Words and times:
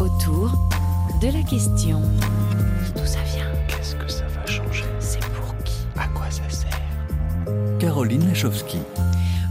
autour 0.00 0.52
de 1.20 1.28
la 1.28 1.42
question. 1.42 2.00
D'où 2.94 3.06
ça 3.06 3.22
vient? 3.34 3.50
Qu'est-ce 3.68 3.96
que 3.96 4.08
ça 4.08 4.24
va 4.26 4.46
changer? 4.46 4.84
C'est 5.00 5.20
pour 5.20 5.56
qui? 5.64 5.86
À 5.96 6.08
quoi 6.08 6.30
ça 6.30 6.48
sert? 6.50 6.80
Caroline 7.78 8.26
Lachowski. 8.28 8.78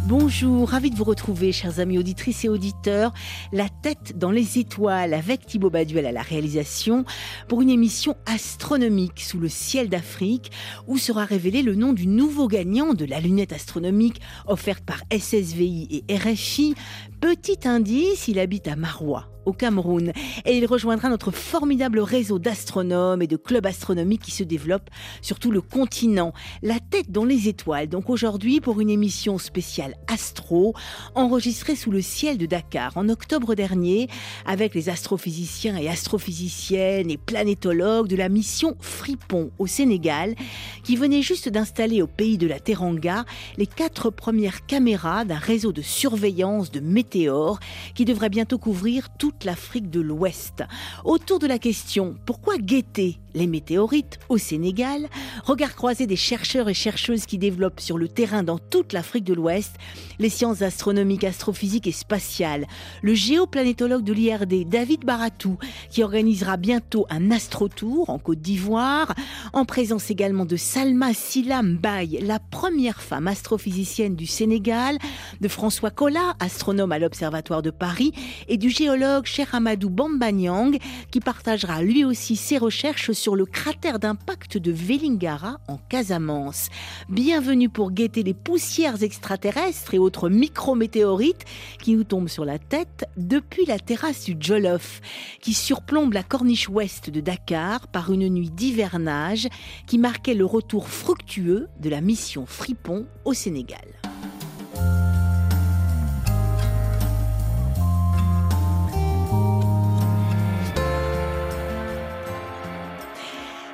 Bonjour, 0.08 0.70
ravi 0.70 0.92
de 0.92 0.96
vous 0.96 1.04
retrouver, 1.04 1.52
chers 1.52 1.80
amis 1.80 1.98
auditrices 1.98 2.46
et 2.46 2.50
auditeurs. 2.50 3.12
La 3.52 3.68
tête 3.70 4.20
dans 4.20 4.30
les 4.30 4.60
étoiles 4.60 5.16
avec 5.16 5.48
Thibaut 5.48 5.72
Baduel 5.72 6.06
à 6.06 6.12
la 6.12 6.22
réalisation 6.22 7.06
pour 7.48 7.64
une 7.64 7.72
émission 7.72 8.16
astronomique 8.28 9.22
sous 9.22 9.40
le 9.40 9.50
ciel 9.50 9.90
d'Afrique 9.90 10.52
où 10.86 11.00
sera 11.00 11.26
révélé 11.26 11.64
le 11.64 11.74
nom 11.74 11.92
du 11.92 12.06
nouveau 12.06 12.48
gagnant 12.48 12.94
de 12.94 13.04
la 13.06 13.20
lunette 13.20 13.52
astronomique 13.52 14.22
offerte 14.46 14.84
par 14.86 15.02
SSVI 15.12 16.04
et 16.08 16.16
RFI. 16.16 16.76
Petit 17.22 17.68
indice, 17.68 18.28
il 18.28 18.40
habite 18.40 18.68
à 18.68 18.76
Marois 18.76 19.30
au 19.46 19.54
Cameroun 19.54 20.12
et 20.46 20.58
il 20.58 20.66
rejoindra 20.66 21.10
notre 21.10 21.32
formidable 21.32 22.00
réseau 22.00 22.40
d'astronomes 22.40 23.22
et 23.22 23.28
de 23.28 23.38
clubs 23.38 23.66
astronomiques 23.66 24.24
qui 24.24 24.32
se 24.32 24.44
développent 24.44 24.90
sur 25.22 25.40
tout 25.40 25.52
le 25.52 25.62
continent. 25.62 26.34
La 26.62 26.80
tête 26.80 27.12
dans 27.12 27.26
les 27.26 27.48
étoiles, 27.48 27.88
donc 27.88 28.10
aujourd'hui 28.10 28.60
pour 28.60 28.82
une 28.82 28.90
émission 28.90 29.38
spéciale 29.38 29.96
astro, 30.08 30.74
enregistrée 31.14 31.76
sous 31.76 31.92
le 31.92 32.02
ciel 32.02 32.38
de 32.38 32.46
Dakar 32.46 32.92
en 32.96 33.10
octobre 33.10 33.56
dernier 33.56 34.10
avec 34.46 34.74
les 34.74 34.90
astrophysiciens 34.90 35.78
et 35.78 35.90
astrophysiciennes 35.90 37.12
et 37.12 37.18
planétologues 37.18 38.08
de 38.08 38.16
la 38.16 38.30
mission 38.30 38.76
Fripon 38.80 39.52
au 39.60 39.68
Sénégal 39.68 40.36
qui 40.84 40.96
venait 40.96 41.22
juste 41.22 41.50
d'installer 41.50 42.02
au 42.02 42.08
pays 42.08 42.38
de 42.38 42.48
la 42.48 42.60
Teranga 42.60 43.26
les 43.58 43.68
quatre 43.68 44.10
premières 44.10 44.66
caméras 44.66 45.26
d'un 45.26 45.38
réseau 45.38 45.72
de 45.72 45.82
surveillance 45.82 46.72
de 46.72 46.80
météores 47.06 47.60
qui 47.94 48.04
devrait 48.04 48.30
bientôt 48.30 48.58
couvrir 48.58 49.10
toute 49.20 49.44
l'Afrique 49.46 49.92
de 49.92 50.02
l'Ouest. 50.02 50.64
Autour 51.04 51.38
de 51.38 51.46
la 51.46 51.60
question 51.60 52.16
pourquoi 52.26 52.58
guetter 52.58 53.20
les 53.36 53.48
météorites 53.48 54.18
au 54.30 54.38
Sénégal, 54.38 55.08
regard 55.44 55.76
croisé 55.76 56.08
des 56.08 56.16
chercheurs 56.16 56.70
et 56.70 56.74
chercheuses 56.74 57.26
qui 57.26 57.38
développent 57.38 57.82
sur 57.82 57.98
le 57.98 58.08
terrain 58.08 58.44
dans 58.44 58.58
toute 58.58 58.94
l'Afrique 58.94 59.26
de 59.26 59.34
l'Ouest 59.34 59.76
les 60.20 60.30
sciences 60.30 60.62
astronomiques, 60.62 61.26
astrophysiques 61.26 61.88
et 61.88 61.92
spatiales. 61.92 62.66
Le 63.02 63.14
géoplanétologue 63.14 64.04
de 64.04 64.14
l'IRD, 64.14 64.68
David 64.68 65.04
Baratou, 65.06 65.58
qui 65.90 66.02
organisera 66.02 66.58
bientôt 66.58 67.06
un 67.10 67.30
astrotour 67.30 68.10
en 68.10 68.18
Côte 68.18 68.40
d'Ivoire, 68.40 69.14
en 69.54 69.66
présence 69.66 70.10
également 70.10 70.46
de 70.46 70.56
Salma 70.56 71.14
Silam 71.14 71.76
Baye, 71.76 72.20
la 72.22 72.40
première 72.40 73.02
femme 73.02 73.28
astrophysicienne 73.28 74.16
du 74.16 74.26
Sénégal, 74.26 74.98
de 75.42 75.48
François 75.50 75.92
Collat, 75.92 76.36
astronome 76.40 76.94
à 76.96 77.00
l'Observatoire 77.00 77.62
de 77.62 77.72
Paris, 77.72 78.14
et 78.48 78.58
du 78.58 78.70
géologue 78.70 79.26
Cher 79.26 79.54
Amadou 79.54 79.90
Bambanyang, 79.90 80.78
qui 81.12 81.20
partagera 81.20 81.82
lui 81.82 82.06
aussi 82.06 82.38
ses 82.38 82.58
recherches 82.58 83.12
sur 83.12 83.36
le 83.36 83.46
cratère 83.46 84.00
d'impact 84.00 84.58
de 84.58 84.72
Vélingara 84.72 85.60
en 85.68 85.78
Casamance. 85.78 86.70
Bienvenue 87.10 87.68
pour 87.68 87.92
guetter 87.92 88.24
les 88.24 88.34
poussières 88.34 89.04
extraterrestres 89.04 89.94
et 89.94 90.00
autres 90.00 90.30
micrométéorites 90.30 91.44
qui 91.82 91.94
nous 91.94 92.06
tombent 92.06 92.30
sur 92.30 92.46
la 92.46 92.60
tête 92.60 93.06
depuis 93.18 93.66
la 93.66 93.78
terrasse 93.78 94.24
du 94.24 94.38
Jolof, 94.40 95.02
qui 95.42 95.54
surplombe 95.54 96.14
la 96.14 96.24
corniche 96.24 96.70
ouest 96.70 97.10
de 97.10 97.20
Dakar 97.20 97.88
par 97.90 98.12
une 98.12 98.30
nuit 98.30 98.52
d'hivernage 98.52 99.50
qui 99.86 99.98
marquait 99.98 100.34
le 100.34 100.46
retour 100.46 100.88
fructueux 100.88 101.68
de 101.80 101.90
la 101.90 102.00
mission 102.00 102.46
Fripon 102.46 103.06
au 103.26 103.34
Sénégal. 103.34 103.86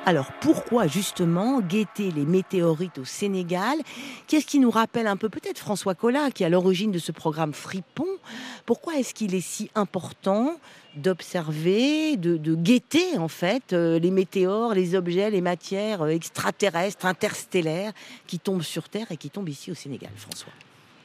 Alors 0.04 0.32
pourquoi 0.40 0.88
justement 0.88 1.60
guetter 1.60 2.10
les 2.10 2.24
météorites 2.24 2.98
au 2.98 3.04
Sénégal? 3.04 3.78
Qu'est-ce 4.26 4.46
qui 4.46 4.58
nous 4.58 4.70
rappelle 4.70 5.06
un 5.06 5.16
peu 5.16 5.28
peut-être 5.28 5.58
François 5.58 5.94
Collat 5.94 6.32
qui 6.32 6.42
est 6.42 6.46
à 6.46 6.48
l'origine 6.48 6.90
de 6.90 6.98
ce 6.98 7.12
programme 7.12 7.52
Fripon? 7.52 8.08
Pourquoi 8.66 8.96
est-ce 8.96 9.14
qu'il 9.14 9.32
est 9.36 9.40
si 9.40 9.70
important 9.76 10.56
d'observer, 10.96 12.16
de, 12.16 12.54
guetter 12.56 13.16
en 13.16 13.28
fait 13.28 13.72
euh, 13.72 14.00
les 14.00 14.10
météores, 14.10 14.74
les 14.74 14.96
objets, 14.96 15.30
les 15.30 15.40
matières 15.40 16.02
euh, 16.02 16.08
extraterrestres, 16.08 17.06
interstellaires 17.06 17.92
qui 18.26 18.40
tombent 18.40 18.62
sur 18.62 18.88
Terre 18.88 19.06
et 19.12 19.16
qui 19.16 19.30
tombent 19.30 19.48
ici 19.48 19.70
au 19.70 19.74
Sénégal, 19.74 20.10
François? 20.16 20.52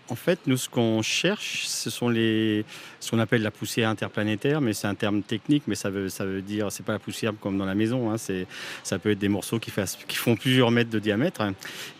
En 0.09 0.16
fait, 0.16 0.40
nous, 0.47 0.57
ce 0.57 0.69
qu'on 0.69 1.01
cherche, 1.01 1.66
ce 1.66 1.90
sont 1.90 2.09
les, 2.09 2.66
ce 3.00 3.12
qu'on 3.12 3.19
appelle 3.19 3.41
la 3.41 3.51
poussière 3.51 3.90
interplanétaire, 3.90 4.62
mais 4.62 4.73
c'est 4.73 4.88
un 4.88 4.95
terme 4.95 5.22
technique, 5.22 5.63
mais 5.68 5.75
ça 5.75 5.90
veut, 5.90 6.09
ça 6.09 6.25
veut 6.25 6.41
dire, 6.41 6.72
c'est 6.72 6.85
pas 6.85 6.94
la 6.94 7.00
poussière 7.00 7.34
comme 7.40 7.57
dans 7.57 7.66
la 7.66 7.75
maison, 7.75 8.12
hein, 8.12 8.17
c'est, 8.17 8.47
ça 8.84 9.00
peut 9.00 9.12
être 9.12 9.19
des 9.19 9.29
morceaux 9.29 9.59
qui, 9.59 9.72
fassent, 9.72 9.97
qui 10.07 10.17
font 10.17 10.35
plusieurs 10.35 10.72
mètres 10.72 10.90
de 10.90 11.00
diamètre, 11.00 11.41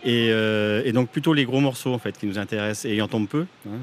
et, 0.04 0.30
euh, 0.32 0.82
et, 0.86 0.92
donc 0.92 1.10
plutôt 1.10 1.34
les 1.34 1.46
gros 1.46 1.60
morceaux 1.60 1.94
en 1.94 2.00
fait 2.00 2.18
qui 2.18 2.26
nous 2.26 2.38
intéressent, 2.38 2.86
et 2.86 2.96
il 2.96 3.02
en 3.02 3.08
tombe 3.08 3.28
peu. 3.28 3.46
Hein. 3.68 3.78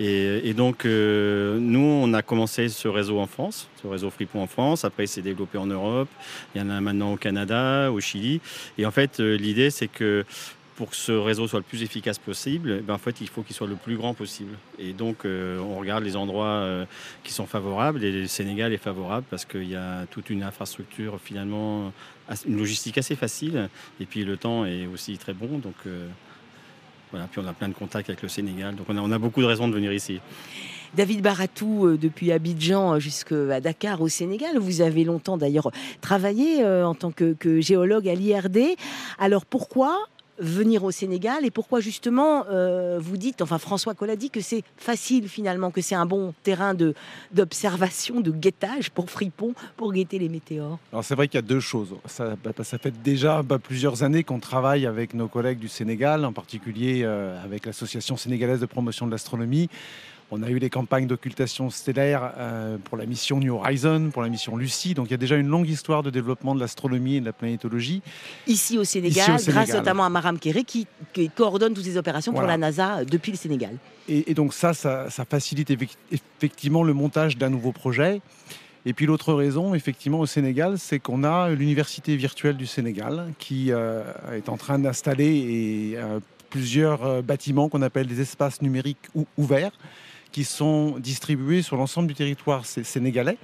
Et, 0.00 0.48
et, 0.48 0.54
donc, 0.54 0.84
euh, 0.84 1.58
nous, 1.58 1.80
on 1.80 2.14
a 2.14 2.22
commencé 2.22 2.68
ce 2.68 2.86
réseau 2.86 3.18
en 3.18 3.26
France, 3.26 3.68
ce 3.82 3.88
réseau 3.88 4.10
Fripon 4.10 4.42
en 4.42 4.46
France. 4.46 4.84
Après, 4.84 5.04
il 5.04 5.08
s'est 5.08 5.22
développé 5.22 5.58
en 5.58 5.66
Europe. 5.66 6.08
Il 6.54 6.60
y 6.60 6.64
en 6.64 6.70
a 6.70 6.80
maintenant 6.80 7.14
au 7.14 7.16
Canada, 7.16 7.90
au 7.90 7.98
Chili. 7.98 8.40
Et 8.78 8.86
en 8.86 8.92
fait, 8.92 9.18
euh, 9.18 9.36
l'idée, 9.36 9.70
c'est 9.70 9.88
que 9.88 10.24
pour 10.78 10.90
que 10.90 10.96
ce 10.96 11.10
réseau 11.10 11.48
soit 11.48 11.58
le 11.58 11.64
plus 11.64 11.82
efficace 11.82 12.20
possible, 12.20 12.82
ben 12.82 12.94
en 12.94 12.98
fait, 12.98 13.20
il 13.20 13.28
faut 13.28 13.42
qu'il 13.42 13.56
soit 13.56 13.66
le 13.66 13.74
plus 13.74 13.96
grand 13.96 14.14
possible. 14.14 14.54
Et 14.78 14.92
donc, 14.92 15.24
euh, 15.24 15.58
on 15.58 15.76
regarde 15.76 16.04
les 16.04 16.14
endroits 16.14 16.46
euh, 16.46 16.84
qui 17.24 17.32
sont 17.32 17.46
favorables. 17.46 18.04
Et 18.04 18.12
le 18.12 18.28
Sénégal 18.28 18.72
est 18.72 18.78
favorable 18.78 19.26
parce 19.28 19.44
qu'il 19.44 19.68
y 19.68 19.74
a 19.74 20.06
toute 20.06 20.30
une 20.30 20.44
infrastructure, 20.44 21.18
finalement, 21.20 21.92
une 22.46 22.56
logistique 22.56 22.96
assez 22.96 23.16
facile. 23.16 23.68
Et 24.00 24.06
puis, 24.06 24.22
le 24.22 24.36
temps 24.36 24.64
est 24.66 24.86
aussi 24.86 25.18
très 25.18 25.34
bon. 25.34 25.58
Donc, 25.58 25.74
euh, 25.88 26.06
voilà. 27.10 27.26
Puis, 27.26 27.40
on 27.44 27.48
a 27.48 27.52
plein 27.52 27.68
de 27.68 27.74
contacts 27.74 28.08
avec 28.08 28.22
le 28.22 28.28
Sénégal. 28.28 28.76
Donc, 28.76 28.86
on 28.88 28.96
a, 28.96 29.00
on 29.00 29.10
a 29.10 29.18
beaucoup 29.18 29.40
de 29.40 29.46
raisons 29.46 29.66
de 29.66 29.74
venir 29.74 29.92
ici. 29.92 30.20
David 30.94 31.22
Baratou, 31.22 31.96
depuis 31.96 32.30
Abidjan 32.30 33.00
jusqu'à 33.00 33.60
Dakar 33.60 34.00
au 34.00 34.08
Sénégal. 34.08 34.58
Vous 34.58 34.80
avez 34.80 35.02
longtemps 35.02 35.38
d'ailleurs 35.38 35.72
travaillé 36.00 36.64
en 36.64 36.94
tant 36.94 37.10
que, 37.10 37.32
que 37.32 37.60
géologue 37.60 38.08
à 38.08 38.14
l'IRD. 38.14 38.76
Alors 39.18 39.44
pourquoi 39.44 39.98
venir 40.38 40.84
au 40.84 40.90
Sénégal 40.90 41.44
et 41.44 41.50
pourquoi 41.50 41.80
justement 41.80 42.44
euh, 42.50 42.98
vous 43.00 43.16
dites, 43.16 43.42
enfin 43.42 43.58
François 43.58 43.94
Collat 43.94 44.16
dit 44.16 44.30
que 44.30 44.40
c'est 44.40 44.62
facile 44.76 45.28
finalement, 45.28 45.70
que 45.70 45.80
c'est 45.80 45.94
un 45.94 46.06
bon 46.06 46.34
terrain 46.42 46.74
de 46.74 46.94
d'observation, 47.32 48.20
de 48.20 48.30
guettage 48.30 48.90
pour 48.90 49.10
Fripon, 49.10 49.54
pour 49.76 49.92
guetter 49.92 50.18
les 50.18 50.28
météores 50.28 50.78
Alors 50.92 51.04
c'est 51.04 51.14
vrai 51.14 51.28
qu'il 51.28 51.38
y 51.38 51.44
a 51.44 51.46
deux 51.46 51.60
choses. 51.60 51.94
Ça, 52.06 52.36
bah, 52.42 52.52
ça 52.62 52.78
fait 52.78 53.02
déjà 53.02 53.42
bah, 53.42 53.58
plusieurs 53.58 54.02
années 54.02 54.24
qu'on 54.24 54.40
travaille 54.40 54.86
avec 54.86 55.14
nos 55.14 55.28
collègues 55.28 55.58
du 55.58 55.68
Sénégal, 55.68 56.24
en 56.24 56.32
particulier 56.32 57.02
euh, 57.04 57.42
avec 57.44 57.66
l'Association 57.66 58.16
sénégalaise 58.16 58.60
de 58.60 58.66
promotion 58.66 59.06
de 59.06 59.10
l'astronomie. 59.10 59.68
On 60.30 60.42
a 60.42 60.50
eu 60.50 60.58
les 60.58 60.68
campagnes 60.68 61.06
d'occultation 61.06 61.70
stellaire 61.70 62.32
euh, 62.36 62.76
pour 62.84 62.98
la 62.98 63.06
mission 63.06 63.38
New 63.38 63.54
Horizon, 63.54 64.10
pour 64.12 64.22
la 64.22 64.28
mission 64.28 64.56
Lucie. 64.56 64.92
Donc 64.94 65.06
il 65.06 65.12
y 65.12 65.14
a 65.14 65.18
déjà 65.18 65.36
une 65.36 65.48
longue 65.48 65.68
histoire 65.68 66.02
de 66.02 66.10
développement 66.10 66.54
de 66.54 66.60
l'astronomie 66.60 67.16
et 67.16 67.20
de 67.20 67.24
la 67.24 67.32
planétologie. 67.32 68.02
Ici 68.46 68.76
au 68.76 68.84
Sénégal, 68.84 69.22
Ici 69.22 69.30
au 69.30 69.38
Sénégal. 69.38 69.64
grâce 69.64 69.76
notamment 69.76 70.04
à 70.04 70.10
Maram 70.10 70.38
Kéré 70.38 70.64
qui, 70.64 70.86
qui, 71.12 71.30
coordonne 71.30 71.72
toutes 71.72 71.84
ces 71.84 71.96
opérations 71.96 72.32
voilà. 72.32 72.46
pour 72.46 72.50
la 72.50 72.58
NASA 72.58 73.04
depuis 73.04 73.32
le 73.32 73.38
Sénégal. 73.38 73.76
Et, 74.08 74.30
et 74.30 74.34
donc 74.34 74.52
ça, 74.52 74.74
ça, 74.74 75.08
ça, 75.08 75.24
facilite 75.24 75.70
effectivement 76.10 76.82
le 76.82 76.92
montage 76.92 77.38
d'un 77.38 77.50
nouveau 77.50 77.72
projet. 77.72 78.20
Et 78.88 78.92
puis 78.92 79.06
l'autre 79.06 79.34
raison, 79.34 79.74
effectivement, 79.74 80.20
au 80.20 80.26
Sénégal, 80.26 80.78
c'est 80.78 80.98
qu'on 80.98 81.24
a 81.24 81.50
l'université 81.50 82.16
virtuelle 82.16 82.56
du 82.56 82.66
Sénégal 82.66 83.32
qui 83.38 83.72
euh, 83.72 84.02
est 84.32 84.48
en 84.48 84.56
train 84.56 84.78
d'installer 84.78 85.94
euh, 85.96 86.20
plusieurs 86.48 87.04
euh, 87.04 87.22
bâtiments 87.22 87.68
qu'on 87.68 87.82
appelle 87.82 88.06
des 88.06 88.20
espaces 88.20 88.62
numériques 88.62 89.08
ou 89.14 89.26
ouverts 89.36 89.72
qui 90.32 90.44
sont 90.44 90.98
distribués 90.98 91.62
sur 91.62 91.76
l'ensemble 91.76 92.08
du 92.08 92.14
territoire 92.14 92.64
sénégalais 92.64 93.38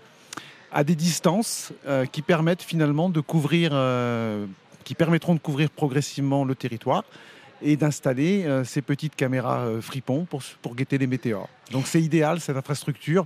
à 0.75 0.85
des 0.85 0.97
distances 0.97 1.73
euh, 1.87 2.05
qui 2.05 2.21
permettent 2.21 2.63
finalement 2.63 3.09
de 3.09 3.21
couvrir, 3.21 3.71
euh, 3.73 4.45
qui 4.83 4.95
permettront 4.95 5.35
de 5.35 5.39
couvrir 5.39 5.71
progressivement 5.71 6.45
le 6.45 6.55
territoire 6.55 7.05
et 7.63 7.77
d'installer 7.77 8.45
euh, 8.45 8.65
ces 8.65 8.83
petites 8.83 9.15
caméras 9.15 9.67
fripons 9.81 10.27
pour, 10.27 10.75
guetter 10.75 10.99
les 10.99 11.07
météores. 11.07 11.49
Donc 11.71 11.87
c'est 11.87 12.03
idéal 12.03 12.41
cette 12.41 12.57
infrastructure 12.57 13.25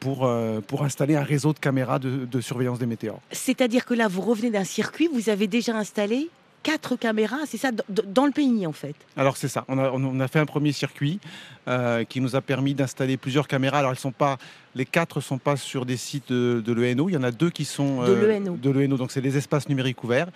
pour, 0.00 0.28
pour 0.66 0.82
installer 0.82 1.14
un 1.14 1.22
réseau 1.22 1.52
de 1.52 1.58
caméras 1.58 1.98
de, 1.98 2.24
de 2.24 2.40
surveillance 2.40 2.78
des 2.78 2.86
météores. 2.86 3.20
C'est-à-dire 3.30 3.84
que 3.84 3.94
là, 3.94 4.08
vous 4.08 4.22
revenez 4.22 4.50
d'un 4.50 4.64
circuit, 4.64 5.08
vous 5.12 5.28
avez 5.28 5.46
déjà 5.46 5.76
installé 5.76 6.30
quatre 6.62 6.96
caméras, 6.96 7.40
c'est 7.46 7.56
ça, 7.56 7.70
dans 7.88 8.26
le 8.26 8.32
pays 8.32 8.66
en 8.66 8.72
fait 8.72 8.94
Alors 9.16 9.36
c'est 9.36 9.48
ça, 9.48 9.64
on 9.68 9.78
a, 9.78 9.90
on 9.90 10.20
a, 10.20 10.28
fait 10.28 10.38
un 10.38 10.46
premier 10.46 10.72
circuit 10.72 11.20
euh, 11.68 12.04
qui 12.04 12.20
nous 12.20 12.36
a 12.36 12.40
permis 12.40 12.74
d'installer 12.74 13.16
plusieurs 13.16 13.48
caméras. 13.48 13.78
Alors 13.78 13.90
elles 13.90 13.98
sont 13.98 14.12
pas, 14.12 14.38
les 14.74 14.84
quatre 14.84 15.16
ne 15.16 15.22
sont 15.22 15.38
pas 15.38 15.56
sur 15.56 15.84
des 15.86 15.96
sites 15.96 16.32
de, 16.32 16.62
de 16.64 16.72
l'ENO, 16.72 17.08
il 17.08 17.12
y 17.12 17.16
en 17.16 17.22
a 17.22 17.30
deux 17.30 17.50
qui 17.50 17.64
sont 17.64 18.02
euh, 18.02 18.56
de 18.56 18.70
l'ENO, 18.70 18.96
donc 18.96 19.12
c'est 19.12 19.20
des 19.20 19.36
espaces 19.36 19.68
numériques 19.68 20.02
ouverts. 20.04 20.28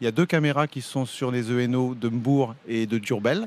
Il 0.00 0.04
y 0.04 0.08
a 0.08 0.12
deux 0.12 0.26
caméras 0.26 0.66
qui 0.66 0.82
sont 0.82 1.06
sur 1.06 1.30
les 1.30 1.50
ENO 1.50 1.94
de 1.94 2.08
Mbourg 2.08 2.56
et 2.66 2.86
de 2.86 2.98
Durbel. 2.98 3.46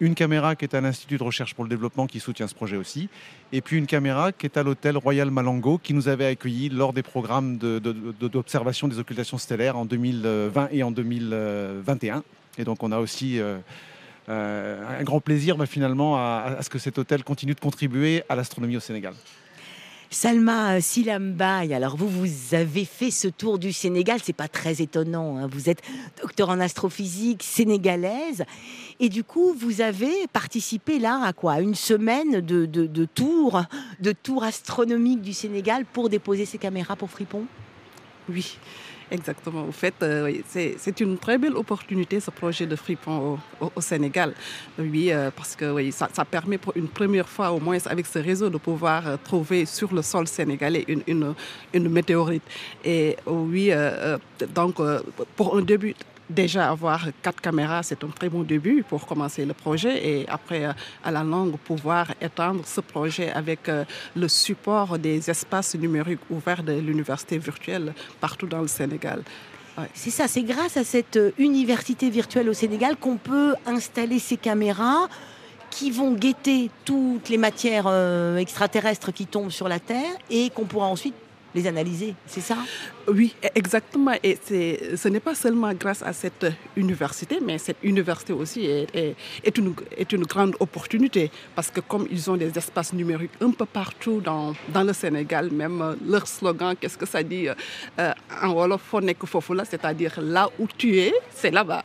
Une 0.00 0.14
caméra 0.14 0.56
qui 0.56 0.64
est 0.64 0.74
à 0.74 0.80
l'Institut 0.80 1.16
de 1.18 1.22
recherche 1.22 1.54
pour 1.54 1.64
le 1.64 1.70
développement 1.70 2.06
qui 2.06 2.20
soutient 2.20 2.46
ce 2.46 2.54
projet 2.54 2.76
aussi, 2.76 3.08
et 3.52 3.60
puis 3.60 3.76
une 3.76 3.86
caméra 3.86 4.32
qui 4.32 4.46
est 4.46 4.56
à 4.56 4.62
l'hôtel 4.62 4.96
Royal 4.96 5.30
Malango 5.30 5.78
qui 5.78 5.94
nous 5.94 6.08
avait 6.08 6.26
accueillis 6.26 6.68
lors 6.68 6.92
des 6.92 7.02
programmes 7.02 7.58
d'observation 7.58 8.88
de, 8.88 8.94
des 8.94 9.00
occultations 9.00 9.38
stellaires 9.38 9.76
en 9.76 9.84
2020 9.84 10.68
et 10.72 10.82
en 10.82 10.90
2021. 10.90 12.22
Et 12.58 12.64
donc 12.64 12.82
on 12.82 12.92
a 12.92 12.98
aussi 12.98 13.38
euh, 13.38 13.58
euh, 14.28 15.00
un 15.00 15.04
grand 15.04 15.20
plaisir 15.20 15.56
finalement 15.66 16.16
à 16.16 16.58
ce 16.60 16.68
que 16.70 16.78
cet 16.78 16.98
hôtel 16.98 17.24
continue 17.24 17.54
de 17.54 17.60
contribuer 17.60 18.22
à 18.28 18.36
l'astronomie 18.36 18.76
au 18.76 18.80
Sénégal. 18.80 19.14
Salma 20.10 20.80
Silambaye, 20.80 21.74
alors 21.74 21.96
vous, 21.96 22.08
vous 22.08 22.54
avez 22.54 22.84
fait 22.84 23.10
ce 23.10 23.28
tour 23.28 23.58
du 23.58 23.72
Sénégal, 23.72 24.20
c'est 24.22 24.32
pas 24.32 24.48
très 24.48 24.80
étonnant, 24.80 25.36
hein. 25.36 25.48
vous 25.50 25.68
êtes 25.68 25.82
docteur 26.22 26.48
en 26.48 26.60
astrophysique 26.60 27.42
sénégalaise, 27.42 28.44
et 29.00 29.08
du 29.08 29.24
coup, 29.24 29.52
vous 29.52 29.80
avez 29.80 30.26
participé 30.32 30.98
là 30.98 31.20
à 31.24 31.32
quoi? 31.32 31.60
Une 31.60 31.74
semaine 31.74 32.40
de, 32.40 32.66
de, 32.66 32.86
de 32.86 33.04
tour, 33.04 33.62
de 34.00 34.14
du 35.22 35.32
Sénégal 35.34 35.84
pour 35.84 36.08
déposer 36.08 36.46
ses 36.46 36.58
caméras 36.58 36.96
pour 36.96 37.10
Fripon? 37.10 37.44
Oui. 38.28 38.58
Exactement. 39.10 39.64
Au 39.68 39.72
fait, 39.72 39.94
euh, 40.02 40.32
c'est 40.48 41.00
une 41.00 41.16
très 41.16 41.38
belle 41.38 41.54
opportunité, 41.54 42.18
ce 42.18 42.30
projet 42.32 42.66
de 42.66 42.74
Fripon 42.74 43.38
au, 43.60 43.70
au, 43.76 43.80
Sénégal. 43.80 44.34
Oui, 44.78 45.12
euh, 45.12 45.30
parce 45.34 45.54
que 45.54 45.70
oui, 45.70 45.92
ça, 45.92 46.08
permet 46.24 46.58
pour 46.58 46.72
une 46.76 46.88
première 46.88 47.28
fois, 47.28 47.52
au 47.52 47.60
moins 47.60 47.78
avec 47.86 48.06
ce 48.06 48.18
réseau, 48.18 48.50
de 48.50 48.58
pouvoir 48.58 49.06
euh, 49.06 49.16
trouver 49.22 49.64
sur 49.64 49.94
le 49.94 50.02
sol 50.02 50.26
sénégalais 50.26 50.84
une, 50.88 51.02
une, 51.06 51.34
une 51.72 51.88
météorite. 51.88 52.42
Et 52.84 53.16
oui, 53.26 53.70
donc, 54.54 54.76
pour 55.36 55.56
un 55.56 55.62
début, 55.62 55.94
déjà 56.28 56.70
avoir 56.70 57.06
quatre 57.22 57.40
caméras, 57.40 57.82
c'est 57.82 58.02
un 58.04 58.08
très 58.08 58.28
bon 58.28 58.42
début 58.42 58.82
pour 58.82 59.06
commencer 59.06 59.44
le 59.44 59.54
projet 59.54 60.06
et 60.06 60.28
après, 60.28 60.64
à 61.04 61.10
la 61.10 61.22
longue, 61.22 61.56
pouvoir 61.58 62.12
étendre 62.20 62.62
ce 62.66 62.80
projet 62.80 63.30
avec 63.30 63.70
le 64.14 64.28
support 64.28 64.98
des 64.98 65.30
espaces 65.30 65.74
numériques 65.74 66.20
ouverts 66.30 66.62
de 66.62 66.72
l'université 66.72 67.38
virtuelle 67.38 67.94
partout 68.20 68.46
dans 68.46 68.60
le 68.60 68.68
Sénégal. 68.68 69.22
C'est 69.92 70.10
ça, 70.10 70.26
c'est 70.26 70.42
grâce 70.42 70.76
à 70.76 70.84
cette 70.84 71.18
université 71.38 72.08
virtuelle 72.08 72.48
au 72.48 72.54
Sénégal 72.54 72.96
qu'on 72.96 73.16
peut 73.18 73.54
installer 73.66 74.18
ces 74.18 74.36
caméras 74.36 75.08
qui 75.70 75.90
vont 75.90 76.12
guetter 76.12 76.70
toutes 76.86 77.28
les 77.28 77.36
matières 77.36 77.86
euh, 77.86 78.38
extraterrestres 78.38 79.12
qui 79.12 79.26
tombent 79.26 79.50
sur 79.50 79.68
la 79.68 79.78
Terre 79.78 80.14
et 80.30 80.48
qu'on 80.50 80.64
pourra 80.64 80.86
ensuite 80.86 81.14
les 81.56 81.66
analyser, 81.66 82.14
c'est 82.26 82.42
ça? 82.42 82.58
Oui, 83.08 83.34
exactement. 83.54 84.12
Et 84.22 84.38
ce 85.02 85.08
n'est 85.08 85.20
pas 85.20 85.34
seulement 85.34 85.72
grâce 85.72 86.02
à 86.02 86.12
cette 86.12 86.46
université, 86.76 87.38
mais 87.42 87.56
cette 87.58 87.78
université 87.82 88.32
aussi 88.32 88.66
est, 88.66 89.16
est, 89.42 89.58
une, 89.58 89.74
est 89.96 90.12
une 90.12 90.24
grande 90.24 90.54
opportunité 90.60 91.30
parce 91.54 91.70
que 91.70 91.80
comme 91.80 92.06
ils 92.10 92.30
ont 92.30 92.36
des 92.36 92.52
espaces 92.56 92.92
numériques 92.92 93.36
un 93.40 93.50
peu 93.50 93.64
partout 93.64 94.20
dans, 94.20 94.54
dans 94.68 94.84
le 94.84 94.92
Sénégal, 94.92 95.50
même 95.50 95.80
euh, 95.80 95.94
leur 96.06 96.26
slogan, 96.26 96.74
qu'est-ce 96.78 96.98
que 96.98 97.06
ça 97.06 97.22
dit 97.22 97.48
euh, 97.48 98.12
en 98.42 98.52
Wolof, 98.52 98.94
c'est-à-dire 99.70 100.14
là 100.20 100.48
où 100.58 100.66
tu 100.76 100.98
es, 100.98 101.14
c'est 101.34 101.50
là-bas. 101.50 101.84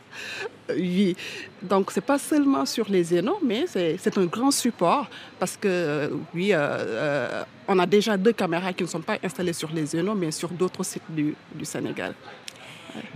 Oui, 0.76 1.16
donc 1.62 1.90
c'est 1.90 2.00
pas 2.04 2.18
seulement 2.18 2.66
sur 2.66 2.88
les 2.88 3.04
zénons, 3.04 3.38
mais 3.44 3.64
c'est 3.66 4.18
un 4.18 4.26
grand 4.26 4.50
support 4.50 5.08
parce 5.38 5.56
que 5.56 6.10
oui, 6.34 6.52
euh, 6.52 6.58
euh, 6.58 7.44
on 7.68 7.78
a 7.78 7.86
déjà 7.86 8.16
deux 8.16 8.32
caméras 8.32 8.72
qui 8.72 8.82
ne 8.82 8.88
sont 8.88 9.00
pas 9.00 9.18
installées 9.22 9.52
sur 9.52 9.70
les 9.72 9.86
zénons, 9.86 10.14
mais 10.14 10.30
sur 10.30 10.48
d'autres 10.50 10.84
sites 10.84 11.02
du, 11.08 11.34
du 11.54 11.64
Sénégal. 11.64 12.14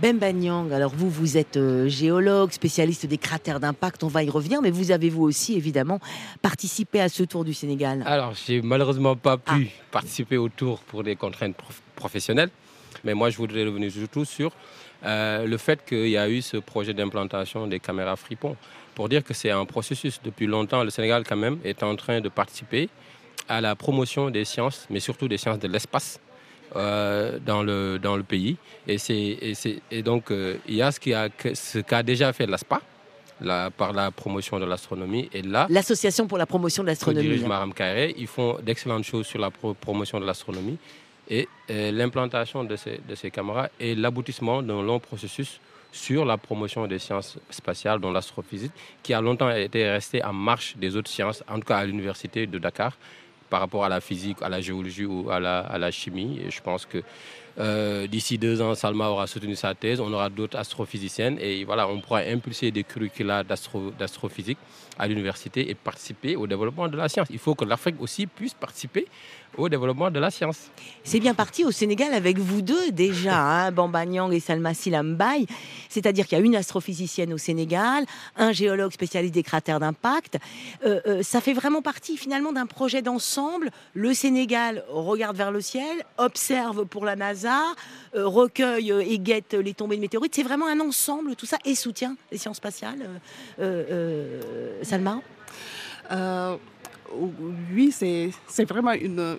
Bemba 0.01 0.31
Nyang, 0.31 0.71
alors 0.71 0.93
vous, 0.95 1.09
vous 1.09 1.37
êtes 1.37 1.57
euh, 1.57 1.87
géologue, 1.87 2.51
spécialiste 2.51 3.05
des 3.05 3.17
cratères 3.17 3.59
d'impact, 3.59 4.03
on 4.03 4.07
va 4.07 4.23
y 4.23 4.29
revenir, 4.29 4.61
mais 4.61 4.71
vous 4.71 4.91
avez 4.91 5.09
vous 5.09 5.23
aussi 5.23 5.55
évidemment 5.55 5.99
participé 6.41 6.99
à 6.99 7.09
ce 7.09 7.23
tour 7.23 7.43
du 7.43 7.53
Sénégal 7.53 8.03
Alors, 8.05 8.33
j'ai 8.33 8.61
malheureusement 8.61 9.15
pas 9.15 9.37
pu 9.37 9.67
ah. 9.69 9.83
participer 9.91 10.37
au 10.37 10.49
tour 10.49 10.79
pour 10.79 11.03
des 11.03 11.15
contraintes 11.15 11.55
prof 11.55 11.81
professionnelles, 11.95 12.49
mais 13.03 13.15
moi 13.15 13.31
je 13.31 13.37
voudrais 13.37 13.65
revenir 13.65 13.91
surtout 13.91 14.23
sur 14.23 14.51
euh, 15.05 15.45
le 15.45 15.57
fait 15.57 15.85
qu'il 15.85 16.09
y 16.09 16.17
a 16.17 16.29
eu 16.29 16.41
ce 16.41 16.57
projet 16.57 16.93
d'implantation 16.93 17.67
des 17.67 17.79
caméras 17.79 18.15
Fripon. 18.15 18.55
Pour 18.95 19.09
dire 19.09 19.23
que 19.23 19.33
c'est 19.33 19.51
un 19.51 19.65
processus 19.65 20.19
depuis 20.23 20.47
longtemps, 20.47 20.83
le 20.83 20.89
Sénégal 20.89 21.23
quand 21.27 21.37
même 21.37 21.59
est 21.63 21.83
en 21.83 21.95
train 21.95 22.19
de 22.19 22.29
participer 22.29 22.89
à 23.47 23.61
la 23.61 23.75
promotion 23.75 24.29
des 24.29 24.43
sciences, 24.43 24.87
mais 24.89 24.99
surtout 24.99 25.27
des 25.27 25.37
sciences 25.37 25.59
de 25.59 25.67
l'espace. 25.67 26.19
Euh, 26.75 27.39
dans, 27.45 27.63
le, 27.63 27.97
dans 27.97 28.17
le 28.17 28.23
pays. 28.23 28.57
Et, 28.89 28.97
et, 29.09 29.53
et 29.89 30.01
donc, 30.03 30.31
euh, 30.31 30.57
il 30.67 30.75
y 30.75 30.81
a 30.81 30.91
ce 30.91 30.99
qu'a 30.99 31.29
ce 31.53 31.79
qu'a 31.79 32.03
déjà 32.03 32.33
fait 32.33 32.45
l'ASPA, 32.45 32.81
la, 33.39 33.71
par 33.71 33.93
la 33.93 34.11
promotion 34.11 34.59
de 34.59 34.65
l'astronomie. 34.65 35.29
Et 35.33 35.43
là, 35.43 35.65
l'association 35.69 36.27
pour 36.27 36.37
la 36.37 36.45
promotion 36.45 36.83
de 36.83 36.89
l'astronomie. 36.89 37.25
dirige 37.25 37.45
Maram 37.45 37.73
Kairé, 37.73 38.13
ils 38.17 38.27
font 38.27 38.57
d'excellentes 38.61 39.05
choses 39.05 39.25
sur 39.25 39.39
la 39.39 39.49
pro 39.49 39.73
promotion 39.75 40.19
de 40.19 40.25
l'astronomie. 40.25 40.77
Et 41.29 41.47
euh, 41.69 41.91
l'implantation 41.91 42.63
de 42.63 42.75
ces, 42.75 43.31
caméras 43.31 43.69
est 43.79 43.95
l'aboutissement 43.95 44.61
d'un 44.61 44.81
long 44.81 44.99
processus 44.99 45.59
sur 45.91 46.25
la 46.25 46.37
promotion 46.37 46.87
des 46.87 46.99
sciences 46.99 47.37
spatiales, 47.49 47.99
dont 47.99 48.11
l'astrophysique, 48.11 48.71
qui 49.03 49.13
a 49.13 49.21
longtemps 49.21 49.49
été 49.49 49.89
resté 49.89 50.23
en 50.23 50.33
marche 50.33 50.77
des 50.77 50.95
autres 50.95 51.09
sciences, 51.09 51.43
en 51.49 51.55
tout 51.55 51.65
cas 51.67 51.77
à 51.77 51.85
l'université 51.85 52.45
de 52.47 52.59
Dakar, 52.59 52.97
par 53.49 53.61
rapport 53.61 53.83
à 53.83 53.89
la 53.89 54.01
physique, 54.01 54.37
à 54.41 54.49
la 54.49 54.61
géologie 54.61 55.05
ou 55.05 55.29
à 55.29 55.39
la, 55.39 55.59
à 55.59 55.77
la 55.77 55.91
chimie. 55.91 56.41
Et 56.45 56.51
je 56.51 56.61
pense 56.61 56.85
que 56.85 57.01
euh, 57.59 58.07
d'ici 58.07 58.37
deux 58.37 58.61
ans, 58.61 58.75
Salma 58.75 59.09
aura 59.09 59.25
soutenu 59.25 59.55
sa 59.55 59.73
thèse, 59.73 59.99
on 59.99 60.11
aura 60.13 60.29
d'autres 60.29 60.57
astrophysiciennes 60.57 61.37
et 61.39 61.63
voilà, 61.63 61.87
on 61.87 61.99
pourra 62.01 62.19
impulser 62.19 62.71
des 62.71 62.83
curricula 62.83 63.43
d'astrophysique 63.43 64.59
à 64.99 65.07
l'université 65.07 65.69
et 65.69 65.75
participer 65.75 66.35
au 66.35 66.47
développement 66.47 66.87
de 66.87 66.97
la 66.97 67.09
science. 67.09 67.27
Il 67.29 67.39
faut 67.39 67.55
que 67.55 67.65
l'Afrique 67.65 67.99
aussi 67.99 68.27
puisse 68.27 68.53
participer 68.53 69.07
au 69.57 69.69
développement 69.69 70.11
de 70.11 70.19
la 70.19 70.29
science. 70.29 70.69
C'est 71.03 71.19
bien 71.19 71.33
parti 71.33 71.63
au 71.63 71.71
Sénégal 71.71 72.13
avec 72.13 72.37
vous 72.37 72.61
deux 72.61 72.91
déjà, 72.91 73.39
hein, 73.65 73.71
Bamba 73.71 74.05
Nyang 74.05 74.31
et 74.33 74.39
Salma 74.39 74.73
Silambaye. 74.73 75.47
C'est-à-dire 75.89 76.27
qu'il 76.27 76.37
y 76.37 76.41
a 76.41 76.43
une 76.43 76.55
astrophysicienne 76.55 77.33
au 77.33 77.37
Sénégal, 77.37 78.05
un 78.35 78.51
géologue 78.51 78.91
spécialiste 78.91 79.33
des 79.33 79.43
cratères 79.43 79.79
d'impact. 79.79 80.37
Euh, 80.85 80.99
euh, 81.07 81.23
ça 81.23 81.41
fait 81.41 81.53
vraiment 81.53 81.81
partie 81.81 82.17
finalement 82.17 82.51
d'un 82.51 82.65
projet 82.65 83.01
d'ensemble. 83.01 83.71
Le 83.93 84.13
Sénégal 84.13 84.83
regarde 84.89 85.35
vers 85.35 85.51
le 85.51 85.61
ciel, 85.61 86.05
observe 86.17 86.85
pour 86.85 87.05
la 87.05 87.15
NASA, 87.15 87.46
euh, 88.15 88.27
recueille 88.27 88.91
et 88.91 89.19
guette 89.19 89.53
les 89.53 89.73
tombées 89.73 89.95
de 89.95 90.01
météorites. 90.01 90.35
C'est 90.35 90.43
vraiment 90.43 90.67
un 90.67 90.79
ensemble, 90.79 91.35
tout 91.35 91.45
ça, 91.45 91.57
et 91.65 91.75
soutient 91.75 92.15
les 92.31 92.37
sciences 92.37 92.57
spatiales. 92.57 93.21
Salma? 94.83 95.21
Oui, 97.73 97.91
c'est 97.91 98.65
vraiment 98.65 98.93
une, 98.93 99.37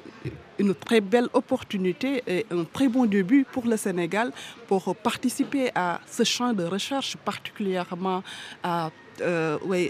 très 0.75 1.00
belle 1.00 1.28
opportunité 1.32 2.22
et 2.26 2.46
un 2.50 2.64
très 2.64 2.88
bon 2.88 3.05
début 3.06 3.44
pour 3.44 3.67
le 3.67 3.77
Sénégal 3.77 4.32
pour 4.67 4.94
participer 4.96 5.70
à 5.74 6.00
ce 6.06 6.24
champ 6.24 6.53
de 6.53 6.65
recherche, 6.65 7.17
particulièrement 7.17 8.22
euh, 8.65 8.88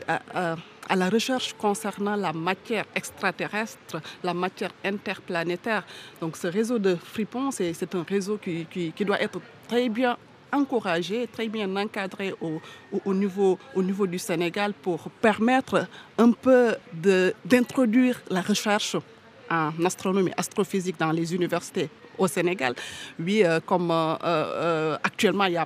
à, 0.09 0.57
à, 0.89 0.97
la 0.97 1.09
recherche 1.09 1.55
concernant 1.55 2.17
la 2.17 2.33
matière 2.33 2.85
extraterrestre, 2.95 4.01
la 4.23 4.35
matière 4.35 4.71
interplanétaire. 4.85 5.85
Donc 6.21 6.37
ce 6.37 6.47
réseau 6.47 6.79
de 6.79 6.95
Fripon, 6.97 7.51
c'est 7.51 7.95
un 7.95 8.03
réseau 8.03 8.39
qui, 8.39 8.93
doit 9.05 9.21
être 9.21 9.41
très 9.69 9.89
bien 9.89 10.17
encouragé, 10.51 11.27
très 11.27 11.49
bien 11.49 11.75
encadré 11.77 12.35
au, 12.41 12.61
au, 12.93 13.01
au, 13.05 13.15
niveau, 13.15 13.59
au 13.75 13.83
niveau 13.83 14.07
du 14.07 14.19
Sénégal 14.19 14.73
pour 14.73 15.11
permettre 15.21 15.87
un 16.17 16.33
peu 16.33 16.75
d'introduire 17.45 18.21
la 18.31 18.41
recherche 18.41 18.97
en 19.51 19.73
astronomie, 19.85 20.33
astrophysique 20.37 20.99
dans 20.99 21.13
les 21.13 21.35
universités 21.35 21.91
au 22.19 22.27
Sénégal. 22.27 22.75
Oui, 23.19 23.43
euh, 23.45 23.61
comme 23.65 23.91
euh, 23.91 24.17
euh, 24.23 24.97
actuellement, 25.03 25.45
il 25.45 25.59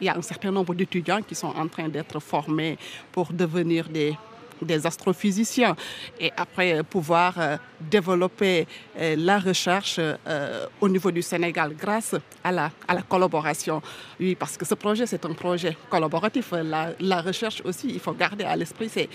y 0.00 0.08
a 0.08 0.16
un 0.16 0.22
certain 0.22 0.50
nombre 0.50 0.74
d'étudiants 0.74 1.22
qui 1.22 1.34
sont 1.34 1.48
en 1.48 1.66
train 1.68 1.88
d'être 1.88 2.20
formés 2.20 2.78
pour 3.10 3.32
devenir 3.32 3.88
des 3.88 4.14
des 4.64 4.86
astrophysiciens 4.86 5.76
et 6.20 6.30
après 6.36 6.82
pouvoir 6.82 7.34
euh, 7.38 7.56
développer 7.80 8.66
euh, 8.98 9.16
la 9.18 9.38
recherche 9.38 9.96
euh, 9.98 10.66
au 10.80 10.88
niveau 10.88 11.10
du 11.10 11.22
Sénégal 11.22 11.74
grâce 11.74 12.14
à 12.44 12.52
la, 12.52 12.70
à 12.86 12.94
la 12.94 13.02
collaboration. 13.02 13.82
Oui, 14.20 14.34
parce 14.34 14.56
que 14.56 14.64
ce 14.64 14.74
projet, 14.74 15.06
c'est 15.06 15.24
un 15.24 15.32
projet 15.34 15.76
collaboratif. 15.88 16.52
La, 16.52 16.90
la, 17.00 17.20
recherche 17.20 17.62
aussi, 17.64 17.88
il 17.88 18.00
faut 18.00 18.12
garder 18.12 18.44
à 18.44 18.56
l'esprit, 18.56 18.88
c'est 18.88 19.08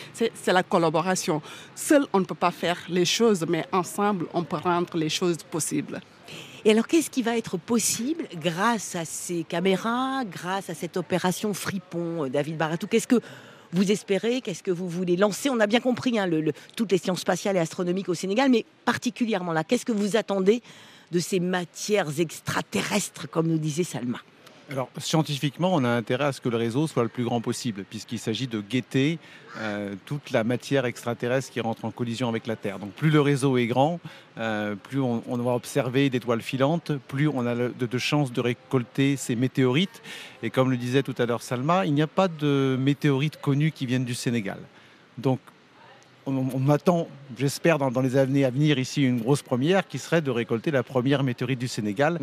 la 0.47 0.63
collaboration. 0.63 1.41
Seul, 1.75 2.05
on 2.13 2.19
ne 2.19 2.25
peut 2.25 2.35
pas 2.35 2.51
faire 2.51 2.77
les 2.89 3.05
choses, 3.05 3.45
mais 3.47 3.65
ensemble, 3.71 4.27
on 4.33 4.43
peut 4.43 4.57
rendre 4.57 4.97
les 4.97 5.09
choses 5.09 5.37
possibles. 5.37 5.99
Et 6.65 6.71
alors, 6.71 6.87
qu'est-ce 6.87 7.09
qui 7.09 7.21
va 7.21 7.37
être 7.37 7.57
possible 7.57 8.25
grâce 8.35 8.95
à 8.95 9.05
ces 9.05 9.43
caméras, 9.43 10.23
grâce 10.25 10.69
à 10.69 10.73
cette 10.73 10.97
opération 10.97 11.53
Fripon, 11.53 12.27
David 12.27 12.57
Baratou? 12.57 12.87
Qu'est-ce 12.87 13.07
que 13.07 13.21
vous 13.73 13.91
espérez 13.91 14.41
Qu'est-ce 14.41 14.63
que 14.63 14.71
vous 14.71 14.87
voulez 14.89 15.15
lancer? 15.17 15.49
On 15.49 15.59
a 15.59 15.67
bien 15.67 15.79
compris 15.79 16.17
hein, 16.19 16.29
toutes 16.75 16.91
les 16.91 16.97
sciences 16.97 17.21
spatiales 17.21 17.55
et 17.57 17.59
astronomiques 17.59 18.09
au 18.09 18.13
Sénégal, 18.13 18.49
mais 18.49 18.65
particulièrement 18.85 19.53
là, 19.53 19.63
qu'est-ce 19.63 19.85
que 19.85 19.91
vous 19.91 20.15
attendez 20.15 20.61
de 21.11 21.19
ces 21.19 21.39
matières 21.39 22.19
extraterrestres, 22.19 23.29
comme 23.29 23.47
nous 23.47 23.57
disait 23.57 23.83
Salma? 23.83 24.19
Alors, 24.69 24.89
scientifiquement, 24.97 25.73
on 25.73 25.85
a 25.85 25.89
intérêt 25.89 26.25
à 26.25 26.31
ce 26.33 26.41
que 26.41 26.49
le 26.49 26.57
réseau 26.57 26.87
soit 26.87 27.03
le 27.03 27.09
plus 27.09 27.23
grand 27.23 27.39
possible, 27.39 27.85
puisqu'il 27.89 28.19
s'agit 28.19 28.47
de 28.47 28.59
guetter 28.59 29.17
euh, 29.59 29.95
toute 30.05 30.31
la 30.31 30.43
matière 30.43 30.85
extraterrestre 30.85 31.53
qui 31.53 31.61
rentre 31.61 31.85
en 31.85 31.91
collision 31.91 32.27
avec 32.27 32.47
la 32.47 32.57
Terre. 32.57 32.77
Donc, 32.77 32.91
plus 32.91 33.09
le 33.09 33.21
réseau 33.21 33.57
est 33.57 33.67
grand, 33.67 34.01
euh, 34.37 34.75
plus 34.75 34.99
on, 34.99 35.21
va 35.37 35.53
observer 35.53 36.09
d'étoiles 36.09 36.41
filantes, 36.41 36.91
plus 37.07 37.29
on 37.29 37.45
a 37.45 37.55
de, 37.55 37.71
de 37.85 37.97
chances 37.97 38.33
de 38.33 38.41
récolter 38.41 39.15
ces 39.15 39.37
météorites. 39.37 40.01
Et 40.43 40.49
comme 40.49 40.69
le 40.69 40.75
disait 40.75 41.03
tout 41.03 41.15
à 41.17 41.25
l'heure 41.25 41.43
Salma, 41.43 41.85
il 41.85 41.93
n'y 41.93 42.01
a 42.01 42.07
pas 42.07 42.27
de 42.27 42.77
météorites 42.77 43.39
connues 43.39 43.71
qui 43.71 43.85
viennent 43.85 44.05
du 44.05 44.15
Sénégal. 44.15 44.59
Donc, 45.17 45.39
on, 46.27 46.47
on 46.53 46.69
attend, 46.69 47.07
j'espère, 47.37 47.77
dans, 47.77 47.89
dans 47.89 48.01
les 48.01 48.17
années 48.17 48.45
à 48.45 48.49
venir 48.49 48.77
ici, 48.77 49.03
une 49.03 49.19
grosse 49.19 49.41
première 49.41 49.87
qui 49.87 49.97
serait 49.97 50.21
de 50.21 50.29
récolter 50.29 50.69
la 50.71 50.83
première 50.83 51.23
météorite 51.23 51.59
du 51.59 51.67
Sénégal 51.67 52.19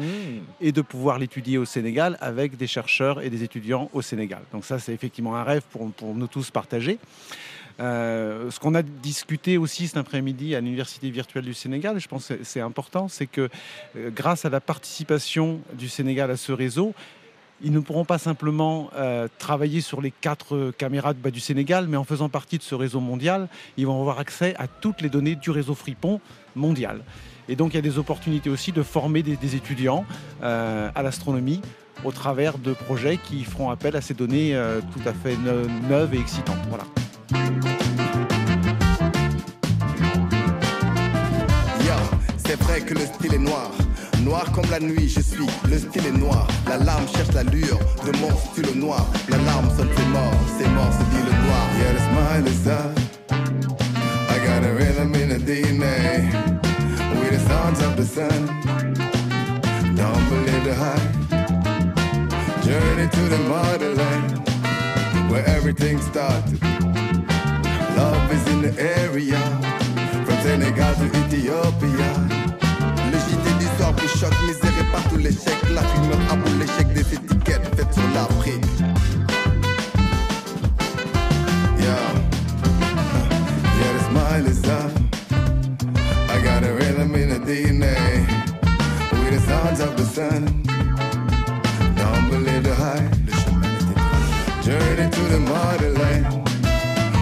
et 0.60 0.72
de 0.72 0.82
pouvoir 0.82 1.18
l'étudier 1.18 1.58
au 1.58 1.64
Sénégal 1.64 2.16
avec 2.20 2.56
des 2.56 2.66
chercheurs 2.66 3.20
et 3.22 3.30
des 3.30 3.42
étudiants 3.42 3.90
au 3.92 4.02
Sénégal. 4.02 4.42
Donc 4.52 4.64
ça, 4.64 4.78
c'est 4.78 4.92
effectivement 4.92 5.34
un 5.34 5.42
rêve 5.42 5.62
pour, 5.70 5.90
pour 5.92 6.14
nous 6.14 6.26
tous 6.26 6.50
partager. 6.50 6.98
Euh, 7.80 8.50
ce 8.52 8.60
qu'on 8.60 8.74
a 8.76 8.82
discuté 8.82 9.58
aussi 9.58 9.88
cet 9.88 9.96
après-midi 9.96 10.54
à 10.54 10.60
l'Université 10.60 11.10
virtuelle 11.10 11.44
du 11.44 11.54
Sénégal, 11.54 11.98
je 11.98 12.06
pense 12.06 12.28
que 12.28 12.34
c'est 12.44 12.60
important, 12.60 13.08
c'est 13.08 13.26
que 13.26 13.48
euh, 13.96 14.10
grâce 14.14 14.44
à 14.44 14.50
la 14.50 14.60
participation 14.60 15.60
du 15.72 15.88
Sénégal 15.88 16.30
à 16.30 16.36
ce 16.36 16.52
réseau, 16.52 16.94
ils 17.62 17.72
ne 17.72 17.80
pourront 17.80 18.04
pas 18.04 18.18
simplement 18.18 18.90
euh, 18.96 19.28
travailler 19.38 19.80
sur 19.80 20.00
les 20.00 20.10
quatre 20.10 20.54
euh, 20.54 20.74
caméras 20.76 21.14
de 21.14 21.18
bas 21.18 21.30
du 21.30 21.40
Sénégal, 21.40 21.86
mais 21.88 21.96
en 21.96 22.04
faisant 22.04 22.28
partie 22.28 22.58
de 22.58 22.62
ce 22.62 22.74
réseau 22.74 23.00
mondial, 23.00 23.48
ils 23.76 23.86
vont 23.86 23.98
avoir 24.00 24.18
accès 24.18 24.54
à 24.58 24.66
toutes 24.66 25.00
les 25.00 25.08
données 25.08 25.36
du 25.36 25.50
réseau 25.50 25.74
Fripon 25.74 26.20
mondial. 26.54 27.04
Et 27.48 27.56
donc 27.56 27.72
il 27.72 27.76
y 27.76 27.78
a 27.78 27.82
des 27.82 27.98
opportunités 27.98 28.50
aussi 28.50 28.72
de 28.72 28.82
former 28.82 29.22
des, 29.22 29.56
étudiants 29.56 30.04
euh, 30.42 30.90
à 30.94 31.02
l'astronomie 31.02 31.60
au 32.04 32.12
travers 32.12 32.58
de 32.58 32.72
projets 32.72 33.18
qui 33.18 33.44
feront 33.44 33.70
appel 33.70 33.96
à 33.96 34.00
ces 34.00 34.14
données 34.14 34.58
tout 34.92 35.08
à 35.08 35.12
fait 35.12 35.36
ne- 35.36 35.88
neuves 35.88 36.14
et 36.14 36.18
excitantes. 36.18 36.58
Voilà. 36.68 36.84
Noir 44.24 44.50
comme 44.52 44.64
la 44.70 44.80
nuit, 44.80 45.06
je 45.06 45.20
suis, 45.20 45.46
le 45.68 45.78
style 45.78 46.06
est 46.06 46.18
noir. 46.18 46.46
La 46.66 46.78
larme 46.78 47.06
cherche 47.14 47.34
l'allure 47.34 47.78
de 48.06 48.18
mon 48.18 48.30
style 48.38 48.80
noir. 48.80 49.06
La 49.28 49.36
larme 49.36 49.68
sonne, 49.76 49.90
c'est 49.94 50.08
mort, 50.08 50.32
c'est 50.58 50.68
mort, 50.68 50.90
se 50.92 51.04
dit 51.14 51.22
le 51.26 51.32
noir. 51.44 51.64
Yeah, 51.78 51.92
the 51.92 52.00
smile 52.08 52.46
is 52.46 52.66
up. 52.66 52.98
I 54.30 54.38
got 54.46 54.64
a 54.64 54.72
rhythm 54.72 55.14
in 55.14 55.28
the 55.28 55.38
DNA. 55.38 56.32
With 57.20 57.32
the 57.32 57.48
sounds 57.48 57.80
of 57.82 57.96
the 57.96 58.04
sun. 58.04 58.46
Don't 59.94 60.28
believe 60.30 60.64
the 60.64 60.74
hype. 60.74 61.12
Journey 62.64 63.08
to 63.08 63.28
the 63.28 63.38
motherland. 63.46 64.40
Where 65.30 65.46
everything 65.46 66.00
started. 66.00 66.62
Love 67.96 68.32
is 68.32 68.46
in 68.48 68.62
the 68.62 68.74
area. 68.80 69.40
From 70.24 70.36
Senegal 70.42 70.94
to 70.94 71.06
Ethiopia. 71.26 72.33
Choque, 74.20 74.40
miséré 74.46 74.84
par 74.92 75.02
tous 75.08 75.16
les 75.16 75.32
chèques. 75.32 75.70
La 75.74 75.82
fumeur 75.82 76.18
à 76.30 76.36
bout 76.36 76.58
l'échec 76.58 76.86
des 76.94 77.14
étiquettes 77.14 77.66
faites 77.74 77.92
sur. 77.92 78.02
Yeah. 81.78 82.12
Yeah, 83.78 83.92
the 83.92 84.02
smile 84.08 84.46
is 84.46 84.64
up. 84.68 84.92
I 86.30 86.40
got 86.42 86.62
a 86.62 86.72
rhythm 86.74 87.14
in 87.16 87.28
the 87.30 87.40
DNA. 87.40 87.96
With 89.10 89.32
the 89.32 89.40
sounds 89.40 89.80
of 89.80 89.96
the 89.96 90.04
sun. 90.04 90.62
Don't 91.96 92.30
believe 92.30 92.62
the 92.62 92.74
hype. 92.74 93.10
Journey 94.62 95.10
to 95.10 95.22
the 95.32 95.40
motherland. 95.40 96.26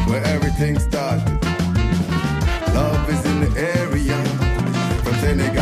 Where 0.09 0.25
everything 0.27 0.79
started. 0.79 1.41
Love 2.75 3.09
is 3.09 3.25
in 3.25 3.41
the 3.41 3.51
area. 3.81 4.19
From 5.03 5.15
Senegal 5.21 5.62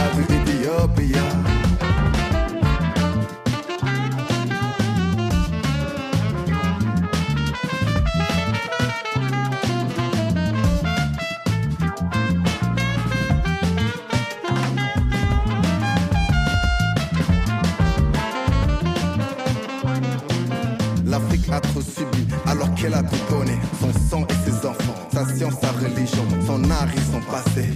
L'Afrique 21.11 21.49
a 21.51 21.61
trop 21.61 21.81
subi 21.81 22.25
alors 22.47 22.73
qu'elle 22.75 22.95
a 22.95 23.03
tout 23.03 23.17
donné. 23.29 23.59
Son 23.81 23.93
sang 23.93 24.27
et 24.29 24.49
ses 24.49 24.65
enfants, 24.65 24.95
sa 25.13 25.27
science, 25.27 25.55
sa 25.61 25.73
religion, 25.73 26.25
son 26.47 26.71
art 26.71 26.89
et 26.97 27.13
son 27.13 27.21
passé. 27.21 27.70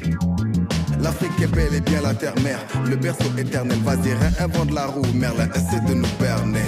L'Afrique 1.14 1.42
est 1.42 1.54
bel 1.54 1.72
et 1.72 1.80
bien 1.80 2.02
la 2.02 2.12
terre-mère, 2.12 2.58
le 2.88 2.96
berceau 2.96 3.30
éternel. 3.38 3.78
Vas-y, 3.84 4.14
réinvente 4.14 4.72
la 4.72 4.86
roue, 4.86 5.06
Merlin, 5.14 5.48
essaie 5.54 5.80
de 5.86 5.94
nous 5.94 6.08
berner. 6.18 6.58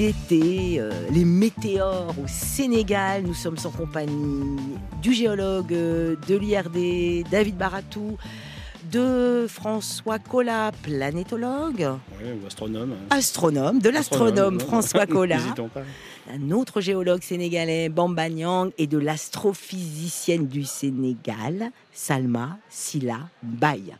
Euh, 0.00 0.90
les 1.12 1.24
météores 1.24 2.14
au 2.18 2.26
Sénégal, 2.26 3.22
nous 3.22 3.34
sommes 3.34 3.56
en 3.64 3.70
compagnie 3.70 4.56
du 5.00 5.12
géologue 5.12 5.72
euh, 5.72 6.16
de 6.26 6.34
l'IRD, 6.36 7.28
David 7.30 7.56
Baratou, 7.56 8.16
de 8.90 9.46
François 9.48 10.18
Collat, 10.18 10.72
planétologue, 10.82 11.80
Ouais, 12.20 12.36
ou 12.42 12.46
astronome. 12.46 12.92
hein. 12.92 13.16
astronome, 13.16 13.78
de 13.78 13.88
l'astronome 13.88 14.28
Astronome, 14.58 14.60
François 14.60 15.06
Collat, 15.12 15.38
un 16.32 16.50
autre 16.50 16.80
géologue 16.80 17.22
sénégalais, 17.22 17.88
Bamba 17.88 18.28
Nyang, 18.28 18.72
et 18.78 18.86
de 18.88 18.98
l'astrophysicienne 18.98 20.48
du 20.48 20.64
Sénégal, 20.64 21.70
Salma 21.92 22.58
Silla 22.68 23.20
Mbaye. 23.44 23.94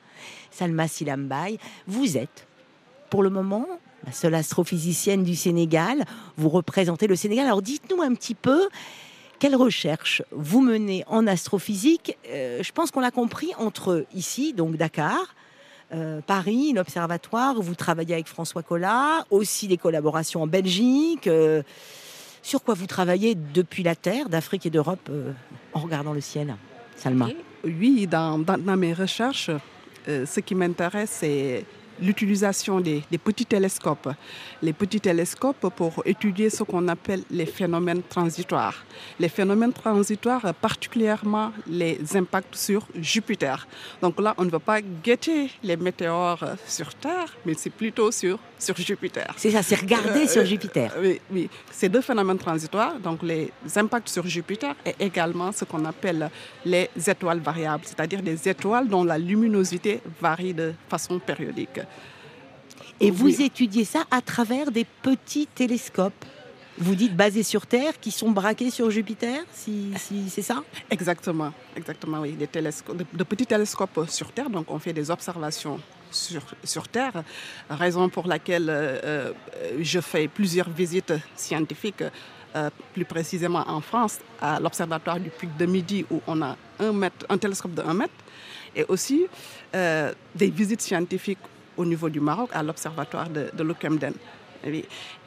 Salma 0.50 0.88
Silla 0.88 1.16
Mbaye, 1.16 1.58
vous 1.86 2.16
êtes, 2.16 2.46
pour 3.10 3.22
le 3.22 3.30
moment, 3.30 3.66
la 4.04 4.12
seule 4.12 4.34
astrophysicienne 4.34 5.22
du 5.24 5.34
Sénégal. 5.34 6.04
Vous 6.36 6.48
représentez 6.48 7.06
le 7.06 7.16
Sénégal. 7.16 7.46
Alors 7.46 7.62
dites-nous 7.62 8.02
un 8.02 8.14
petit 8.14 8.34
peu, 8.34 8.68
quelle 9.38 9.56
recherche 9.56 10.22
vous 10.30 10.60
menez 10.60 11.04
en 11.06 11.26
astrophysique 11.26 12.16
Euh, 12.28 12.62
Je 12.62 12.72
pense 12.72 12.90
qu'on 12.90 13.00
l'a 13.00 13.10
compris 13.10 13.50
entre 13.58 14.06
ici, 14.14 14.52
donc 14.52 14.76
Dakar, 14.76 15.34
euh, 15.92 16.20
Paris, 16.26 16.72
l'Observatoire, 16.74 17.58
où 17.58 17.62
vous 17.62 17.74
travaillez 17.74 18.14
avec 18.14 18.26
François 18.26 18.62
Collat, 18.62 19.24
aussi 19.30 19.68
des 19.68 19.76
collaborations 19.76 20.42
en 20.42 20.46
Belgique. 20.46 21.26
euh, 21.26 21.62
sur 22.42 22.62
quoi 22.62 22.74
vous 22.74 22.86
travaillez 22.86 23.34
depuis 23.34 23.82
la 23.82 23.94
Terre, 23.94 24.28
d'Afrique 24.28 24.66
et 24.66 24.70
d'Europe, 24.70 25.10
en 25.72 25.80
regardant 25.80 26.12
le 26.12 26.20
ciel 26.20 26.54
Salma? 26.94 27.28
Oui, 27.64 28.06
dans, 28.06 28.36
mes 28.76 28.92
recherches, 28.92 29.50
ce 30.06 30.40
qui 30.40 30.54
m'intéresse, 30.54 31.20
c'est 31.20 31.64
l'utilisation 32.00 32.80
des, 32.80 33.02
petits 33.22 33.46
télescopes. 33.46 34.10
Les 34.62 34.72
petits 34.72 35.00
télescopes 35.00 35.68
pour 35.74 36.02
étudier 36.04 36.50
ce 36.50 36.62
qu'on 36.62 36.88
appelle 36.88 37.22
les 37.30 37.46
phénomènes 37.46 38.02
transitoires. 38.02 38.84
Les 39.18 39.28
phénomènes 39.28 39.72
transitoires, 39.72 40.54
particulièrement 40.54 41.52
les 41.66 41.98
impacts 42.14 42.54
sur 42.56 42.86
Jupiter. 43.00 43.66
Donc 44.02 44.20
là, 44.20 44.34
on 44.38 44.44
ne 44.44 44.50
va 44.50 44.60
pas 44.60 44.80
guetter 44.80 45.50
les 45.62 45.76
météores 45.76 46.44
sur 46.66 46.94
Terre, 46.94 47.36
mais 47.44 47.54
c'est 47.54 47.70
plutôt 47.70 48.10
sur, 48.10 48.38
sur 48.64 48.76
Jupiter. 48.76 49.32
C'est 49.36 49.50
ça, 49.50 49.62
c'est 49.62 49.76
regarder 49.76 50.26
sur 50.26 50.44
Jupiter. 50.44 50.92
Oui, 51.00 51.20
oui. 51.30 51.48
Ces 51.70 51.88
deux 51.88 52.00
phénomènes 52.00 52.38
transitoires, 52.38 52.98
donc 52.98 53.22
les 53.22 53.52
impacts 53.76 54.08
sur 54.08 54.26
Jupiter 54.26 54.74
et 54.84 54.94
également 55.00 55.52
ce 55.52 55.64
qu'on 55.64 55.84
appelle 55.84 56.30
les 56.64 56.88
étoiles 57.06 57.40
variables, 57.40 57.84
c'est-à-dire 57.84 58.22
des 58.22 58.48
étoiles 58.48 58.88
dont 58.88 59.04
la 59.04 59.18
luminosité 59.18 60.00
varie 60.20 60.54
de 60.54 60.72
façon 60.88 61.18
périodique. 61.18 61.80
Et 63.00 63.10
vous 63.10 63.26
Oui. 63.26 63.42
étudiez 63.42 63.84
ça 63.84 64.04
à 64.10 64.20
travers 64.20 64.70
des 64.70 64.86
petits 65.02 65.46
télescopes. 65.48 66.24
Vous 66.78 66.94
dites 66.96 67.14
basés 67.14 67.44
sur 67.44 67.66
Terre, 67.66 67.92
qui 68.00 68.10
sont 68.10 68.30
braqués 68.32 68.70
sur 68.70 68.90
Jupiter, 68.90 69.44
si, 69.52 69.92
si 69.96 70.28
c'est 70.28 70.42
ça? 70.42 70.62
Exactement, 70.90 71.52
exactement, 71.76 72.20
oui. 72.20 72.32
Des 72.32 72.48
télescopes, 72.48 72.96
de, 72.96 73.04
de 73.12 73.24
petits 73.24 73.46
télescopes 73.46 74.08
sur 74.08 74.32
Terre, 74.32 74.50
donc 74.50 74.66
on 74.70 74.78
fait 74.80 74.92
des 74.92 75.08
observations 75.10 75.78
sur, 76.14 76.88
Terre, 76.88 77.22
raison 77.68 78.08
pour 78.08 78.26
laquelle 78.26 78.68
euh, 78.70 78.98
euh, 79.04 79.32
je 79.80 80.00
fais 80.00 80.28
plusieurs 80.28 80.70
visites 80.70 81.12
scientifiques, 81.36 82.04
euh, 82.56 82.70
plus 82.92 83.04
précisément 83.04 83.64
en 83.66 83.80
France, 83.80 84.18
à 84.40 84.60
l'observatoire 84.60 85.18
du 85.18 85.30
Puy 85.30 85.48
de 85.58 85.66
Midi, 85.66 86.06
où 86.10 86.20
on 86.26 86.40
a 86.42 86.56
un, 86.78 86.92
mètre, 86.92 87.26
un 87.28 87.38
télescope 87.38 87.74
de 87.74 87.82
1 87.82 87.94
mètre, 87.94 88.14
et 88.76 88.84
aussi 88.88 89.26
des 89.72 90.50
visites 90.50 90.80
scientifiques 90.80 91.38
au 91.76 91.84
niveau 91.84 92.08
du 92.08 92.20
Maroc, 92.20 92.50
à 92.52 92.62
l'observatoire 92.62 93.28
de, 93.28 93.50
de 93.52 93.62
Lukemden. 93.62 94.14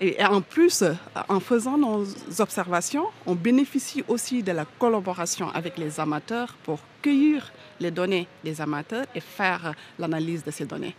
Et 0.01 0.24
en 0.24 0.41
plus, 0.41 0.84
en 1.29 1.39
faisant 1.39 1.77
nos 1.77 2.06
observations, 2.39 3.06
on 3.25 3.36
bénéficie 3.36 4.03
aussi 4.08 4.41
de 4.41 4.51
la 4.51 4.65
collaboration 4.65 5.50
avec 5.51 5.77
les 5.77 6.00
amateurs 6.00 6.56
pour 6.63 6.79
les 7.79 7.91
données 7.91 8.27
des 8.43 8.59
amateurs 8.59 9.05
et 9.13 9.19
faire 9.19 9.73
l'analyse 9.99 10.43
de 10.43 10.51
ces 10.51 10.65
données. 10.65 10.95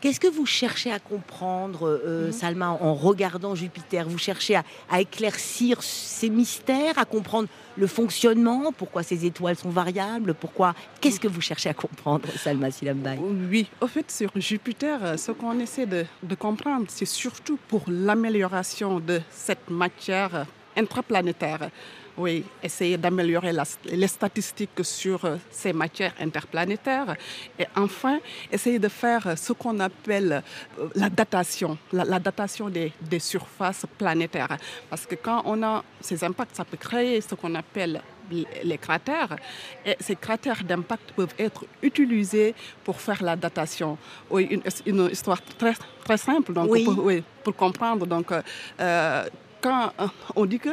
Qu'est-ce 0.00 0.20
que 0.20 0.28
vous 0.28 0.46
cherchez 0.46 0.92
à 0.92 0.98
comprendre, 0.98 1.88
euh, 1.88 2.30
Salma, 2.30 2.70
en 2.70 2.94
regardant 2.94 3.54
Jupiter? 3.54 4.08
Vous 4.08 4.18
cherchez 4.18 4.56
à, 4.56 4.64
à 4.90 5.00
éclaircir 5.00 5.82
ces 5.82 6.28
mystères, 6.28 6.98
à 6.98 7.04
comprendre 7.04 7.48
le 7.76 7.86
fonctionnement, 7.86 8.72
pourquoi 8.76 9.02
ces 9.02 9.24
étoiles 9.24 9.56
sont 9.56 9.70
variables, 9.70 10.34
pourquoi? 10.34 10.74
Qu'est-ce 11.00 11.20
que 11.20 11.28
vous 11.28 11.40
cherchez 11.40 11.68
à 11.68 11.74
comprendre, 11.74 12.28
Salma 12.36 12.70
Silambay 12.70 13.18
Oui, 13.50 13.66
au 13.80 13.86
fait, 13.86 14.10
sur 14.10 14.30
Jupiter, 14.36 14.98
euh, 15.02 15.16
ce 15.16 15.32
qu'on 15.32 15.58
essaie 15.58 15.86
de, 15.86 16.04
de 16.22 16.34
comprendre, 16.34 16.86
c'est 16.88 17.06
surtout 17.06 17.58
pour 17.68 17.84
l'amélioration 17.88 19.00
de 19.00 19.20
cette 19.30 19.70
matière 19.70 20.46
intraplanétaire. 20.76 21.70
Oui, 22.18 22.44
essayer 22.62 22.96
d'améliorer 22.96 23.52
les 23.84 24.06
statistiques 24.08 24.70
sur 24.82 25.24
euh, 25.24 25.36
ces 25.50 25.72
matières 25.74 26.14
interplanétaires. 26.18 27.14
Et 27.58 27.66
enfin, 27.76 28.18
essayer 28.50 28.78
de 28.78 28.88
faire 28.88 29.26
euh, 29.26 29.36
ce 29.36 29.52
qu'on 29.52 29.78
appelle 29.80 30.42
euh, 30.78 30.88
la 30.94 31.10
datation, 31.10 31.76
la, 31.92 32.04
la 32.04 32.18
datation 32.18 32.70
des, 32.70 32.90
des 33.02 33.18
surfaces 33.18 33.84
planétaires. 33.98 34.56
Parce 34.88 35.04
que 35.04 35.14
quand 35.16 35.42
on 35.44 35.62
a 35.62 35.84
ces 36.00 36.24
impacts, 36.24 36.56
ça 36.56 36.64
peut 36.64 36.78
créer 36.78 37.20
ce 37.20 37.34
qu'on 37.34 37.54
appelle 37.54 38.00
les 38.64 38.78
cratères. 38.78 39.36
Et 39.84 39.94
ces 40.00 40.16
cratères 40.16 40.64
d'impact 40.64 41.12
peuvent 41.12 41.34
être 41.38 41.64
utilisés 41.82 42.54
pour 42.82 43.00
faire 43.00 43.22
la 43.22 43.36
datation. 43.36 43.98
Oui, 44.30 44.48
une, 44.50 44.62
une 44.86 45.10
histoire 45.12 45.40
très, 45.58 45.74
très 46.04 46.16
simple 46.16 46.52
donc, 46.54 46.68
Oui. 46.70 46.84
pour, 46.84 47.04
oui, 47.04 47.22
pour 47.44 47.54
comprendre. 47.54 48.06
Donc, 48.06 48.32
euh, 48.32 49.28
quand 49.60 49.92
on 50.34 50.46
dit 50.46 50.58
que 50.58 50.70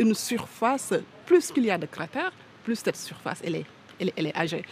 une 0.00 0.14
surface, 0.14 0.92
plus 1.26 1.50
qu'il 1.52 1.64
y 1.64 1.70
a 1.70 1.78
de 1.78 1.86
cratères, 1.86 2.32
plus 2.64 2.76
cette 2.76 2.96
surface, 2.96 3.38
elle 3.44 3.56
est, 3.56 3.66
elle 4.00 4.12
elle 4.16 4.26
est 4.26 4.36
âgée. 4.36 4.64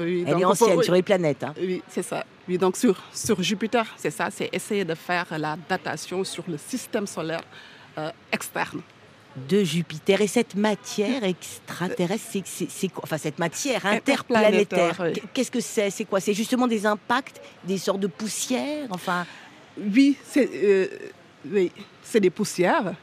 Oui, 0.00 0.22
Elle 0.26 0.32
donc 0.34 0.42
est 0.42 0.44
ancienne 0.44 0.82
sur 0.82 0.94
les 0.94 1.02
planètes. 1.02 1.42
hein. 1.42 1.54
oui, 1.60 1.82
c'est 1.88 2.02
ça. 2.04 2.24
Oui, 2.48 2.56
donc 2.56 2.76
sur, 2.76 2.94
sur 3.12 3.42
Jupiter, 3.42 3.84
c'est 3.96 4.10
ça, 4.12 4.28
c'est 4.30 4.48
essayer 4.52 4.84
de 4.84 4.94
faire 4.94 5.26
la 5.36 5.56
datation 5.68 6.22
sur 6.24 6.44
le 6.48 6.56
système 6.56 7.06
solaire 7.06 7.42
euh, 7.98 8.10
externe. 8.32 8.80
de 9.48 9.62
Jupiter. 9.64 10.20
Et 10.20 10.28
cette 10.28 10.54
matière 10.54 11.24
extraterrestre, 11.24 12.38
c'est- 12.44 12.88
quoi? 12.88 13.02
Enfin, 13.04 13.18
cette 13.18 13.38
matière 13.40 13.84
Interplanétaire, 13.86 14.96
oui. 15.00 15.20
qu'est-ce 15.34 15.50
que 15.50 15.60
c'est? 15.60 15.90
C'est 15.90 16.04
quoi? 16.04 16.20
C'est 16.20 16.34
justement 16.34 16.66
des 16.68 16.86
impacts, 16.86 17.40
des 17.64 17.78
sortes 17.78 18.00
de 18.00 18.06
poussières? 18.08 18.86
Enfin, 18.90 19.26
Oui, 19.76 20.16
c'est 20.24 20.48
euh, 20.54 20.86
oui, 21.50 21.70
c'est 22.02 22.20
des 22.20 22.30
poussières, 22.30 22.94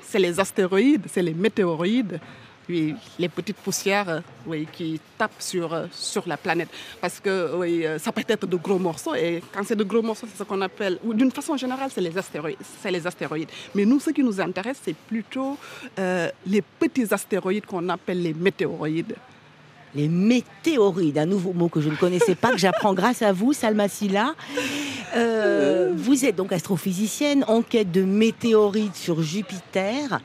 c'est 0.00 0.18
les 0.18 0.38
astéroïdes, 0.38 1.06
c'est 1.12 1.22
les 1.22 1.34
météoroïdes, 1.34 2.20
les 2.68 3.28
petites 3.28 3.56
poussières 3.56 4.22
oui, 4.46 4.66
qui 4.72 5.00
tapent 5.18 5.40
sur, 5.40 5.88
sur 5.92 6.26
la 6.26 6.36
planète. 6.36 6.68
Parce 7.00 7.20
que 7.20 7.98
ça 7.98 8.12
peut 8.12 8.24
être 8.26 8.46
de 8.46 8.56
gros 8.56 8.78
morceaux, 8.78 9.14
et 9.14 9.42
quand 9.52 9.64
c'est 9.64 9.76
de 9.76 9.84
gros 9.84 10.02
morceaux, 10.02 10.26
c'est 10.30 10.38
ce 10.38 10.44
qu'on 10.44 10.60
appelle, 10.60 10.98
d'une 11.04 11.30
façon 11.30 11.56
générale, 11.56 11.90
c'est 11.92 12.00
les 12.00 12.16
astéroïdes. 12.16 12.58
Les 12.84 13.06
astéroïdes. 13.06 13.50
Mais 13.74 13.84
nous, 13.84 14.00
ce 14.00 14.10
qui 14.10 14.22
nous 14.22 14.40
intéresse, 14.40 14.80
c'est 14.82 14.96
plutôt 14.96 15.58
euh, 15.98 16.28
les 16.46 16.62
petits 16.62 17.12
astéroïdes 17.12 17.66
qu'on 17.66 17.88
appelle 17.88 18.22
les 18.22 18.34
météoroïdes. 18.34 19.16
Les 19.94 20.08
météorides, 20.08 21.18
un 21.18 21.26
nouveau 21.26 21.52
mot 21.52 21.68
que 21.68 21.80
je 21.80 21.88
ne 21.88 21.96
connaissais 21.96 22.34
pas, 22.34 22.50
que 22.50 22.58
j'apprends 22.58 22.94
grâce 22.94 23.22
à 23.22 23.32
vous, 23.32 23.52
Salma 23.52 23.88
Silla. 23.88 24.34
Euh, 25.16 25.92
vous 25.94 26.24
êtes 26.24 26.36
donc 26.36 26.52
astrophysicienne, 26.52 27.44
enquête 27.46 27.90
de 27.90 28.02
météorites 28.02 28.96
sur 28.96 29.22
Jupiter. 29.22 30.20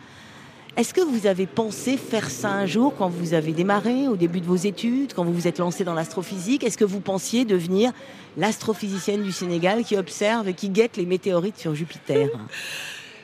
Est-ce 0.77 0.93
que 0.93 1.01
vous 1.01 1.25
avez 1.25 1.47
pensé 1.47 1.97
faire 1.97 2.30
ça 2.30 2.49
un 2.51 2.67
jour 2.67 2.93
quand 2.95 3.10
vous 3.10 3.34
avez 3.34 3.51
démarré 3.51 4.08
au 4.08 4.15
début 4.15 4.41
de 4.41 4.45
vos 4.45 4.56
études, 4.56 5.13
quand 5.13 5.25
vous 5.25 5.34
vous 5.34 5.47
êtes 5.47 5.58
lancé 5.58 5.84
dans 5.84 5.95
l'astrophysique? 5.95 6.63
Est-ce 6.63 6.77
que 6.77 6.86
vous 6.86 6.99
pensiez 6.99 7.45
devenir 7.45 7.91
l'astrophysicienne 8.38 9.23
du 9.23 9.32
Sénégal 9.32 9.84
qui 9.84 9.97
observe 9.97 10.47
et 10.47 10.53
qui 10.53 10.69
guette 10.69 10.95
les 10.95 11.06
météorites 11.06 11.58
sur 11.58 11.75
Jupiter? 11.75 12.30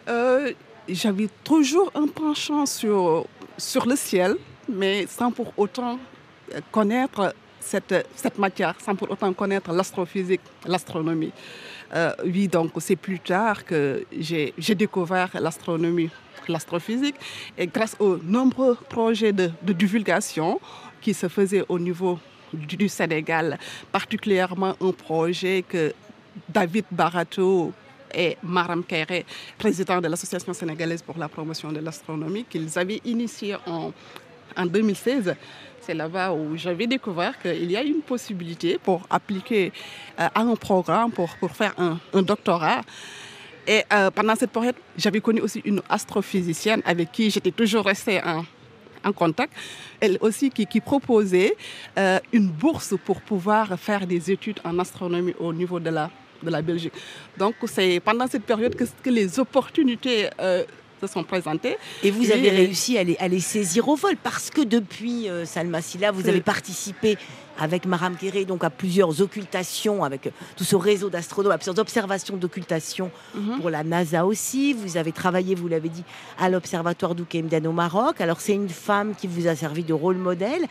Euh, 0.09 0.51
J'avais 0.89 1.29
toujours 1.45 1.89
un 1.95 2.07
penchant 2.07 2.65
sur, 2.65 3.25
sur 3.57 3.85
le 3.85 3.95
ciel, 3.95 4.35
mais 4.67 5.07
sans 5.07 5.31
pour 5.31 5.53
autant 5.55 5.97
connaître 6.71 7.33
cette, 7.59 8.07
cette 8.15 8.37
matière, 8.37 8.75
sans 8.79 8.95
pour 8.95 9.09
autant 9.09 9.31
connaître 9.33 9.71
l'astrophysique, 9.71 10.41
l'astronomie. 10.65 11.31
Euh, 11.95 12.11
oui, 12.25 12.47
donc 12.47 12.71
c'est 12.79 12.95
plus 12.95 13.19
tard 13.19 13.63
que 13.65 14.05
j'ai 14.19 14.75
découvert 14.75 15.29
l'astronomie, 15.39 16.09
l'astrophysique, 16.47 17.15
et 17.57 17.67
grâce 17.67 17.95
aux 17.99 18.17
nombreux 18.17 18.75
projets 18.89 19.31
de, 19.31 19.51
de 19.61 19.73
divulgation 19.73 20.59
qui 21.01 21.13
se 21.13 21.27
faisaient 21.27 21.63
au 21.69 21.79
niveau 21.79 22.19
du, 22.53 22.75
du 22.77 22.89
Sénégal, 22.89 23.57
particulièrement 23.91 24.75
un 24.81 24.91
projet 24.91 25.63
que 25.67 25.93
David 26.49 26.85
Barato 26.91 27.71
et 28.13 28.37
Maram 28.43 28.83
Kéré, 28.83 29.25
président 29.57 29.99
de 30.01 30.07
l'Association 30.07 30.53
sénégalaise 30.53 31.01
pour 31.01 31.17
la 31.17 31.27
promotion 31.27 31.71
de 31.71 31.79
l'astronomie, 31.79 32.45
qu'ils 32.45 32.77
avaient 32.77 33.01
initié 33.05 33.55
en, 33.67 33.91
en 34.57 34.65
2016. 34.65 35.35
C'est 35.85 35.93
là-bas 35.93 36.31
où 36.31 36.55
j'avais 36.55 36.87
découvert 36.87 37.37
qu'il 37.41 37.69
y 37.69 37.75
a 37.75 37.83
une 37.83 38.01
possibilité 38.01 38.77
pour 38.81 39.05
appliquer 39.09 39.73
euh, 40.19 40.27
à 40.33 40.41
un 40.41 40.55
programme, 40.55 41.11
pour, 41.11 41.35
pour 41.35 41.51
faire 41.51 41.73
un, 41.77 42.21
doctorat. 42.21 42.81
Et 43.67 43.83
euh, 43.91 44.09
pendant 44.09 44.35
cette 44.35 44.51
période, 44.51 44.75
j'avais 44.97 45.19
connu 45.19 45.41
aussi 45.41 45.61
une 45.65 45.81
astrophysicienne 45.89 46.81
avec 46.85 47.11
qui 47.11 47.29
j'étais 47.29 47.51
toujours 47.51 47.85
restée 47.85 48.21
en, 48.23 48.45
contact. 49.11 49.51
Elle 49.99 50.17
aussi 50.21 50.49
qui, 50.49 50.79
proposait 50.79 51.53
euh, 51.97 52.19
une 52.31 52.47
bourse 52.47 52.95
pour 53.03 53.19
pouvoir 53.19 53.77
faire 53.77 54.07
des 54.07 54.31
études 54.31 54.61
en 54.63 54.79
astronomie 54.79 55.35
au 55.37 55.51
niveau 55.51 55.77
de 55.81 55.89
la, 55.89 56.09
de 56.41 56.49
la 56.49 56.61
Belgique. 56.61 56.93
Donc 57.37 57.55
c'est 57.65 57.99
pendant 57.99 58.27
cette 58.27 58.45
période 58.45 58.73
que, 58.75 59.09
les 59.09 59.37
opportunités 59.37 60.29
se 61.01 61.07
sont 61.07 61.23
présentées. 61.23 61.77
Et 62.03 62.11
vous 62.11 62.31
avez 62.31 62.47
et- 62.47 62.51
réussi 62.51 62.97
à 62.97 63.03
les, 63.03 63.17
à 63.17 63.27
les 63.27 63.39
saisir 63.39 63.87
au 63.87 63.95
vol 63.95 64.15
parce 64.21 64.49
que 64.49 64.61
depuis 64.61 65.29
euh, 65.29 65.45
Salma 65.45 65.81
Silla, 65.81 66.11
vous 66.11 66.27
avez 66.29 66.41
participé 66.41 67.17
avec 67.59 67.85
Maram 67.85 68.15
Kéré 68.15 68.45
donc 68.45 68.63
à 68.63 68.71
plusieurs 68.71 69.21
occultations, 69.21 70.03
avec 70.03 70.25
euh, 70.27 70.31
tout 70.57 70.63
ce 70.63 70.75
réseau 70.75 71.09
d'astronomes, 71.11 71.51
à 71.51 71.57
plusieurs 71.57 71.77
observations 71.77 72.35
d'occultation 72.35 73.11
Mhm. 73.35 73.59
pour 73.59 73.69
la 73.69 73.83
NASA 73.83 74.25
aussi. 74.25 74.73
Vous 74.73 74.97
avez 74.97 75.11
travaillé, 75.11 75.53
vous 75.53 75.67
l'avez 75.67 75.89
dit, 75.89 76.03
à 76.39 76.49
l'observatoire 76.49 77.13
d'Oukemden 77.13 77.67
au 77.67 77.71
Maroc. 77.71 78.21
Alors 78.21 78.41
c'est 78.41 78.53
une 78.53 78.69
femme 78.69 79.13
qui 79.15 79.27
vous 79.27 79.47
a 79.47 79.55
servi 79.55 79.83
de 79.83 79.93
rôle 79.93 80.17
modèle. 80.17 80.63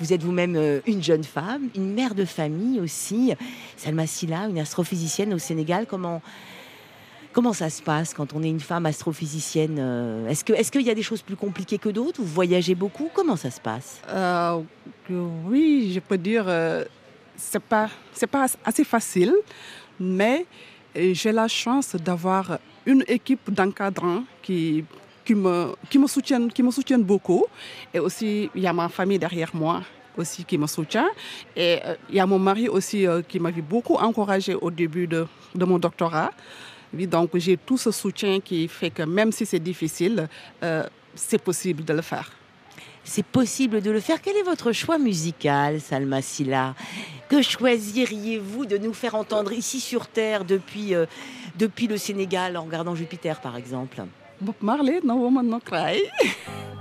Vous 0.00 0.12
êtes 0.14 0.22
vous-même 0.22 0.56
euh, 0.56 0.80
une 0.86 1.02
jeune 1.02 1.24
femme, 1.24 1.68
une 1.76 1.92
mère 1.92 2.14
de 2.14 2.24
famille 2.24 2.80
aussi. 2.80 3.34
Salma 3.76 4.06
Silla, 4.06 4.46
une 4.48 4.58
astrophysicienne 4.60 5.34
au 5.34 5.38
Sénégal. 5.38 5.84
Comment 5.88 6.22
Comment 7.32 7.52
ça 7.52 7.70
se 7.70 7.80
passe 7.80 8.12
quand 8.12 8.32
on 8.34 8.42
est 8.42 8.48
une 8.48 8.58
femme 8.58 8.86
astrophysicienne 8.86 9.76
euh, 9.78 10.28
Est-ce 10.28 10.72
qu'il 10.72 10.82
y 10.82 10.90
a 10.90 10.94
des 10.94 11.02
choses 11.02 11.22
plus 11.22 11.36
compliquées 11.36 11.78
que 11.78 11.88
d'autres 11.88 12.20
Vous 12.20 12.26
voyagez 12.26 12.74
beaucoup 12.74 13.08
Comment 13.14 13.36
ça 13.36 13.52
se 13.52 13.60
passe? 13.60 14.00
Euh, 14.08 14.60
oui, 15.46 15.92
je 15.94 16.00
peux 16.00 16.18
dire, 16.18 16.44
euh, 16.48 16.84
c'est 17.36 17.62
pas, 17.62 17.88
pas 18.32 18.46
assez 18.64 18.82
facile, 18.82 19.32
mais 20.00 20.44
euh, 20.96 21.14
j'ai 21.14 21.30
la 21.30 21.46
chance 21.46 21.94
d'avoir 21.94 22.58
une 22.84 23.04
équipe 23.06 23.48
d'encadrants 23.52 24.24
qui, 24.42 24.84
qui, 25.24 25.36
me, 25.36 25.76
qui, 25.88 26.00
me 26.00 26.08
soutiennent, 26.08 26.50
qui 26.50 26.64
me 26.64 26.72
soutiennent 26.72 27.04
beaucoup. 27.04 27.46
Et 27.94 28.00
aussi, 28.00 28.50
il 28.56 28.62
y 28.62 28.66
a 28.66 28.72
ma 28.72 28.88
famille 28.88 29.20
derrière 29.20 29.50
moi 29.54 29.82
aussi 30.16 30.44
qui 30.44 30.58
me 30.58 30.66
soutient. 30.66 31.08
Et 31.54 31.78
il 32.08 32.16
y 32.16 32.20
a 32.20 32.26
mon 32.26 32.40
mari 32.40 32.68
aussi 32.68 33.06
qui 33.28 33.38
m'avait 33.38 33.62
beaucoup 33.62 33.94
encouragé 33.94 34.56
au 34.56 34.72
début 34.72 35.06
de, 35.06 35.28
de 35.54 35.64
mon 35.64 35.78
doctorat. 35.78 36.32
Donc 36.92 37.36
j'ai 37.36 37.56
tout 37.56 37.78
ce 37.78 37.90
soutien 37.90 38.40
qui 38.40 38.66
fait 38.68 38.90
que 38.90 39.02
même 39.02 39.32
si 39.32 39.46
c'est 39.46 39.60
difficile, 39.60 40.28
euh, 40.62 40.84
c'est 41.14 41.42
possible 41.42 41.84
de 41.84 41.92
le 41.92 42.02
faire. 42.02 42.32
C'est 43.04 43.24
possible 43.24 43.80
de 43.80 43.90
le 43.90 44.00
faire. 44.00 44.20
Quel 44.20 44.36
est 44.36 44.42
votre 44.42 44.72
choix 44.72 44.98
musical, 44.98 45.80
Salma 45.80 46.20
Silla? 46.20 46.74
Que 47.28 47.42
choisiriez-vous 47.42 48.66
de 48.66 48.76
nous 48.76 48.92
faire 48.92 49.14
entendre 49.14 49.52
ici 49.52 49.80
sur 49.80 50.06
Terre 50.06 50.44
depuis, 50.44 50.94
euh, 50.94 51.06
depuis 51.58 51.86
le 51.86 51.96
Sénégal 51.96 52.56
en 52.56 52.64
regardant 52.64 52.94
Jupiter, 52.94 53.40
par 53.40 53.56
exemple? 53.56 54.02
Bob 54.40 54.54
Marley, 54.60 55.00
No 55.02 55.14
Woman 55.14 55.46
No 55.46 55.60
Cry. 55.60 56.02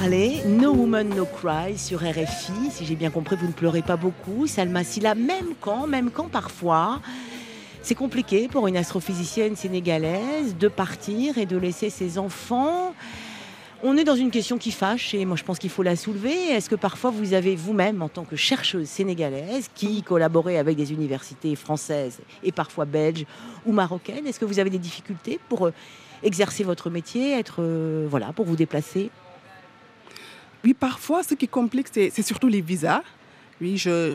Marley, 0.00 0.44
No 0.46 0.74
Woman 0.74 1.08
No 1.08 1.24
Cry 1.24 1.76
sur 1.76 1.98
RFI. 1.98 2.70
Si 2.70 2.86
j'ai 2.86 2.94
bien 2.94 3.10
compris, 3.10 3.34
vous 3.34 3.48
ne 3.48 3.52
pleurez 3.52 3.82
pas 3.82 3.96
beaucoup. 3.96 4.46
Salma 4.46 4.84
Silla, 4.84 5.16
même 5.16 5.54
quand, 5.60 5.88
même 5.88 6.12
quand 6.12 6.28
parfois. 6.28 7.00
C'est 7.82 7.96
compliqué 7.96 8.46
pour 8.46 8.68
une 8.68 8.76
astrophysicienne 8.76 9.56
sénégalaise 9.56 10.56
de 10.56 10.68
partir 10.68 11.36
et 11.36 11.46
de 11.46 11.56
laisser 11.56 11.90
ses 11.90 12.16
enfants. 12.16 12.94
On 13.82 13.96
est 13.96 14.04
dans 14.04 14.14
une 14.14 14.30
question 14.30 14.56
qui 14.56 14.70
fâche 14.70 15.14
et 15.14 15.24
moi 15.24 15.36
je 15.36 15.42
pense 15.42 15.58
qu'il 15.58 15.70
faut 15.70 15.82
la 15.82 15.96
soulever. 15.96 16.50
Est-ce 16.52 16.70
que 16.70 16.76
parfois 16.76 17.10
vous 17.10 17.34
avez 17.34 17.56
vous-même, 17.56 18.00
en 18.00 18.08
tant 18.08 18.24
que 18.24 18.36
chercheuse 18.36 18.86
sénégalaise, 18.86 19.68
qui 19.74 20.04
collaborez 20.04 20.58
avec 20.58 20.76
des 20.76 20.92
universités 20.92 21.56
françaises 21.56 22.20
et 22.44 22.52
parfois 22.52 22.84
belges 22.84 23.26
ou 23.66 23.72
marocaines, 23.72 24.28
est-ce 24.28 24.38
que 24.38 24.44
vous 24.44 24.60
avez 24.60 24.70
des 24.70 24.78
difficultés 24.78 25.40
pour 25.48 25.66
euh, 25.66 25.72
exercer 26.22 26.62
votre 26.62 26.88
métier, 26.88 27.36
être 27.36 27.56
euh, 27.58 28.06
voilà, 28.08 28.26
pour 28.32 28.46
vous 28.46 28.54
déplacer? 28.54 29.10
Oui, 30.64 30.74
parfois, 30.74 31.22
ce 31.22 31.34
qui 31.34 31.48
complique, 31.48 31.88
c'est 31.92 32.22
surtout 32.22 32.48
les 32.48 32.60
visas. 32.60 33.02
Oui, 33.60 33.76
je, 33.76 34.14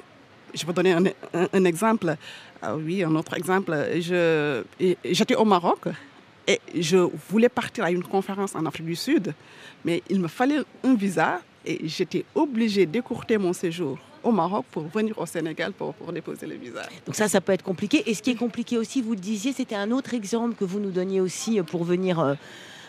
je 0.53 0.65
vais 0.65 0.73
donner 0.73 0.95
un, 1.33 1.65
exemple. 1.65 2.15
Ah 2.61 2.75
oui, 2.75 3.03
un 3.03 3.15
autre 3.15 3.35
exemple. 3.35 3.75
J'étais 3.99 5.35
au 5.35 5.45
Maroc 5.45 5.87
et 6.47 6.59
je 6.79 6.97
voulais 7.29 7.49
partir 7.49 7.85
à 7.85 7.91
une 7.91 8.03
conférence 8.03 8.55
en 8.55 8.65
Afrique 8.65 8.85
du 8.85 8.95
Sud, 8.95 9.33
mais 9.85 10.03
il 10.09 10.19
me 10.19 10.27
fallait 10.27 10.59
un 10.83 10.95
visa 10.95 11.41
et 11.65 11.87
j'étais 11.87 12.25
obligée 12.35 12.85
d'écourter 12.85 13.37
mon 13.37 13.53
séjour 13.53 13.97
au 14.23 14.31
Maroc 14.31 14.65
pour 14.71 14.83
venir 14.87 15.17
au 15.17 15.25
Sénégal 15.25 15.73
pour, 15.73 15.93
pour 15.93 16.11
déposer 16.11 16.47
le 16.47 16.55
visa. 16.55 16.81
Donc 17.05 17.15
ça, 17.15 17.27
ça 17.27 17.41
peut 17.41 17.51
être 17.51 17.63
compliqué. 17.63 18.03
Et 18.09 18.13
ce 18.13 18.21
qui 18.21 18.31
est 18.31 18.35
compliqué 18.35 18.77
aussi, 18.77 19.01
vous 19.01 19.11
le 19.13 19.19
disiez, 19.19 19.53
c'était 19.53 19.75
un 19.75 19.91
autre 19.91 20.13
exemple 20.13 20.55
que 20.55 20.65
vous 20.65 20.79
nous 20.79 20.91
donniez 20.91 21.21
aussi 21.21 21.61
pour 21.61 21.83
venir, 21.83 22.19
euh, 22.19 22.35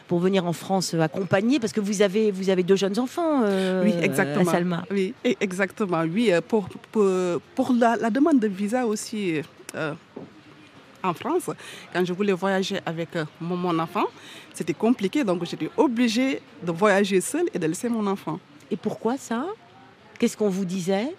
pour 0.09 0.19
venir 0.19 0.45
en 0.47 0.53
France 0.53 0.95
euh, 0.95 1.01
accompagner, 1.01 1.59
parce 1.59 1.73
que 1.73 1.81
vous 1.81 2.03
avez, 2.03 2.31
vous 2.31 2.51
avez 2.51 2.63
deux 2.63 2.77
jeunes 2.77 2.99
enfants, 2.99 3.43
euh, 3.45 3.83
Oui, 3.85 3.95
exactement. 4.03 4.51
Salma. 4.51 4.85
Oui, 4.91 5.15
e- 5.25 5.35
exactement. 5.41 6.03
Oui, 6.03 6.31
euh, 6.33 6.41
pour, 6.47 6.69
pour, 6.93 7.07
pour 7.55 7.73
la, 7.73 7.97
la 7.97 8.11
demande 8.11 8.39
de 8.39 8.49
visa 8.49 8.87
aussi 8.87 9.41
euh, 9.75 9.95
en 11.03 11.15
France, 11.15 11.51
quand 11.93 12.05
je 12.05 12.13
voulais 12.13 12.33
voyager 12.33 12.81
avec 12.87 13.15
euh, 13.17 13.25
mon, 13.41 13.57
mon 13.57 13.79
enfant, 13.79 14.05
c'était 14.53 14.75
compliqué. 14.75 15.25
Donc, 15.25 15.45
j'étais 15.45 15.71
obligée 15.77 16.41
de 16.63 16.73
voyager 16.73 17.21
seule 17.21 17.47
et 17.53 17.59
de 17.59 17.67
laisser 17.67 17.89
mon 17.89 18.07
enfant. 18.07 18.39
Et 18.71 18.77
pourquoi 18.77 19.17
ça? 19.19 19.47
Qu'est-ce 20.19 20.37
qu'on 20.37 20.49
vous 20.49 20.65
disait? 20.65 21.15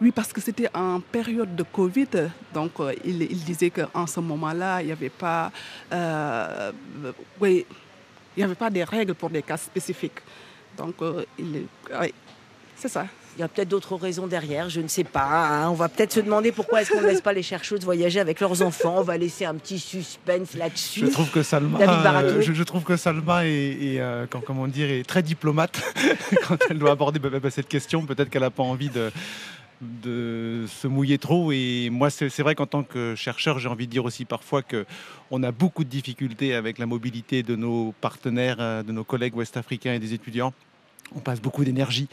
Oui, 0.00 0.10
parce 0.12 0.32
que 0.32 0.40
c'était 0.40 0.68
en 0.74 1.00
période 1.00 1.54
de 1.56 1.62
Covid. 1.64 2.06
Donc, 2.54 2.72
euh, 2.80 2.92
il, 3.04 3.22
il 3.22 3.44
disait 3.44 3.70
qu'en 3.70 4.06
ce 4.06 4.20
moment-là, 4.20 4.80
il 4.80 4.86
n'y 4.86 4.92
avait 4.92 5.08
pas... 5.08 5.50
euh, 5.92 6.72
oui, 7.40 7.66
il 8.36 8.40
n'y 8.40 8.44
avait 8.44 8.54
pas 8.54 8.70
des 8.70 8.84
règles 8.84 9.14
pour 9.14 9.30
des 9.30 9.42
cas 9.42 9.56
spécifiques. 9.56 10.20
Donc, 10.76 10.94
euh, 11.02 11.24
il, 11.38 11.66
oui, 12.00 12.14
c'est 12.76 12.88
ça. 12.88 13.06
Il 13.36 13.40
y 13.40 13.42
a 13.42 13.48
peut-être 13.48 13.68
d'autres 13.70 13.96
raisons 13.96 14.26
derrière, 14.26 14.68
je 14.68 14.82
ne 14.82 14.88
sais 14.88 15.04
pas. 15.04 15.46
hein. 15.48 15.70
On 15.70 15.74
va 15.74 15.88
peut-être 15.88 16.12
se 16.12 16.20
demander 16.20 16.52
pourquoi 16.52 16.82
est-ce 16.82 16.90
qu'on 16.90 17.00
ne 17.00 17.06
laisse 17.06 17.22
pas 17.22 17.32
les 17.32 17.42
chercheuses 17.42 17.80
voyager 17.82 18.20
avec 18.20 18.40
leurs 18.40 18.60
enfants. 18.60 18.96
On 18.98 19.02
va 19.02 19.16
laisser 19.16 19.46
un 19.46 19.54
petit 19.54 19.78
suspense 19.78 20.52
là-dessus. 20.54 21.00
Je 21.00 21.06
trouve 21.06 21.30
que 21.30 21.42
Salma, 21.42 21.78
euh, 21.80 22.42
je, 22.42 22.52
je 22.52 22.62
trouve 22.62 22.82
que 22.84 22.94
Salma 22.98 23.46
est, 23.46 23.50
est, 23.94 24.00
euh, 24.00 24.26
quand- 24.28 24.42
comment 24.44 24.68
dire, 24.68 24.90
est 24.90 25.06
très 25.08 25.22
diplomate 25.22 25.80
quand 26.46 26.58
elle 26.68 26.78
doit 26.78 26.90
aborder 26.90 27.20
bah, 27.20 27.30
bah, 27.30 27.50
cette 27.50 27.68
question. 27.68 28.04
Peut-être 28.04 28.28
qu'elle 28.28 28.42
n'a 28.42 28.50
pas 28.50 28.62
envie 28.64 28.90
de, 28.90 29.10
de 29.82 30.64
se 30.68 30.86
mouiller 30.86 31.18
trop. 31.18 31.52
Et 31.52 31.90
moi, 31.90 32.10
c'est 32.10 32.40
vrai 32.40 32.54
qu'en 32.54 32.66
tant 32.66 32.82
que 32.82 33.14
chercheur, 33.14 33.58
j'ai 33.58 33.68
envie 33.68 33.86
de 33.86 33.92
dire 33.92 34.04
aussi 34.04 34.24
parfois 34.24 34.62
que 34.62 34.86
on 35.30 35.42
a 35.42 35.52
beaucoup 35.52 35.84
de 35.84 35.88
difficultés 35.88 36.54
avec 36.54 36.78
la 36.78 36.86
mobilité 36.86 37.42
de 37.42 37.56
nos 37.56 37.92
partenaires, 38.00 38.56
euh, 38.60 38.82
de 38.82 38.92
nos 38.92 39.04
collègues 39.04 39.36
ouest-africains 39.36 39.94
et 39.94 39.98
des 39.98 40.14
étudiants. 40.14 40.52
On 41.14 41.20
passe 41.20 41.40
beaucoup 41.40 41.64
d'énergie 41.64 42.08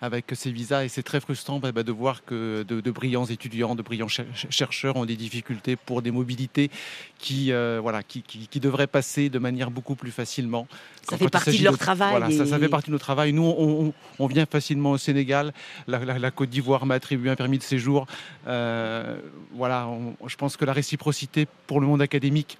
avec 0.00 0.26
ces 0.34 0.50
visas 0.52 0.84
et 0.84 0.88
c'est 0.88 1.02
très 1.02 1.18
frustrant 1.20 1.58
bah, 1.60 1.72
bah, 1.72 1.82
de 1.82 1.90
voir 1.92 2.24
que 2.24 2.62
de, 2.68 2.80
de 2.80 2.90
brillants 2.90 3.24
étudiants, 3.24 3.74
de 3.74 3.80
brillants 3.82 4.08
cher- 4.08 4.26
chercheurs 4.50 4.96
ont 4.96 5.06
des 5.06 5.16
difficultés 5.16 5.76
pour 5.76 6.02
des 6.02 6.10
mobilités 6.10 6.70
qui, 7.18 7.52
euh, 7.52 7.78
voilà, 7.82 8.02
qui, 8.02 8.20
qui- 8.22 8.46
qui 8.48 8.60
devraient 8.60 8.86
passer 8.86 9.30
de 9.30 9.38
manière 9.38 9.70
beaucoup 9.70 9.94
plus 9.94 10.10
facilement. 10.10 10.66
Ça 10.70 11.02
Quand- 11.06 11.16
fait 11.16 11.24
quand 11.24 11.30
partie 11.30 11.58
de 11.58 11.64
leur 11.64 11.78
travail 11.78 12.10
Voilà, 12.10 12.30
ça, 12.30 12.58
fait 12.58 12.68
partie 12.68 12.88
de 12.88 12.92
notre 12.92 13.04
travail. 13.04 13.32
Nous, 13.32 13.42
on, 13.42 13.86
on- 13.86 13.92
on 14.18 14.26
vient 14.26 14.46
facilement 14.46 14.90
au 14.90 14.98
Sénégal. 14.98 15.52
La, 15.86 15.98
la- 16.04 16.18
la 16.18 16.30
Côte 16.30 16.50
d'Ivoire 16.50 16.84
m'a 16.84 16.94
attribué 16.94 17.30
un 17.30 17.36
permis 17.36 17.58
de 17.58 17.62
séjour. 17.62 18.06
Euh, 18.46 19.16
voilà, 19.52 19.88
on- 19.88 20.14
je 20.28 20.36
pense 20.36 20.56
que 20.58 20.64
la 20.66 20.72
réciprocité 20.74 21.46
pour 21.66 21.80
le 21.80 21.86
monde 21.86 22.02
académique 22.02 22.58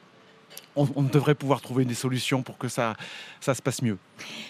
on, 0.77 0.89
on 0.97 1.03
devrait 1.03 1.35
pouvoir 1.35 1.61
trouver 1.61 1.85
des 1.85 1.95
solutions 1.95 2.43
pour 2.43 2.59
que 2.59 2.69
ça, 2.69 2.97
ça 3.41 3.55
se 3.55 3.63
passe 3.63 3.81
mieux. 3.83 3.97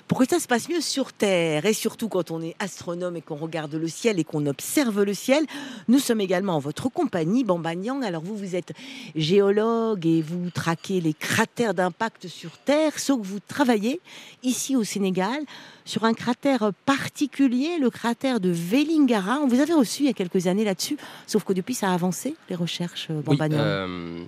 Pour 0.09 0.19
que 0.19 0.29
ça 0.29 0.39
se 0.39 0.47
passe 0.47 0.69
mieux 0.69 0.81
sur 0.81 1.13
Terre, 1.13 1.65
et 1.67 1.73
surtout 1.73 2.09
quand 2.09 2.31
on 2.31 2.43
est 2.43 2.55
astronome 2.59 3.17
et 3.17 3.23
qu'on 3.23 3.37
regarde 3.37 3.75
le 3.75 3.89
ciel 3.89 4.19
et 4.19 4.25
qu'on 4.25 4.45
observe 4.47 5.03
le 5.03 5.15
ciel, 5.15 5.45
nous 5.89 5.99
sommes 5.99 6.21
également 6.21 6.57
en 6.57 6.59
votre 6.59 6.89
compagnie, 6.91 7.45
Bambanyang. 7.45 8.05
Alors 8.05 8.23
vous, 8.23 8.37
vous 8.37 8.55
êtes 8.55 8.73
géologue 9.15 10.07
et 10.07 10.21
vous 10.23 10.51
traquez 10.51 11.01
les 11.01 11.15
cratères 11.15 11.75
d'impact 11.75 12.29
sur 12.29 12.51
Terre, 12.59 12.99
sauf 12.99 13.21
que 13.23 13.27
vous 13.27 13.41
travaillez 13.41 14.01
ici 14.43 14.77
au 14.77 14.85
Sénégal 14.85 15.41
sur 15.87 16.05
un 16.05 16.15
cratère 16.15 16.71
particulier, 16.85 17.79
le 17.81 17.91
cratère 17.91 18.41
de 18.41 18.51
Vélingara. 18.51 19.39
On 19.41 19.47
vous 19.49 19.61
avait 19.61 19.73
reçu 19.75 20.03
il 20.03 20.07
y 20.07 20.11
a 20.11 20.15
quelques 20.15 20.47
années 20.47 20.65
là-dessus, 20.65 20.97
sauf 21.27 21.45
que 21.45 21.53
depuis 21.53 21.75
ça 21.75 21.91
a 21.91 21.95
avancé, 21.95 22.35
les 22.51 22.57
recherches, 22.57 23.09
Oui, 23.11 23.23
Bambanyang. 23.25 23.61
euh, 23.61 24.25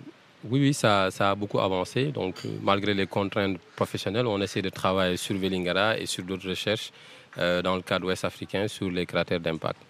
oui, 0.50 0.60
oui, 0.60 0.74
ça, 0.74 1.10
ça 1.10 1.30
a 1.30 1.34
beaucoup 1.34 1.58
avancé. 1.58 2.06
Donc, 2.06 2.36
euh, 2.44 2.48
malgré 2.62 2.94
les 2.94 3.06
contraintes 3.06 3.58
professionnelles, 3.74 4.26
on 4.26 4.40
essaie 4.40 4.62
de 4.62 4.68
travailler 4.70 5.16
sur 5.16 5.36
Vélingara 5.36 5.98
et 5.98 6.06
sur 6.06 6.24
d'autres 6.24 6.48
recherches 6.48 6.90
euh, 7.38 7.62
dans 7.62 7.76
le 7.76 7.82
cadre 7.82 8.06
ouest 8.06 8.24
africain 8.24 8.66
sur 8.68 8.90
les 8.90 9.06
cratères 9.06 9.40
d'impact. 9.40 9.80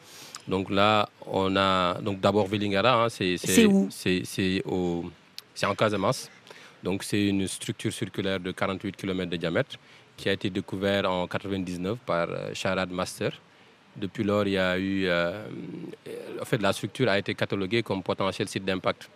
Donc 0.48 0.70
là, 0.70 1.08
on 1.26 1.56
a 1.56 1.94
donc 2.00 2.20
d'abord 2.20 2.46
Vélingara, 2.46 3.04
hein, 3.04 3.08
c'est 3.08 3.36
C'est 3.36 3.66
où? 3.66 3.88
c'est 3.90 4.22
c'est 4.24 4.62
au- 4.64 5.04
c'est 5.54 5.66
en 5.66 5.74
Casamance. 5.74 6.30
Donc 6.82 7.02
c'est 7.02 7.26
une 7.28 7.46
structure 7.48 7.92
circulaire 7.92 8.38
de 8.38 8.52
48 8.52 8.96
km 8.96 9.28
de 9.30 9.36
diamètre 9.36 9.76
qui 10.16 10.28
a 10.28 10.32
été 10.32 10.48
découverte 10.50 11.06
en 11.06 11.26
99 11.26 11.98
par 12.06 12.28
euh, 12.30 12.50
Sharad 12.54 12.90
Master. 12.90 13.32
Depuis 13.98 14.24
lors, 14.24 14.46
il 14.46 14.52
y 14.52 14.58
a 14.58 14.76
eu, 14.78 15.06
euh, 15.06 15.46
en 16.40 16.44
fait, 16.44 16.60
la 16.60 16.72
structure 16.72 17.08
a 17.08 17.18
été 17.18 17.34
cataloguée 17.34 17.82
comme 17.82 18.02
potentiel 18.02 18.46
site 18.48 18.64
d'impact. 18.64 19.08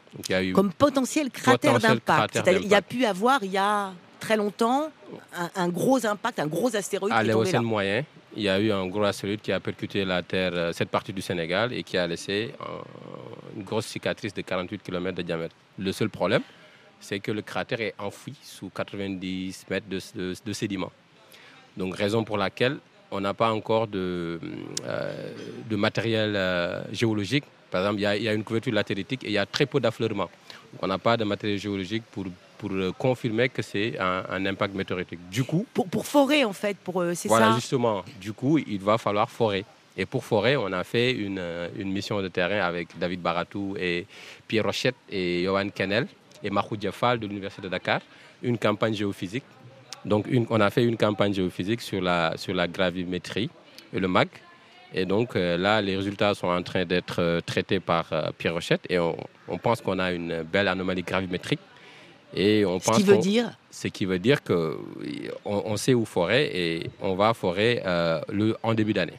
Comme 0.52 0.72
potentiel 0.72 1.30
cratère 1.30 1.78
d'impact. 1.78 2.36
Il 2.62 2.68
y 2.68 2.74
a 2.74 2.82
pu 2.82 3.04
avoir, 3.04 3.42
il 3.44 3.50
y 3.50 3.58
a 3.58 3.92
très 4.18 4.36
longtemps, 4.36 4.90
un, 5.36 5.50
un 5.54 5.68
gros 5.68 6.04
impact, 6.06 6.38
un 6.40 6.46
gros 6.46 6.74
astéroïde 6.74 7.12
à 7.12 7.22
l'Éocène 7.22 7.62
moyen, 7.62 8.04
il 8.36 8.42
y 8.42 8.48
a 8.48 8.58
eu 8.60 8.70
un 8.72 8.86
gros 8.86 9.02
astéroïde 9.04 9.40
qui 9.42 9.52
a 9.52 9.60
percuté 9.60 10.04
la 10.04 10.22
Terre, 10.22 10.52
euh, 10.54 10.72
cette 10.72 10.88
partie 10.90 11.12
du 11.12 11.20
Sénégal, 11.20 11.72
et 11.74 11.82
qui 11.82 11.98
a 11.98 12.06
laissé 12.06 12.54
une 13.56 13.62
grosse 13.64 13.86
cicatrice 13.86 14.32
de 14.32 14.40
48 14.42 14.82
km 14.82 15.16
de 15.16 15.22
diamètre. 15.22 15.54
Le 15.78 15.92
seul 15.92 16.08
problème, 16.08 16.42
c'est 17.00 17.20
que 17.20 17.32
le 17.32 17.42
cratère 17.42 17.80
est 17.80 17.94
enfoui 17.98 18.34
sous 18.42 18.70
90 18.70 19.66
mètres 19.70 19.88
de, 19.88 19.98
de- 20.14 20.34
de 20.44 20.52
sédiments. 20.52 20.92
Donc, 21.76 21.96
raison 21.96 22.24
pour 22.24 22.36
laquelle 22.38 22.78
on 23.10 23.20
n'a 23.20 23.34
pas 23.34 23.50
encore 23.52 23.86
de, 23.86 24.38
euh, 24.84 25.32
de 25.68 25.76
matériel 25.76 26.34
euh, 26.36 26.82
géologique. 26.92 27.44
Par 27.70 27.82
exemple, 27.82 27.98
il 28.00 28.02
y, 28.02 28.06
a, 28.06 28.16
il 28.16 28.22
y 28.22 28.28
a 28.28 28.32
une 28.34 28.44
couverture 28.44 28.72
latéritique 28.72 29.24
et 29.24 29.28
il 29.28 29.32
y 29.32 29.38
a 29.38 29.46
très 29.46 29.66
peu 29.66 29.80
d'affleurement. 29.80 30.28
Donc, 30.72 30.82
On 30.82 30.86
n'a 30.86 30.98
pas 30.98 31.16
de 31.16 31.24
matériel 31.24 31.58
géologique 31.58 32.02
pour, 32.10 32.24
pour 32.58 32.70
euh, 32.72 32.92
confirmer 32.98 33.48
que 33.48 33.62
c'est 33.62 33.98
un, 33.98 34.24
un 34.30 34.46
impact 34.46 34.74
météoritique. 34.74 35.20
Du 35.30 35.44
coup, 35.44 35.66
Pour, 35.72 35.88
pour 35.88 36.06
forer, 36.06 36.44
en 36.44 36.52
fait, 36.52 36.76
pour 36.78 37.02
c'est 37.14 37.28
voilà, 37.28 37.50
ça? 37.50 37.54
justement. 37.56 38.04
Du 38.20 38.32
coup, 38.32 38.58
il 38.58 38.80
va 38.80 38.98
falloir 38.98 39.30
forer. 39.30 39.64
Et 39.96 40.06
pour 40.06 40.24
forer, 40.24 40.56
on 40.56 40.72
a 40.72 40.84
fait 40.84 41.10
une, 41.12 41.42
une 41.76 41.90
mission 41.92 42.22
de 42.22 42.28
terrain 42.28 42.60
avec 42.64 42.96
David 42.98 43.20
Baratou 43.20 43.76
et 43.78 44.06
Pierre 44.46 44.64
Rochette 44.64 44.94
et 45.10 45.42
Johan 45.44 45.68
Kennel 45.70 46.06
et 46.42 46.48
Mahou 46.48 46.76
Diafal 46.76 47.18
de 47.18 47.26
l'Université 47.26 47.62
de 47.62 47.68
Dakar, 47.68 48.00
une 48.42 48.56
campagne 48.56 48.94
géophysique. 48.94 49.44
Donc, 50.04 50.26
une- 50.28 50.46
on 50.50 50.60
a 50.60 50.70
fait 50.70 50.84
une 50.84 50.96
campagne 50.96 51.34
géophysique 51.34 51.80
sur 51.80 52.00
la, 52.00 52.34
sur 52.36 52.54
la 52.54 52.66
gravimétrie 52.66 53.50
et 53.92 54.00
le 54.00 54.08
MAG. 54.08 54.28
Et 54.92 55.04
donc, 55.04 55.36
euh, 55.36 55.56
là, 55.56 55.80
les 55.80 55.96
résultats 55.96 56.34
sont 56.34 56.48
en 56.48 56.62
train 56.62 56.84
d'être 56.84 57.16
euh, 57.20 57.40
traités 57.40 57.78
par 57.80 58.06
euh, 58.12 58.30
Pierre 58.36 58.54
Rochette 58.54 58.80
et 58.88 58.98
on, 58.98 59.16
on 59.46 59.56
pense 59.58 59.80
qu'on 59.80 59.98
a 60.00 60.10
une 60.12 60.42
belle 60.42 60.66
anomalie 60.68 61.02
gravimétrique. 61.02 61.60
Et 62.34 62.64
on 62.64 62.78
Ce 62.80 62.84
pense 62.86 62.96
qui 62.96 63.02
veut 63.04 63.18
dire, 63.18 63.50
ce 63.70 63.88
qui 63.88 64.04
veut 64.04 64.18
dire 64.18 64.42
qu'on 64.42 64.76
on 65.44 65.76
sait 65.76 65.94
où 65.94 66.04
forer 66.04 66.44
et 66.54 66.90
on 67.02 67.14
va 67.14 67.34
forer 67.34 67.82
le, 68.32 68.56
en 68.62 68.72
début 68.74 68.92
d'année. 68.92 69.18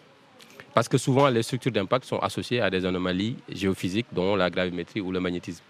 Parce 0.74 0.88
que 0.88 0.98
souvent, 0.98 1.28
les 1.28 1.44
structures 1.44 1.74
d'impact 1.74 2.06
sont 2.06 2.20
associées 2.20 2.62
à 2.62 2.70
des 2.70 2.86
anomalies 2.86 3.36
géophysiques, 3.50 4.06
dont 4.14 4.38
la 4.38 4.50
gravimétrie 4.50 5.02
ou 5.02 5.12
le 5.12 5.20
magnétisme. 5.20 5.62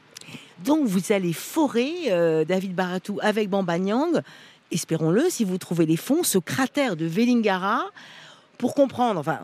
donc 0.63 0.85
vous 0.85 1.11
allez 1.11 1.33
forer, 1.33 2.45
David 2.47 2.75
Baratou, 2.75 3.17
avec 3.23 3.49
Bambanyang, 3.49 4.21
espérons-le, 4.71 5.29
si 5.29 5.43
vous 5.43 5.57
trouvez 5.57 5.85
les 5.85 5.97
fonds, 5.97 6.23
ce 6.23 6.37
cratère 6.37 6.95
de 6.95 7.05
Vélingara, 7.05 7.85
pour 8.57 8.75
comprendre, 8.75 9.19
enfin, 9.19 9.39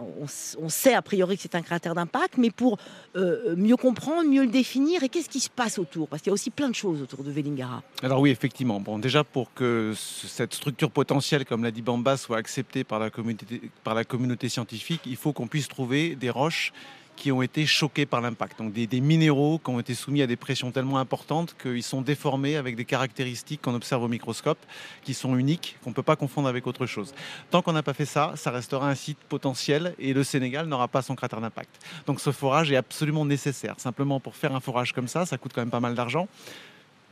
on, 0.59 0.69
sait 0.69 0.93
a 0.93 1.01
priori 1.01 1.37
que 1.37 1.41
c'est 1.41 1.55
un 1.55 1.63
cratère 1.63 1.95
d'impact, 1.95 2.37
mais 2.37 2.51
pour 2.51 2.77
euh, 3.15 3.55
mieux 3.55 3.75
comprendre, 3.75 4.29
mieux 4.29 4.43
le 4.43 4.51
définir, 4.51 5.01
et 5.01 5.09
qu'est-ce 5.09 5.27
qui 5.29 5.39
se 5.39 5.49
passe 5.49 5.79
autour? 5.79 6.07
Parce 6.07 6.21
qu'il 6.21 6.29
y 6.29 6.31
a 6.31 6.35
aussi 6.35 6.51
plein 6.51 6.69
de 6.69 6.75
choses 6.75 7.01
autour 7.01 7.23
de 7.23 7.31
Vélingara. 7.31 7.81
Alors 8.03 8.19
oui, 8.19 8.29
effectivement. 8.29 8.79
Bon, 8.79 8.99
déjà 8.99 9.23
pour 9.23 9.51
que 9.55 9.93
ce- 9.95 10.27
cette 10.27 10.53
structure 10.53 10.91
potentielle, 10.91 11.45
comme 11.45 11.63
l'a 11.63 11.71
dit 11.71 11.81
Bamba, 11.81 12.15
soit 12.15 12.37
acceptée 12.37 12.83
par 12.83 12.99
la 12.99 13.09
communauté, 13.09 13.71
par 13.83 13.95
la 13.95 14.03
communauté 14.03 14.49
scientifique, 14.49 15.01
il 15.07 15.15
faut 15.15 15.33
qu'on 15.33 15.47
puisse 15.47 15.67
trouver 15.67 16.15
des 16.15 16.29
roches 16.29 16.71
qui 17.17 17.31
ont 17.33 17.41
été 17.41 17.65
choquées 17.65 18.05
par 18.05 18.21
l'impact. 18.21 18.59
Donc 18.59 18.71
des, 18.71 18.87
des 18.87 19.01
minéraux 19.01 19.59
qui 19.59 19.69
ont 19.69 19.79
été 19.81 19.93
soumis 19.93 20.21
à 20.21 20.27
des 20.27 20.37
pressions 20.37 20.71
tellement 20.71 20.99
importantes 20.99 21.55
qu'ils 21.61 21.83
sont 21.83 22.01
déformés 22.01 22.55
avec 22.55 22.77
des 22.77 22.85
caractéristiques 22.85 23.61
qu'on 23.61 23.75
observe 23.75 24.03
au 24.03 24.07
microscope, 24.07 24.59
qui 25.03 25.13
sont 25.13 25.35
uniques, 25.35 25.75
qu'on 25.83 25.89
ne 25.89 25.95
peut 25.95 26.03
pas 26.03 26.15
confondre 26.15 26.47
avec 26.47 26.65
autre 26.67 26.85
chose. 26.85 27.13
Tant 27.51 27.61
qu'on 27.61 27.73
n'a 27.73 27.83
pas 27.83 27.93
fait 27.93 28.05
ça, 28.05 28.33
ça 28.35 28.51
restera 28.51 28.89
un 28.89 28.95
site 28.95 29.19
potentiel 29.27 29.95
et 29.99 30.13
le 30.13 30.23
Sénégal 30.23 30.67
n'aura 30.67 30.87
pas 30.87 31.01
son 31.01 31.15
cratère 31.15 31.41
d'impact. 31.41 31.83
Donc 32.05 32.21
ce 32.21 32.31
forage 32.31 32.71
est 32.71 32.77
absolument 32.77 33.25
nécessaire. 33.25 33.75
Simplement 33.77 34.19
pour 34.19 34.35
faire 34.35 34.55
un 34.55 34.61
forage 34.61 34.93
comme 34.93 35.07
ça, 35.07 35.25
ça 35.25 35.37
coûte 35.37 35.51
quand 35.53 35.61
même 35.61 35.71
pas 35.71 35.79
mal 35.81 35.95
d'argent 35.95 36.27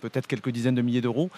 peut-être 0.10 0.28
quelques 0.28 0.50
dizaines 0.50 0.76
de 0.76 0.82
milliers 0.82 1.02
d'euros. 1.02 1.30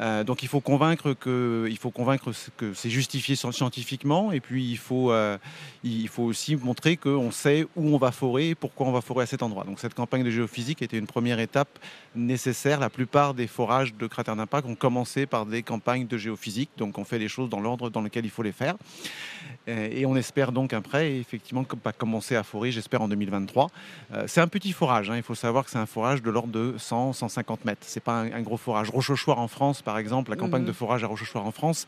Euh, 0.00 0.24
donc 0.24 0.42
il 0.42 0.48
faut 0.48 0.60
convaincre 0.60 1.12
que, 1.14 1.66
il 1.70 1.78
faut 1.78 1.90
convaincre 1.90 2.30
que 2.56 2.74
c'est 2.74 2.90
justifié 2.90 3.34
sci- 3.34 3.52
scientifiquement, 3.52 4.32
et 4.32 4.40
puis 4.40 4.64
il 4.64 4.76
faut, 4.78 5.12
euh, 5.12 5.38
il 5.84 6.08
faut 6.08 6.24
aussi 6.24 6.56
montrer 6.56 6.96
qu'on 6.96 7.30
sait 7.30 7.66
où 7.76 7.94
on 7.94 7.98
va 7.98 8.12
forer 8.12 8.50
et 8.50 8.54
pourquoi 8.54 8.86
on 8.86 8.92
va 8.92 9.00
forer 9.00 9.22
à 9.24 9.26
cet 9.26 9.42
endroit. 9.42 9.64
Donc 9.64 9.80
cette 9.80 9.94
campagne 9.94 10.24
de 10.24 10.30
géophysique 10.30 10.82
était 10.82 10.98
une 10.98 11.06
première 11.06 11.40
étape 11.40 11.78
nécessaire. 12.14 12.78
La 12.80 12.90
plupart 12.90 13.34
des 13.34 13.46
forages 13.46 13.94
de 13.94 14.06
cratères 14.06 14.36
d'impact 14.36 14.66
ont 14.68 14.74
commencé 14.74 15.26
par 15.26 15.46
des 15.46 15.62
campagnes 15.62 16.06
de 16.06 16.18
géophysique, 16.18 16.70
donc 16.76 16.98
on 16.98 17.04
fait 17.04 17.18
les 17.18 17.28
choses 17.28 17.48
dans 17.48 17.60
l'ordre 17.60 17.90
dans 17.90 18.00
lequel 18.02 18.24
il 18.24 18.30
faut 18.30 18.42
les 18.42 18.52
faire. 18.52 18.76
Euh, 19.68 19.88
Et 19.92 20.06
on 20.06 20.16
espère 20.16 20.52
donc 20.52 20.72
après, 20.72 21.16
effectivement, 21.18 21.64
pas 21.64 21.92
commencer 21.92 22.34
à 22.36 22.42
forer, 22.42 22.72
j'espère 22.72 23.00
en 23.02 23.08
2023. 23.08 23.70
Euh, 24.12 24.24
c'est 24.26 24.40
un 24.40 24.48
petit 24.48 24.72
forage, 24.72 25.10
hein. 25.10 25.16
il 25.16 25.22
faut 25.22 25.34
savoir 25.34 25.64
que 25.64 25.70
c'est 25.70 25.78
un 25.78 25.86
forage 25.86 26.20
de 26.22 26.30
l'ordre 26.30 26.52
de 26.52 26.74
100-150 26.78 27.58
mètres. 27.64 27.82
C'est 27.86 28.01
pas 28.04 28.20
un, 28.22 28.32
un 28.32 28.40
gros 28.42 28.56
forage. 28.56 28.90
Rochechouart 28.90 29.38
en 29.38 29.48
France, 29.48 29.82
par 29.82 29.98
exemple, 29.98 30.30
la 30.30 30.36
campagne 30.36 30.62
Mhm. 30.62 30.68
de 30.68 30.72
forage 30.72 31.04
à 31.04 31.06
Rochechouart 31.06 31.46
en 31.46 31.52
France, 31.52 31.86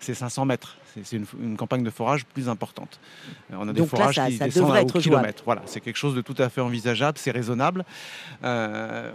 c'est 0.00 0.14
500 0.14 0.44
mètres. 0.44 0.76
C'est- 1.04 1.16
une, 1.16 1.24
une 1.40 1.56
campagne 1.56 1.82
de 1.84 1.90
forage 1.90 2.26
plus 2.26 2.48
importante. 2.48 3.00
Euh, 3.50 3.56
On 3.58 3.68
a 3.68 3.72
des 3.72 3.80
Donc 3.80 3.92
là, 3.92 3.98
forages 3.98 4.14
ça- 4.16 4.28
qui 4.28 4.36
ça 4.36 4.44
descendent 4.46 4.76
à- 4.76 4.82
au 4.82 4.86
kilomètre. 4.86 5.42
Voilà, 5.46 5.62
c'est 5.66 5.80
quelque 5.80 5.96
chose 5.96 6.14
de 6.14 6.20
tout 6.20 6.34
à 6.38 6.48
fait 6.48 6.60
envisageable, 6.60 7.16
c'est 7.18 7.30
raisonnable. 7.30 7.84
Euh, 8.44 9.10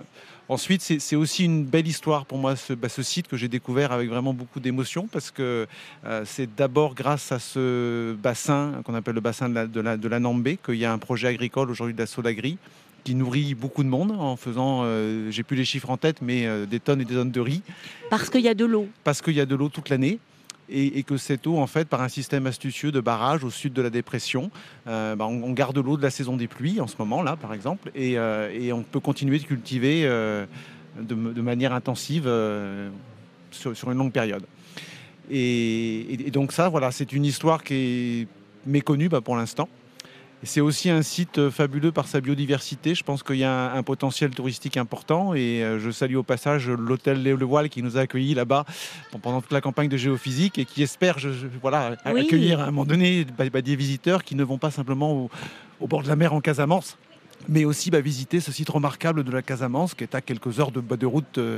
Ensuite, 0.50 0.82
c'est 0.82 1.16
aussi 1.18 1.44
une 1.44 1.66
belle 1.66 1.90
histoire 1.90 2.26
pour 2.26 2.38
moi, 2.38 2.56
ce, 2.56 2.72
bah, 2.72 2.88
ce 2.88 3.04
site 3.04 3.28
que 3.28 3.36
j'ai 3.36 3.50
découvert 3.50 3.92
avec 3.92 4.08
vraiment 4.08 4.34
beaucoup 4.34 4.62
d'émotion, 4.62 5.06
parce 5.12 5.30
que 5.30 5.68
euh, 6.06 6.22
c'est 6.26 6.48
d'abord 6.56 6.96
grâce 6.96 7.34
à 7.34 7.40
ce 7.40 8.14
bassin 8.14 8.76
qu'on 8.86 8.96
appelle 8.96 9.16
le 9.16 9.20
bassin 9.20 9.50
de 9.50 9.56
la, 9.56 9.68
de 9.68 9.82
la, 9.82 9.98
de 9.98 10.08
la 10.08 10.20
Nambé 10.22 10.58
qu'il 10.66 10.76
y 10.76 10.86
a 10.86 10.94
un 10.94 11.00
projet 11.00 11.28
agricole 11.28 11.70
aujourd'hui 11.70 11.94
de 11.94 12.00
la 12.00 12.08
Sodagri 12.08 12.58
qui 13.04 13.16
nourrit 13.16 13.54
beaucoup 13.54 13.84
de 13.84 13.90
monde 13.90 14.12
en 14.12 14.36
faisant, 14.36 14.82
euh, 14.84 15.32
j'ai 15.32 15.44
plus 15.44 15.56
les 15.56 15.66
chiffres 15.66 15.90
en 15.90 15.98
tête, 15.98 16.22
mais 16.22 16.46
euh, 16.46 16.66
des 16.66 16.80
tonnes 16.80 17.02
et 17.02 17.06
des 17.06 17.14
tonnes 17.14 17.32
de 17.32 17.40
riz, 17.40 17.62
Parce 18.10 18.30
qu'il 18.30 18.42
y 18.42 18.50
a 18.50 18.54
de 18.54 18.66
l'eau. 18.66 18.88
parce 19.04 19.22
qu'il 19.22 19.34
y 19.36 19.40
a 19.42 19.46
de 19.46 19.56
l'eau 19.56 19.70
toute 19.70 19.90
l'année. 19.90 20.20
Et, 20.70 21.00
et 21.00 21.04
que 21.04 21.16
cette 21.16 21.48
eau, 21.48 21.58
en 21.60 21.68
fait, 21.68 21.88
par 21.88 22.02
un 22.02 22.10
système 22.10 22.46
astucieux 22.46 22.92
de 22.92 23.00
barrage 23.00 23.46
au 23.46 23.50
sud 23.50 23.72
de 23.72 23.82
la 23.82 23.90
dépression, 23.90 24.52
euh, 24.88 25.16
bah, 25.16 25.26
on, 25.26 25.42
on 25.42 25.54
garde 25.54 25.78
l'eau 25.78 25.96
de 25.96 26.02
la 26.02 26.10
saison 26.10 26.36
des 26.36 26.48
pluies 26.50 26.82
en 26.82 26.88
ce 26.88 26.96
moment 27.00 27.24
là, 27.24 27.38
par 27.38 27.54
exemple, 27.54 27.90
et, 27.96 28.18
euh, 28.18 28.52
et 28.54 28.74
on 28.74 28.84
peut 28.84 29.00
continuer 29.00 29.40
de 29.40 29.46
cultiver 29.46 30.04
de, 30.04 30.52
de 31.00 31.42
manière 31.42 31.72
intensive 31.72 32.30
sur, 33.52 33.78
sur 33.78 33.92
une 33.92 33.98
longue 33.98 34.12
période. 34.12 34.44
Et 35.32 36.30
donc 36.34 36.52
ça, 36.52 36.68
voilà, 36.68 36.92
c'est 36.92 37.14
une 37.14 37.24
histoire 37.24 37.64
qui 37.64 37.74
est 37.74 38.28
méconnue 38.66 39.08
bah, 39.08 39.22
pour 39.22 39.38
l'instant. 39.38 39.70
C'est 40.44 40.62
aussi 40.62 40.90
un 40.92 41.02
site 41.02 41.40
euh, 41.40 41.50
fabuleux 41.50 41.92
par 41.92 42.08
sa 42.08 42.22
biodiversité. 42.22 42.94
Je 42.94 43.04
pense 43.04 43.24
qu'il 43.24 43.38
y 43.38 43.44
a 43.44 43.74
un, 43.74 43.78
un 43.78 43.84
potentiel 43.84 44.30
touristique 44.32 44.78
important. 44.78 45.34
Et 45.34 45.64
euh, 45.64 45.80
je 45.80 45.90
salue 45.90 46.16
au 46.16 46.22
passage 46.24 46.70
l'hôtel 46.70 47.24
Le 47.24 47.46
Voile 47.46 47.70
qui 47.70 47.82
nous 47.82 47.98
a 47.98 48.02
accueillis 48.02 48.36
là-bas 48.36 48.64
pendant 49.24 49.42
toute 49.42 49.52
la 49.52 49.62
campagne 49.62 49.90
de 49.90 49.98
géophysique 49.98 50.60
et 50.60 50.66
qui 50.66 50.84
espère 50.84 51.18
je- 51.18 51.32
je- 51.32 51.48
voilà, 51.60 51.96
Oui. 52.06 52.22
accueillir 52.22 52.60
à 52.60 52.64
un 52.64 52.66
moment 52.68 52.86
donné 52.86 53.26
bah, 53.38 53.46
bah, 53.52 53.62
des 53.64 53.76
visiteurs 53.76 54.24
qui 54.24 54.36
ne 54.36 54.44
vont 54.44 54.60
pas 54.60 54.70
simplement 54.70 55.12
au, 55.12 55.30
au 55.80 55.88
bord 55.88 56.04
de 56.04 56.08
la 56.08 56.16
mer 56.16 56.34
en 56.34 56.40
Casamance, 56.42 56.98
mais 57.50 57.66
aussi 57.66 57.90
bah, 57.90 58.00
visiter 58.02 58.40
ce 58.40 58.52
site 58.52 58.70
remarquable 58.70 59.24
de 59.24 59.32
la 59.32 59.42
Casamance 59.42 59.96
qui 59.96 60.04
est 60.04 60.14
à 60.14 60.22
quelques 60.22 60.60
heures 60.60 60.72
de, 60.72 60.82
de 60.82 61.06
route 61.08 61.40
euh, 61.40 61.58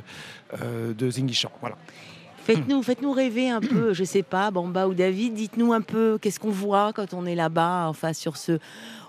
de 0.98 1.10
Zinguichan. 1.12 1.52
Voilà. 1.60 1.76
Faites-nous 2.50 2.82
faites 2.84 3.02
-nous 3.04 3.12
rêver 3.14 3.50
un 3.50 3.62
peu, 3.62 3.94
je 3.94 4.04
sais 4.04 4.24
pas, 4.24 4.50
Bamba 4.50 4.88
ou 4.88 4.94
David, 4.96 5.34
dites-nous 5.36 5.72
un 5.72 5.82
peu 5.82 6.18
qu'est-ce 6.22 6.40
qu'on 6.40 6.50
voit 6.50 6.92
quand 6.94 7.14
on 7.14 7.26
est 7.28 7.36
là-bas, 7.36 7.86
enfin 7.90 8.12
sur 8.14 8.38
ce 8.38 8.54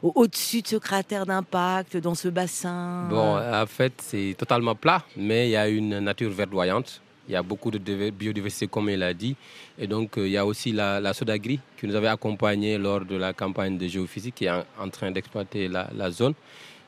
au- 0.02 0.12
au-dessus 0.14 0.60
de 0.62 0.68
ce 0.68 0.76
cratère 0.76 1.24
d'impact, 1.26 1.96
dans 1.96 2.14
ce 2.14 2.28
bassin. 2.28 3.06
Bon, 3.08 3.38
en 3.38 3.66
fait, 3.66 3.94
c'est 4.08 4.34
totalement 4.36 4.74
plat, 4.74 5.02
mais 5.16 5.48
il 5.48 5.52
y 5.52 5.56
a 5.56 5.68
une 5.68 6.00
nature 6.00 6.30
verdoyante. 6.30 7.00
Il 7.28 7.32
y 7.32 7.36
a 7.36 7.42
beaucoup 7.42 7.70
de 7.70 7.78
diver- 7.78 8.10
biodiversité, 8.10 8.66
comme 8.66 8.88
il 8.90 9.02
a 9.02 9.14
dit. 9.14 9.36
Et 9.78 9.86
donc, 9.86 10.18
euh, 10.18 10.26
il 10.26 10.32
y 10.32 10.36
a 10.36 10.44
aussi 10.44 10.72
la, 10.72 11.00
la 11.00 11.12
Sodagri 11.14 11.60
qui 11.78 11.86
nous 11.86 11.94
avait 11.94 12.08
accompagnés 12.08 12.76
lors 12.76 13.04
de 13.04 13.16
la 13.16 13.32
campagne 13.32 13.78
de 13.78 13.86
géophysique 13.86 14.34
qui 14.34 14.46
est 14.46 14.50
en, 14.50 14.64
en 14.84 14.88
train 14.88 15.10
d'exploiter 15.12 15.68
la, 15.68 15.88
la 15.96 16.10
zone. 16.10 16.34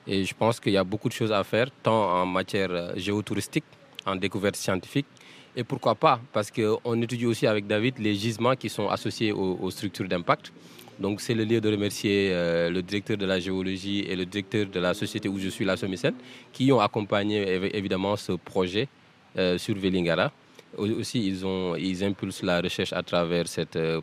Et 0.06 0.24
je 0.24 0.34
pense 0.34 0.58
qu'il 0.58 0.72
y 0.72 0.76
a 0.76 0.82
beaucoup 0.84 1.08
de 1.08 1.14
choses 1.14 1.30
à 1.32 1.44
faire, 1.44 1.68
tant 1.82 2.02
en 2.22 2.26
matière 2.26 2.70
euh, 2.72 2.92
géotouristique, 2.96 3.64
en 4.04 4.16
découverte 4.16 4.56
scientifique. 4.56 5.06
Et 5.54 5.64
pourquoi 5.64 5.94
pas 5.94 6.18
Parce 6.32 6.50
qu'on 6.50 7.02
étudie 7.02 7.26
aussi 7.26 7.46
avec 7.46 7.66
David 7.66 7.98
les 7.98 8.14
gisements 8.14 8.56
qui 8.56 8.68
sont 8.70 8.88
associés 8.88 9.32
aux, 9.32 9.70
structures 9.70 10.08
d'impact. 10.08 10.52
Donc 10.98 11.20
c'est 11.20 11.34
le 11.34 11.44
lieu 11.44 11.60
de 11.60 11.70
remercier 11.70 12.30
euh, 12.32 12.70
le 12.70 12.80
directeur 12.82 13.16
de 13.16 13.26
la 13.26 13.38
géologie 13.38 14.00
et 14.00 14.14
le 14.16 14.24
directeur 14.24 14.66
de 14.66 14.80
la 14.80 14.94
société 14.94 15.28
où 15.28 15.38
je 15.38 15.48
suis, 15.48 15.64
la 15.64 15.76
Somicène, 15.76 16.14
qui 16.52 16.70
ont 16.72 16.80
accompagné 16.80 17.44
évi- 17.44 17.70
évidemment 17.74 18.16
ce 18.16 18.32
projet 18.32 18.88
euh, 19.36 19.58
sur 19.58 19.74
Velingara. 19.76 20.30
Au- 20.76 20.86
Aussi, 20.88 21.26
ils, 21.26 22.04
impulsent 22.04 22.42
la 22.42 22.60
recherche 22.60 22.92
à 22.92 23.02
travers 23.02 23.46
cette, 23.46 23.76
euh, 23.76 24.00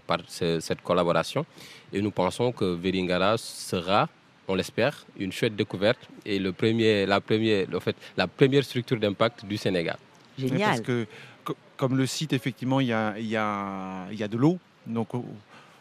collaboration. 0.84 1.46
Et 1.94 2.02
nous 2.02 2.12
pensons 2.12 2.52
que 2.52 2.66
Velingara 2.76 3.38
sera, 3.38 4.08
on 4.48 4.54
l'espère, 4.56 5.06
une 5.18 5.32
chouette 5.32 5.56
découverte 5.56 6.00
et 6.26 6.38
le 6.38 6.52
premier, 6.52 7.06
la, 7.08 7.20
première, 7.22 7.66
en 7.74 7.80
fait, 7.80 7.96
la 8.18 8.28
première 8.28 8.64
structure 8.64 9.00
d'impact 9.00 9.46
du 9.46 9.58
Sénégal. 9.58 9.98
Génial. 10.48 10.70
Parce 10.70 10.82
que, 10.82 11.06
co- 11.44 11.56
comme 11.78 11.98
le 11.98 12.06
site, 12.06 12.34
effectivement, 12.34 12.80
il 12.80 12.88
y 12.88 12.94
a, 12.94 13.14
il 13.18 13.26
y 13.28 13.36
a- 13.38 14.06
il 14.12 14.18
y 14.18 14.24
a 14.24 14.28
de 14.28 14.38
l'eau. 14.38 14.58
Donc, 14.88 15.14
au, 15.14 15.26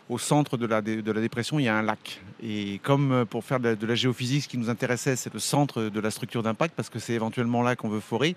au 0.08 0.18
centre 0.18 0.56
de 0.56 0.66
la, 0.66 0.80
dé- 0.80 1.02
de 1.02 1.12
la 1.12 1.20
dépression, 1.20 1.58
il 1.58 1.64
y 1.64 1.68
a 1.68 1.76
un 1.76 1.82
lac. 1.82 2.20
Et 2.42 2.80
comme 2.82 3.12
euh, 3.12 3.24
pour 3.24 3.44
faire 3.44 3.60
de 3.60 3.68
la, 3.70 3.74
de 3.74 3.86
la 3.86 3.94
géophysique, 3.94 4.44
ce 4.44 4.48
qui 4.48 4.58
nous 4.58 4.70
intéressait, 4.70 5.16
c'est 5.16 5.32
le 5.32 5.38
centre 5.40 5.82
de 5.84 6.00
la 6.00 6.10
structure 6.10 6.42
d'impact, 6.42 6.74
parce 6.74 6.88
que 6.88 6.98
c'est 6.98 7.12
éventuellement 7.14 7.62
là 7.62 7.76
qu'on 7.76 7.88
veut 7.90 8.00
forer, 8.00 8.34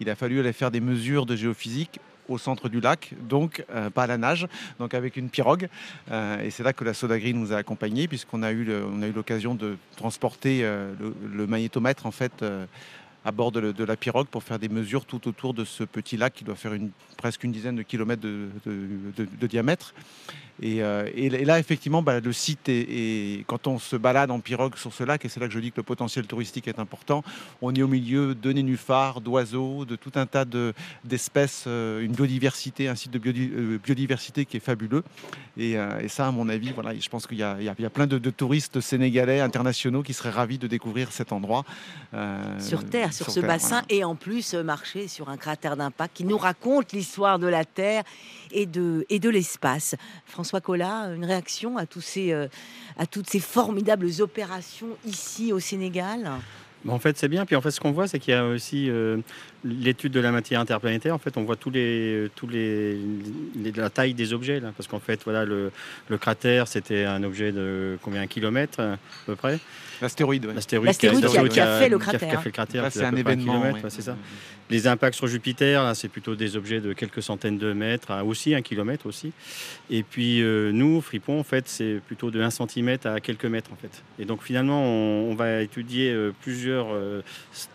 il 0.00 0.08
a 0.08 0.14
fallu 0.14 0.38
aller 0.40 0.52
faire 0.52 0.70
des 0.70 0.80
mesures 0.80 1.26
de 1.26 1.36
géophysique 1.36 1.98
au 2.28 2.38
centre 2.38 2.68
du 2.68 2.80
lac, 2.80 3.12
donc 3.28 3.64
euh, 3.74 3.90
pas 3.90 4.04
à 4.04 4.06
la 4.06 4.16
nage, 4.16 4.46
donc 4.78 4.94
avec 4.94 5.16
une 5.16 5.30
pirogue. 5.30 5.68
Euh, 6.12 6.40
et 6.44 6.50
c'est 6.50 6.62
là 6.62 6.72
que 6.72 6.84
la 6.84 6.94
Sodagri 6.94 7.34
nous 7.34 7.52
a 7.52 7.56
accompagnés, 7.56 8.06
puisqu'on 8.06 8.44
a 8.44 8.52
eu 8.52 8.64
l'occasion 9.12 9.56
de 9.56 9.76
transporter 9.96 10.60
euh, 10.62 10.92
le, 11.00 11.12
le 11.36 11.46
magnétomètre 11.48 12.06
en 12.06 12.12
fait 12.12 12.44
à 13.24 13.32
bord 13.32 13.52
de, 13.52 13.84
la 13.84 13.96
pirogue 13.96 14.28
pour 14.28 14.42
faire 14.42 14.58
des 14.58 14.68
mesures 14.68 15.04
tout 15.04 15.28
autour 15.28 15.54
de 15.54 15.64
ce 15.64 15.84
petit 15.84 16.16
lac 16.16 16.32
qui 16.34 16.44
doit 16.44 16.54
faire 16.54 16.72
presque 17.16 17.44
une 17.44 17.52
dizaine 17.52 17.76
de 17.76 17.82
kilomètres 17.82 18.22
de, 18.22 19.46
diamètre. 19.46 19.94
Et, 20.62 20.82
euh, 20.82 21.08
et- 21.14 21.30
là, 21.44 21.58
effectivement, 21.58 22.02
bah, 22.02 22.20
le 22.20 22.32
site 22.32 22.68
est, 22.68 23.44
quand 23.46 23.66
on 23.66 23.78
se 23.78 23.96
balade 23.96 24.30
en 24.30 24.40
pirogue 24.40 24.76
sur 24.76 24.92
ce 24.92 25.04
lac, 25.04 25.24
et 25.24 25.28
c'est 25.28 25.40
là 25.40 25.48
que 25.48 25.54
je 25.54 25.58
dis 25.58 25.70
que 25.70 25.78
le 25.78 25.82
potentiel 25.82 26.26
touristique 26.26 26.68
est 26.68 26.78
important, 26.78 27.24
on 27.62 27.74
est 27.74 27.80
au 27.82 27.88
milieu 27.88 28.34
de 28.34 28.52
nénuphars, 28.52 29.20
d'oiseaux, 29.22 29.86
de 29.86 29.96
tout 29.96 30.12
un 30.16 30.26
tas 30.26 30.44
de- 30.44 30.74
d'espèces, 31.04 31.64
euh, 31.66 32.02
une 32.02 32.12
biodiversité, 32.12 32.88
un 32.88 32.94
site 32.94 33.12
de 33.12 33.20
euh, 33.26 33.78
biodiversité 33.82 34.44
qui 34.44 34.58
est 34.58 34.60
fabuleux. 34.60 35.02
Et, 35.56 35.76
ça, 36.08 36.28
à 36.28 36.30
mon 36.30 36.48
avis, 36.48 36.72
voilà, 36.72 36.94
je 36.98 37.08
pense 37.08 37.26
qu'il 37.26 37.38
y, 37.38 37.42
a- 37.42 37.90
plein 37.90 38.06
de, 38.06 38.18
touristes 38.30 38.80
sénégalais, 38.80 39.40
internationaux 39.40 40.02
qui 40.02 40.12
seraient 40.14 40.30
ravis 40.30 40.58
de 40.58 40.66
découvrir 40.66 41.12
cet 41.12 41.32
endroit. 41.32 41.64
sur 42.58 42.84
Terre, 42.84 43.09
sur, 43.10 43.30
ce 43.30 43.40
Terre, 43.40 43.48
bassin, 43.48 43.82
voilà. 43.82 43.86
et 43.88 44.04
en 44.04 44.14
plus 44.14 44.54
euh, 44.54 44.62
marcher 44.62 45.08
sur 45.08 45.28
un 45.28 45.36
cratère 45.36 45.76
d'impact 45.76 46.16
qui 46.16 46.24
nous 46.24 46.38
raconte 46.38 46.92
l'histoire 46.92 47.38
de 47.38 47.46
la 47.46 47.64
Terre 47.64 48.02
et 48.50 48.66
de, 48.66 49.06
et 49.08 49.18
de 49.18 49.28
l'espace. 49.28 49.94
François 50.26 50.60
Collat, 50.60 51.14
une 51.14 51.24
réaction 51.24 51.76
à, 51.76 51.86
tous 51.86 52.00
ces, 52.00 52.32
euh, 52.32 52.48
à 52.96 53.06
toutes 53.06 53.28
ces 53.28 53.40
formidables 53.40 54.10
opérations 54.20 54.96
ici 55.06 55.52
au 55.52 55.60
Sénégal? 55.60 56.30
Mais 56.84 56.92
en 56.92 56.98
fait, 56.98 57.16
c'est 57.18 57.28
bien. 57.28 57.44
Puis 57.44 57.56
en 57.56 57.60
fait, 57.60 57.70
ce 57.70 57.80
qu'on 57.80 57.92
voit, 57.92 58.08
c'est 58.08 58.18
qu'il 58.18 58.32
y 58.32 58.36
a 58.36 58.46
aussi 58.46 58.88
euh, 58.88 59.18
l'étude 59.64 60.12
de 60.12 60.20
la 60.20 60.32
matière 60.32 60.60
interplanétaire. 60.60 61.14
En 61.14 61.18
fait, 61.18 61.36
on 61.36 61.42
voit 61.44 61.56
tous 61.56 61.70
les, 61.70 62.28
tous 62.34 62.46
les, 62.48 62.96
les- 63.56 63.72
la 63.72 63.90
taille 63.90 64.14
des 64.14 64.32
objets 64.32 64.60
là, 64.60 64.72
parce 64.76 64.88
qu'en 64.88 65.00
fait, 65.00 65.20
voilà, 65.24 65.44
le, 65.44 65.70
le 66.08 66.18
cratère, 66.18 66.66
c'était 66.68 67.04
un 67.04 67.22
objet 67.22 67.52
de 67.52 67.98
combien 68.02 68.22
un 68.22 68.26
kilomètre 68.26 68.80
à 68.80 68.98
peu 69.26 69.36
près? 69.36 69.58
L'astéroïde, 70.02 70.46
ouais. 70.46 70.54
L'astéroïde 70.54 70.86
L'astéroïde 70.86 71.20
qui 71.20 71.36
a- 71.38 71.48
qui 71.48 71.60
a 71.60 71.78
fait 71.78 71.88
le 71.90 71.98
qui 71.98 72.04
a- 72.08 72.10
qui 72.12 72.16
a 72.16 72.18
cratère. 72.18 72.40
fait 72.42 72.48
le 72.48 72.52
cratère, 72.52 72.86
c'est 72.90 73.04
un 73.04 73.14
événement. 73.14 73.52
kilomètre, 73.52 73.76
ouais. 73.76 73.82
ouais, 73.84 73.90
c'est 73.90 74.00
ça. 74.02 74.16
Les 74.70 74.86
impacts 74.86 75.16
sur 75.16 75.26
Jupiter, 75.26 75.82
là, 75.82 75.94
c'est 75.96 76.08
plutôt 76.08 76.36
des 76.36 76.56
objets 76.56 76.80
de 76.80 76.92
quelques 76.92 77.22
centaines 77.22 77.58
de 77.58 77.72
mètres, 77.72 78.12
à 78.12 78.24
aussi 78.24 78.54
un 78.54 78.62
kilomètre 78.62 79.04
aussi. 79.06 79.32
Et 79.90 80.04
puis 80.04 80.40
euh, 80.42 80.70
nous, 80.72 81.00
Fripon, 81.00 81.40
en 81.40 81.42
fait, 81.42 81.68
c'est 81.68 82.00
plutôt 82.06 82.30
de 82.30 82.40
1 82.40 82.50
cm 82.50 82.96
à 83.04 83.18
quelques 83.20 83.46
mètres, 83.46 83.70
en 83.72 83.76
fait. 83.76 83.90
Et 84.20 84.24
donc 84.24 84.42
finalement, 84.44 84.80
on, 84.84 85.32
on 85.32 85.34
va 85.34 85.60
étudier 85.62 86.12
euh, 86.12 86.30
plusieurs 86.40 86.86
euh, 86.92 87.20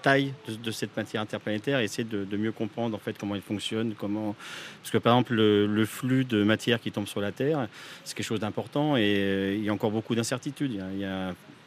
tailles 0.02 0.34
de, 0.48 0.56
de 0.56 0.72
cette 0.72 0.96
matière 0.96 1.22
interplanétaire 1.22 1.75
et 1.82 1.86
essayer 1.86 2.04
de, 2.04 2.38
mieux 2.38 2.52
comprendre 2.52 2.96
en 2.96 3.00
fait 3.00 3.18
comment 3.18 3.36
elle 3.36 3.42
fonctionne, 3.42 3.94
comment. 3.98 4.36
Parce 4.82 4.92
que 4.92 4.98
par 4.98 5.14
exemple, 5.14 5.36
le, 5.36 5.86
flux 5.86 6.26
de 6.26 6.44
matière 6.44 6.82
qui 6.82 6.92
tombe 6.92 7.08
sur 7.08 7.22
la 7.22 7.32
Terre, 7.32 7.68
c'est 8.04 8.16
quelque 8.16 8.26
chose 8.26 8.40
d'important 8.40 8.98
et 8.98 9.16
euh, 9.18 9.56
il 9.56 9.64
y 9.64 9.70
a 9.70 9.74
encore 9.74 9.92
beaucoup 9.92 10.16
d'incertitudes. 10.16 10.74
Il 10.74 11.00
il 11.00 11.06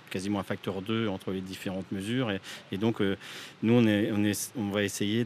quasiment 0.09 0.40
un 0.40 0.42
facteur 0.44 0.83
2 0.83 1.09
entre 1.09 1.31
les 1.33 1.40
différentes 1.40 1.90
mesures. 1.92 2.31
Et, 2.31 2.40
et 2.73 2.77
donc, 2.79 3.01
euh, 3.01 3.16
nous, 3.62 3.75
on, 3.75 3.87
est, 3.87 4.11
on, 4.12 4.25
est, 4.25 4.53
on 4.59 4.71
va 4.71 4.83
essayer 4.83 5.25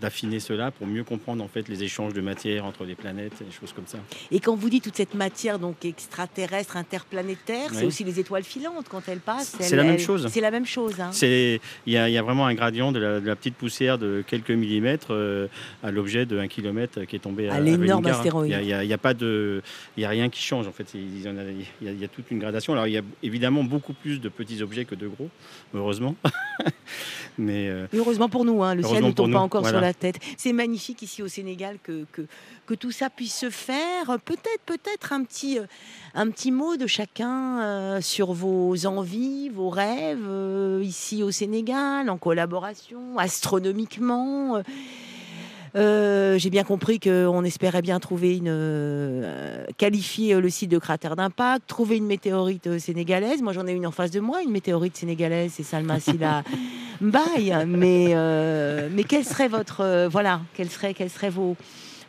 d'affiner 0.00 0.40
cela 0.40 0.70
pour 0.70 0.86
mieux 0.86 1.04
comprendre 1.04 1.42
en 1.44 1.48
fait 1.48 1.68
les 1.68 1.82
échanges 1.82 2.12
de 2.12 2.20
matière 2.20 2.64
entre 2.64 2.84
les 2.84 2.94
planètes 2.94 3.34
et 3.40 3.44
des 3.44 3.50
choses 3.52 3.72
comme 3.72 3.86
ça. 3.86 3.98
Et 4.30 4.40
quand 4.40 4.54
vous 4.54 4.68
dites 4.70 4.84
toute 4.84 4.96
cette 4.96 5.14
matière 5.14 5.58
donc 5.58 5.84
extraterrestre, 5.84 6.76
interplanétaire, 6.76 7.70
c'est 7.72 7.84
aussi 7.84 8.04
les 8.04 8.18
étoiles 8.20 8.44
filantes 8.44 8.86
quand 8.88 9.02
elles 9.08 9.18
passent. 9.20 9.56
C'est 9.60 9.76
la 9.76 9.84
même 9.84 9.98
chose. 9.98 10.28
C'est 10.30 10.40
la 10.40 10.50
même 10.50 10.66
chose. 10.66 11.00
hein. 11.00 11.10
Il 11.86 11.92
y, 11.92 11.96
a, 11.96 12.22
vraiment 12.22 12.46
un 12.46 12.54
gradient 12.54 12.92
de 12.92 12.98
la, 12.98 13.20
de 13.20 13.26
la 13.26 13.36
petite 13.36 13.54
poussière 13.56 13.98
de 13.98 14.22
quelques 14.26 14.50
millimètres 14.50 15.08
euh, 15.12 15.48
à 15.82 15.90
l'objet 15.90 16.26
de 16.26 16.38
1 16.38 16.48
km 16.48 17.04
qui 17.04 17.16
est 17.16 17.18
tombé 17.18 17.48
à, 17.48 17.54
À 17.54 17.60
l'énorme 17.60 18.06
astéroïde. 18.06 18.56
Il 18.62 18.68
y 18.68 18.92
a- 18.92 18.98
pas 18.98 19.14
de, 19.14 19.62
il 19.96 20.02
y 20.02 20.06
a 20.06 20.08
rien 20.08 20.28
qui 20.28 20.40
change 20.40 20.68
en 20.68 20.72
fait. 20.72 20.86
Il 20.94 21.22
y, 21.22 21.28
en 21.28 21.36
a, 21.36 21.42
il 21.42 21.86
y 21.86 21.88
a- 21.88 21.92
il 21.92 21.98
y 22.00 22.04
a 22.04 22.08
toute 22.08 22.30
une 22.30 22.38
gradation. 22.38 22.72
Alors 22.72 22.86
il 22.86 22.92
y 22.92 22.98
a 22.98 23.02
évidemment 23.22 23.61
beaucoup 23.64 23.92
plus 23.92 24.20
de 24.20 24.28
petits 24.28 24.62
objets 24.62 24.84
que 24.84 24.94
de 24.94 25.08
gros, 25.08 25.28
heureusement. 25.74 26.16
Mais 27.38 27.68
euh, 27.68 27.86
Heureusement 27.94 28.28
pour 28.28 28.44
nous, 28.44 28.62
hein, 28.62 28.74
le 28.74 28.82
ciel 28.82 29.04
ne 29.04 29.10
tombe 29.10 29.32
pas 29.32 29.40
encore 29.40 29.66
sur 29.66 29.80
la 29.80 29.94
tête. 29.94 30.18
C'est 30.36 30.52
magnifique 30.52 31.02
ici 31.02 31.22
au 31.22 31.28
Sénégal 31.28 31.78
que, 31.82 32.04
que, 32.12 32.26
que 32.66 32.74
tout 32.74 32.90
ça 32.90 33.10
puisse 33.10 33.34
se 33.34 33.50
faire. 33.50 34.18
Peut-être, 34.24 34.62
peut-être 34.66 35.12
un 35.12 35.24
petit, 35.24 35.58
euh, 35.58 35.64
un 36.14 36.30
petit 36.30 36.50
mot 36.50 36.76
de 36.76 36.86
chacun 36.86 37.60
euh, 37.60 38.00
sur 38.00 38.32
vos 38.32 38.86
envies, 38.86 39.48
vos 39.48 39.70
rêves 39.70 40.26
euh, 40.28 40.82
ici 40.84 41.22
au 41.22 41.30
Sénégal, 41.30 42.10
en 42.10 42.18
collaboration, 42.18 43.18
astronomiquement. 43.18 44.62
Euh. 45.76 46.32
Euh, 46.32 46.38
J'ai 46.38 46.50
bien 46.50 46.64
compris 46.64 46.98
qu'on 46.98 47.44
espérait 47.44 47.82
bien 47.82 48.00
trouver 48.00 48.36
une 48.36 48.48
euh, 48.48 49.64
qualifier 49.76 50.40
le 50.40 50.50
site 50.50 50.70
de 50.70 50.78
cratère 50.78 51.14
d'impact, 51.16 51.66
trouver 51.66 51.96
une 51.98 52.06
météorite 52.06 52.66
euh, 52.66 52.78
sénégalaise. 52.78 53.42
Moi, 53.42 53.52
j'en 53.52 53.66
ai 53.66 53.72
une 53.72 53.86
en 53.86 53.90
face 53.90 54.10
de 54.10 54.20
moi, 54.20 54.42
une 54.42 54.50
météorite 54.50 54.96
sénégalaise, 54.96 55.52
c'est 55.54 55.62
Salma 55.62 56.00
Silla 56.00 56.42
Mbaye. 57.00 57.54
Mais 57.66 58.12
euh, 58.14 58.88
mais 58.90 59.04
quel 59.04 59.24
serait 59.24 59.48
votre 59.48 59.80
euh, 59.80 60.08
voilà, 60.08 60.40
quels 60.54 60.70
seraient 60.70 60.94
quels 60.94 61.10
seraient 61.10 61.30
vos 61.30 61.56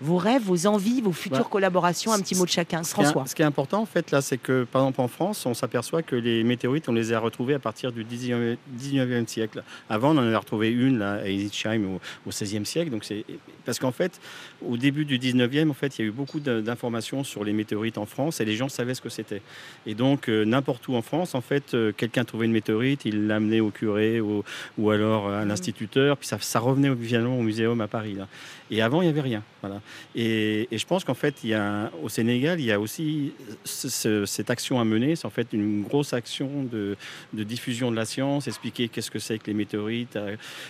vos 0.01 0.17
rêves, 0.17 0.41
vos 0.43 0.67
envies, 0.67 0.99
vos 1.01 1.13
futures 1.13 1.43
Bah, 1.43 1.47
collaborations 1.49 2.11
Un 2.11 2.19
petit 2.19 2.35
mot 2.35 2.43
de 2.43 2.49
chacun. 2.49 2.83
Ce 2.83 2.93
qui, 2.93 2.99
est, 2.99 3.03
François. 3.05 3.25
ce 3.25 3.35
qui 3.35 3.41
est 3.41 3.45
important 3.45 3.81
en 3.81 3.85
fait 3.85 4.11
là, 4.11 4.21
c'est 4.21 4.37
que 4.37 4.65
par 4.69 4.81
exemple 4.81 5.01
en 5.01 5.07
France, 5.07 5.45
on 5.45 5.53
s'aperçoit 5.53 6.01
que 6.01 6.15
les 6.15 6.43
météorites, 6.43 6.89
on 6.89 6.93
les 6.93 7.13
a 7.13 7.19
retrouvées 7.19 7.53
à 7.53 7.59
partir 7.59 7.91
du 7.91 8.03
19e, 8.03 8.57
19e 8.77 9.27
siècle. 9.27 9.63
Avant, 9.89 10.09
on 10.09 10.17
en 10.17 10.23
avait 10.23 10.35
retrouvé 10.35 10.71
une 10.71 10.99
là, 10.99 11.13
à 11.13 11.27
Edichheim 11.27 11.85
au, 11.85 12.01
au 12.27 12.31
16e 12.31 12.65
siècle. 12.65 12.91
Donc 12.91 13.05
c'est 13.05 13.23
parce 13.65 13.79
qu'en 13.79 13.91
fait, 13.91 14.19
au 14.65 14.75
début 14.77 15.05
du 15.05 15.17
19e, 15.19 15.69
en 15.69 15.73
fait, 15.73 15.97
il 15.97 16.01
y 16.01 16.05
a 16.05 16.07
eu 16.07 16.11
beaucoup 16.11 16.39
d'informations 16.39 17.23
sur 17.23 17.43
les 17.43 17.53
météorites 17.53 17.97
en 17.97 18.05
France 18.05 18.41
et 18.41 18.45
les 18.45 18.55
gens 18.55 18.69
savaient 18.69 18.93
ce 18.93 19.01
que 19.01 19.09
c'était. 19.09 19.41
Et 19.85 19.95
donc 19.95 20.27
euh, 20.29 20.43
n'importe 20.45 20.87
où 20.87 20.95
en 20.95 21.01
France, 21.01 21.35
en 21.35 21.41
fait, 21.41 21.73
euh, 21.73 21.91
quelqu'un 21.95 22.25
trouvait 22.25 22.45
une 22.45 22.51
météorite, 22.51 23.05
il 23.05 23.27
l'amenait 23.27 23.59
au 23.61 23.69
curé 23.71 24.19
ou, 24.21 24.43
ou 24.77 24.89
alors 24.89 25.27
euh, 25.27 25.41
à 25.41 25.45
l'instituteur, 25.45 26.17
puis 26.17 26.27
ça, 26.27 26.37
ça 26.41 26.59
revenait 26.59 26.93
finalement 27.01 27.37
au 27.39 27.41
muséum 27.43 27.79
à 27.81 27.87
Paris. 27.87 28.15
Là. 28.15 28.27
Et 28.71 28.81
avant, 28.81 29.01
il 29.01 29.05
n'y 29.05 29.11
avait 29.11 29.21
rien. 29.21 29.43
Voilà. 29.61 29.81
Et, 30.15 30.67
et 30.71 30.77
je 30.77 30.85
pense 30.85 31.03
qu'en 31.03 31.13
fait, 31.13 31.35
il 31.43 31.51
y 31.51 31.53
a, 31.53 31.91
au 32.01 32.09
Sénégal, 32.09 32.59
il 32.59 32.65
y 32.65 32.71
a 32.71 32.79
aussi 32.79 33.33
ce- 33.63 33.87
ce- 33.89 34.25
cette 34.25 34.49
action 34.49 34.79
à 34.79 34.83
mener. 34.85 35.15
C'est 35.15 35.25
en 35.27 35.29
fait 35.29 35.47
une 35.53 35.83
grosse 35.83 36.13
action 36.13 36.63
de, 36.63 36.95
de 37.33 37.43
diffusion 37.43 37.91
de 37.91 37.95
la 37.95 38.05
science, 38.05 38.47
expliquer 38.47 38.87
qu'est-ce 38.89 39.11
que 39.11 39.19
c'est 39.19 39.37
que 39.37 39.47
les 39.47 39.53
météorites 39.53 40.17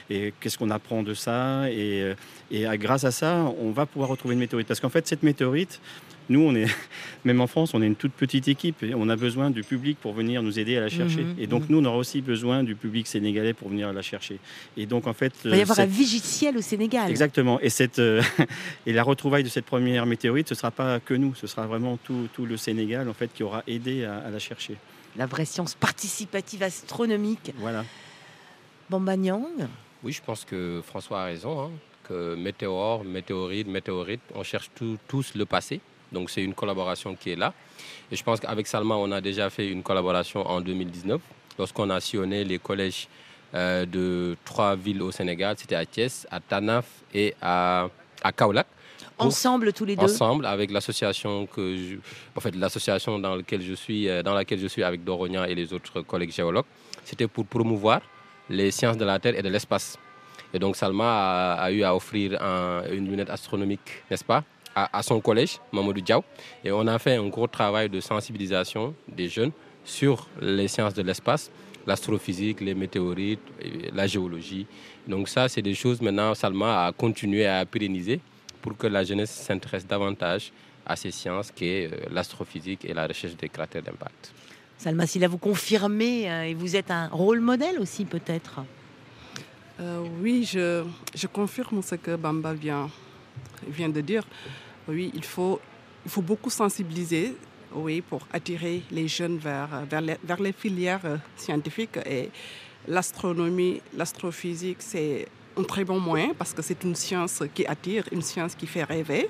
et 0.09 0.33
qu'est-ce 0.39 0.57
qu'on 0.57 0.69
apprend 0.69 1.01
de 1.03 1.13
ça. 1.13 1.69
Et, 1.71 2.13
et 2.51 2.65
à- 2.65 2.72
grâce 2.77 3.03
à 3.03 3.11
ça, 3.11 3.51
on 3.59 3.71
va 3.71 3.85
pouvoir 3.85 4.09
retrouver 4.09 4.33
une 4.33 4.39
météorite. 4.39 4.67
Parce 4.67 4.79
qu'en 4.79 4.89
fait, 4.89 5.07
cette 5.07 5.23
météorite, 5.23 5.79
nous, 6.29 6.41
on 6.41 6.55
est, 6.55 6.67
même 7.25 7.41
en 7.41 7.47
France, 7.47 7.73
on 7.73 7.81
est 7.81 7.87
une 7.87 7.95
toute 7.95 8.13
petite 8.13 8.47
équipe 8.47 8.81
et 8.83 8.93
on 8.95 9.09
a 9.09 9.15
besoin 9.15 9.49
du 9.49 9.63
public 9.63 9.97
pour 9.99 10.13
venir 10.13 10.41
nous 10.41 10.57
aider 10.59 10.77
à 10.77 10.81
la 10.81 10.89
chercher. 10.89 11.23
Mhm, 11.23 11.35
et 11.37 11.47
donc, 11.47 11.63
mhm. 11.63 11.67
nous, 11.69 11.77
on 11.81 11.85
aura 11.85 11.97
aussi 11.97 12.21
besoin 12.21 12.63
du 12.63 12.75
public 12.75 13.07
sénégalais 13.07 13.53
pour 13.53 13.69
venir 13.69 13.91
la 13.91 14.01
chercher. 14.01 14.39
Et 14.77 14.85
donc, 14.85 15.07
en 15.07 15.13
fait, 15.13 15.33
Il 15.43 15.51
va 15.51 15.57
y 15.57 15.61
avoir 15.61 15.75
cette- 15.75 15.89
un 15.89 15.91
vigiciel 15.91 16.57
au 16.57 16.61
Sénégal. 16.61 17.09
Exactement. 17.09 17.59
Et, 17.59 17.69
cette, 17.69 17.99
euh, 17.99 18.21
et 18.85 18.93
la 18.93 19.03
retrouvaille 19.03 19.43
de 19.43 19.49
cette 19.49 19.65
première 19.65 20.05
météorite, 20.05 20.47
ce 20.49 20.53
ne 20.53 20.57
sera 20.57 20.71
pas 20.71 20.99
que 20.99 21.13
nous, 21.13 21.35
ce 21.35 21.47
sera 21.47 21.67
vraiment 21.67 21.97
tout, 21.97 22.27
tout 22.33 22.45
le 22.45 22.57
Sénégal 22.57 23.09
en 23.09 23.13
fait, 23.13 23.31
qui 23.33 23.43
aura 23.43 23.63
aidé 23.67 24.05
à, 24.05 24.17
à 24.19 24.29
la 24.29 24.39
chercher. 24.39 24.75
La 25.15 25.25
vraie 25.27 25.45
science 25.45 25.75
participative 25.75 26.63
astronomique. 26.63 27.53
Voilà. 27.57 27.85
Bambanyang. 28.89 29.67
Oui, 30.03 30.11
je 30.11 30.21
pense 30.21 30.43
que 30.43 30.81
François 30.85 31.21
a 31.21 31.25
raison, 31.25 31.61
hein, 31.61 31.71
que 32.07 32.35
météore, 32.35 33.03
météorite, 33.03 33.67
météorite, 33.67 34.21
on 34.35 34.43
cherche 34.43 34.69
tout- 34.75 34.97
tous 35.07 35.33
le 35.35 35.45
passé. 35.45 35.79
Donc 36.11 36.29
c'est 36.29 36.43
une 36.43 36.53
collaboration 36.53 37.15
qui 37.15 37.31
est 37.31 37.35
là. 37.35 37.53
Et 38.11 38.15
je 38.15 38.23
pense 38.23 38.39
qu'avec 38.39 38.67
Salma, 38.67 38.95
on 38.95 39.11
a 39.11 39.21
déjà 39.21 39.49
fait 39.49 39.67
une 39.69 39.81
collaboration 39.83 40.45
en 40.47 40.61
2019, 40.61 41.19
lorsqu'on 41.57 41.89
a 41.89 41.99
sillonné 41.99 42.43
les 42.43 42.59
collèges 42.59 43.07
euh, 43.55 43.85
de 43.85 44.35
trois 44.45 44.75
villes 44.75 45.01
au 45.01 45.11
Sénégal. 45.11 45.55
C'était 45.57 45.75
à 45.75 45.85
Thiès, 45.85 46.27
à 46.31 46.39
Tanaf 46.39 46.85
et 47.13 47.33
à, 47.41 47.87
à 48.23 48.31
Ensemble, 49.19 49.71
tous 49.73 49.85
les 49.85 49.95
deux? 49.95 50.03
ensemble 50.05 50.45
avec 50.45 50.71
l'association 50.71 51.45
que 51.45 51.75
je, 51.77 51.95
en 52.35 52.39
fait 52.41 52.55
l'association 52.55 53.19
dans 53.19 53.35
laquelle 53.35 53.61
je 53.61 53.73
suis 53.75 54.09
euh, 54.09 54.23
dans 54.23 54.33
laquelle 54.33 54.59
je 54.59 54.65
suis 54.67 54.83
avec 54.83 55.03
Doronia 55.03 55.47
et 55.47 55.53
les 55.55 55.71
autres 55.71 56.01
collègues 56.01 56.31
géologues 56.33 56.65
c'était 57.05 57.27
pour 57.27 57.45
promouvoir 57.45 58.01
les 58.49 58.71
sciences 58.71 58.97
de 58.97 59.05
la 59.05 59.19
terre 59.19 59.37
et 59.37 59.43
de 59.43 59.49
l'espace 59.49 59.97
et 60.53 60.59
donc 60.59 60.75
Salma 60.75 61.53
a, 61.55 61.71
eu 61.71 61.83
à 61.83 61.95
offrir 61.95 62.41
un- 62.41 62.83
une 62.91 63.09
lunette 63.09 63.29
astronomique 63.29 64.03
n'est-ce 64.09 64.23
pas 64.23 64.43
à, 64.75 65.03
son 65.03 65.19
collège 65.21 65.59
Mamadou 65.71 66.01
Diaw 66.01 66.23
et 66.63 66.71
on 66.71 66.85
a 66.87 66.97
fait 66.97 67.15
un 67.15 67.27
gros 67.27 67.47
travail 67.47 67.89
de 67.89 67.99
sensibilisation 67.99 68.93
des 69.07 69.29
jeunes 69.29 69.51
sur 69.85 70.27
les 70.41 70.67
sciences 70.67 70.93
de 70.95 71.03
l'espace 71.03 71.51
l'astrophysique, 71.85 72.61
les 72.61 72.73
météorites, 72.73 73.41
la 73.93 74.07
géologie. 74.07 74.65
Donc 75.05 75.27
ça, 75.27 75.49
c'est 75.49 75.61
des 75.61 75.75
choses 75.75 76.01
maintenant, 76.01 76.33
Salma 76.33 76.85
a 76.85 76.91
continué 76.93 77.45
à 77.45 77.65
pérenniser 77.65 78.21
pour 78.61 78.77
que 78.77 78.87
la 78.87 79.03
jeunesse 79.03 79.31
s'intéresse 79.31 79.85
davantage 79.85 80.53
à 80.85 80.95
ces 80.95 81.11
sciences 81.11 81.51
qui 81.51 81.65
est 81.65 81.91
euh, 81.91 81.97
l'astrophysique 82.09 82.85
et 82.85 82.93
la 82.93 83.05
recherche 83.05 83.35
des 83.35 83.49
cratères 83.49 83.81
d'impact. 83.83 84.31
Salma, 84.77 85.05
si 85.05 85.19
là 85.19 85.27
vous 85.27 85.37
confirmez, 85.37 86.31
euh, 86.31 86.43
et 86.45 86.53
vous 86.53 86.75
êtes 86.77 86.89
un 86.89 87.07
rôle 87.09 87.41
modèle 87.41 87.79
aussi 87.79 88.05
peut-être? 88.05 88.61
Euh, 89.79 90.05
oui, 90.21 90.43
je, 90.43 90.83
je 91.15 91.27
confirme 91.27 91.81
ce 91.81 91.95
que 91.95 92.15
Bamba 92.15 92.53
vient, 92.53 92.89
vient 93.67 93.89
de 93.89 94.01
dire. 94.01 94.23
Oui, 94.87 95.11
il 95.15 95.23
faut, 95.23 95.59
il 96.05 96.11
faut 96.11 96.21
beaucoup 96.21 96.49
sensibiliser 96.49 97.35
oui, 97.73 98.01
pour 98.01 98.27
attirer 98.31 98.83
les 98.91 99.07
jeunes 99.07 99.37
vers, 99.37 99.85
vers, 99.89 100.01
les, 100.01 100.17
vers 100.23 100.41
les 100.41 100.51
filières 100.51 101.05
euh, 101.05 101.17
scientifiques. 101.35 101.97
Et 102.05 102.29
l'astronomie, 102.87 103.81
l'astrophysique, 103.95 104.77
c'est 104.79 105.27
un 105.57 105.63
très 105.63 105.83
bon 105.83 105.99
moyen 105.99 106.33
parce 106.37 106.53
que 106.53 106.61
c'est 106.61 106.83
une 106.83 106.95
science 106.95 107.43
qui 107.53 107.65
attire, 107.65 108.03
une 108.11 108.21
science 108.21 108.55
qui 108.55 108.67
fait 108.67 108.83
rêver. 108.83 109.29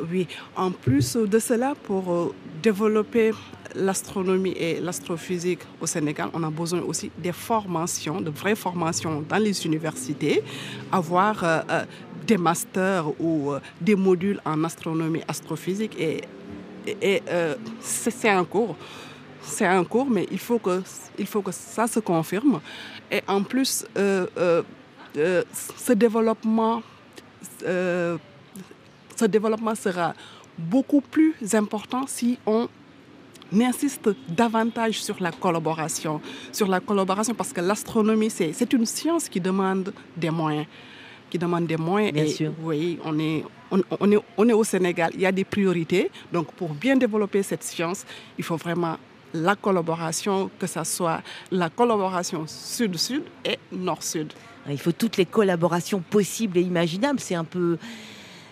Oui, 0.00 0.26
en 0.56 0.70
plus 0.70 1.16
de 1.16 1.38
cela, 1.38 1.74
pour 1.74 2.12
euh, 2.12 2.34
développer 2.62 3.32
l'astronomie 3.74 4.52
et 4.52 4.80
l'astrophysique 4.80 5.60
au 5.80 5.86
Sénégal, 5.86 6.28
on 6.34 6.42
a 6.42 6.50
besoin 6.50 6.80
aussi 6.80 7.10
des 7.16 7.32
formations, 7.32 8.20
de 8.20 8.30
vraies 8.30 8.54
formations 8.54 9.24
dans 9.26 9.38
les 9.38 9.64
universités, 9.64 10.42
avoir 10.92 11.42
euh, 11.42 11.60
euh, 11.70 11.84
des 12.26 12.36
masters 12.36 13.08
ou 13.20 13.52
des 13.80 13.94
modules 13.94 14.40
en 14.44 14.64
astronomie, 14.64 15.22
astrophysique 15.28 15.96
et, 15.98 16.22
c'est 17.80 18.28
un 18.28 18.44
cours. 18.44 18.76
C'est 19.40 19.66
un 19.66 19.84
cours, 19.84 20.08
mais 20.10 20.26
il 20.30 20.38
faut 20.38 20.58
que, 20.58 20.82
il 21.18 21.26
faut 21.26 21.42
que 21.42 21.52
ça 21.52 21.86
se 21.86 22.00
confirme. 22.00 22.60
Et 23.10 23.22
en 23.28 23.42
plus, 23.42 23.84
ce 23.94 25.92
développement 25.92 26.82
ce 29.16 29.24
développement 29.24 29.74
sera 29.74 30.14
beaucoup 30.58 31.00
plus 31.00 31.34
important 31.54 32.06
si 32.06 32.38
on 32.46 32.68
insiste 33.60 34.10
davantage 34.28 35.02
sur 35.02 35.16
la 35.20 35.30
collaboration, 35.32 36.20
sur 36.52 36.66
la 36.66 36.80
collaboration 36.80 37.34
parce 37.34 37.52
que 37.52 37.60
l'astronomie 37.60 38.30
c'est 38.30 38.72
une 38.72 38.86
science 38.86 39.28
qui 39.28 39.40
demande 39.40 39.92
des 40.16 40.30
moyens, 40.30 40.66
qui 41.30 41.38
demande 41.38 41.66
des 41.66 41.76
moyens. 41.76 42.12
Bien 42.12 42.24
et 42.24 42.28
sûr. 42.28 42.52
Oui, 42.62 42.98
on 43.04 43.18
est 43.18 43.44
on, 43.70 43.80
on 44.00 44.12
est 44.12 44.18
on 44.36 44.48
est 44.48 44.52
au 44.52 44.64
Sénégal, 44.64 45.10
il 45.14 45.20
y 45.20 45.26
a 45.26 45.32
des 45.32 45.44
priorités. 45.44 46.10
Donc 46.32 46.52
pour 46.52 46.70
bien 46.74 46.96
développer 46.96 47.42
cette 47.42 47.62
science, 47.62 48.04
il 48.38 48.44
faut 48.44 48.56
vraiment 48.56 48.96
la 49.34 49.54
collaboration, 49.56 50.50
que 50.58 50.66
ce 50.66 50.82
soit 50.84 51.20
la 51.50 51.68
collaboration 51.68 52.44
sud-sud 52.46 53.22
et 53.44 53.58
nord-sud. 53.72 54.32
Il 54.68 54.78
faut 54.78 54.92
toutes 54.92 55.16
les 55.16 55.26
collaborations 55.26 56.00
possibles 56.00 56.58
et 56.58 56.62
imaginables. 56.62 57.20
C'est 57.20 57.34
un 57.34 57.44
peu. 57.44 57.78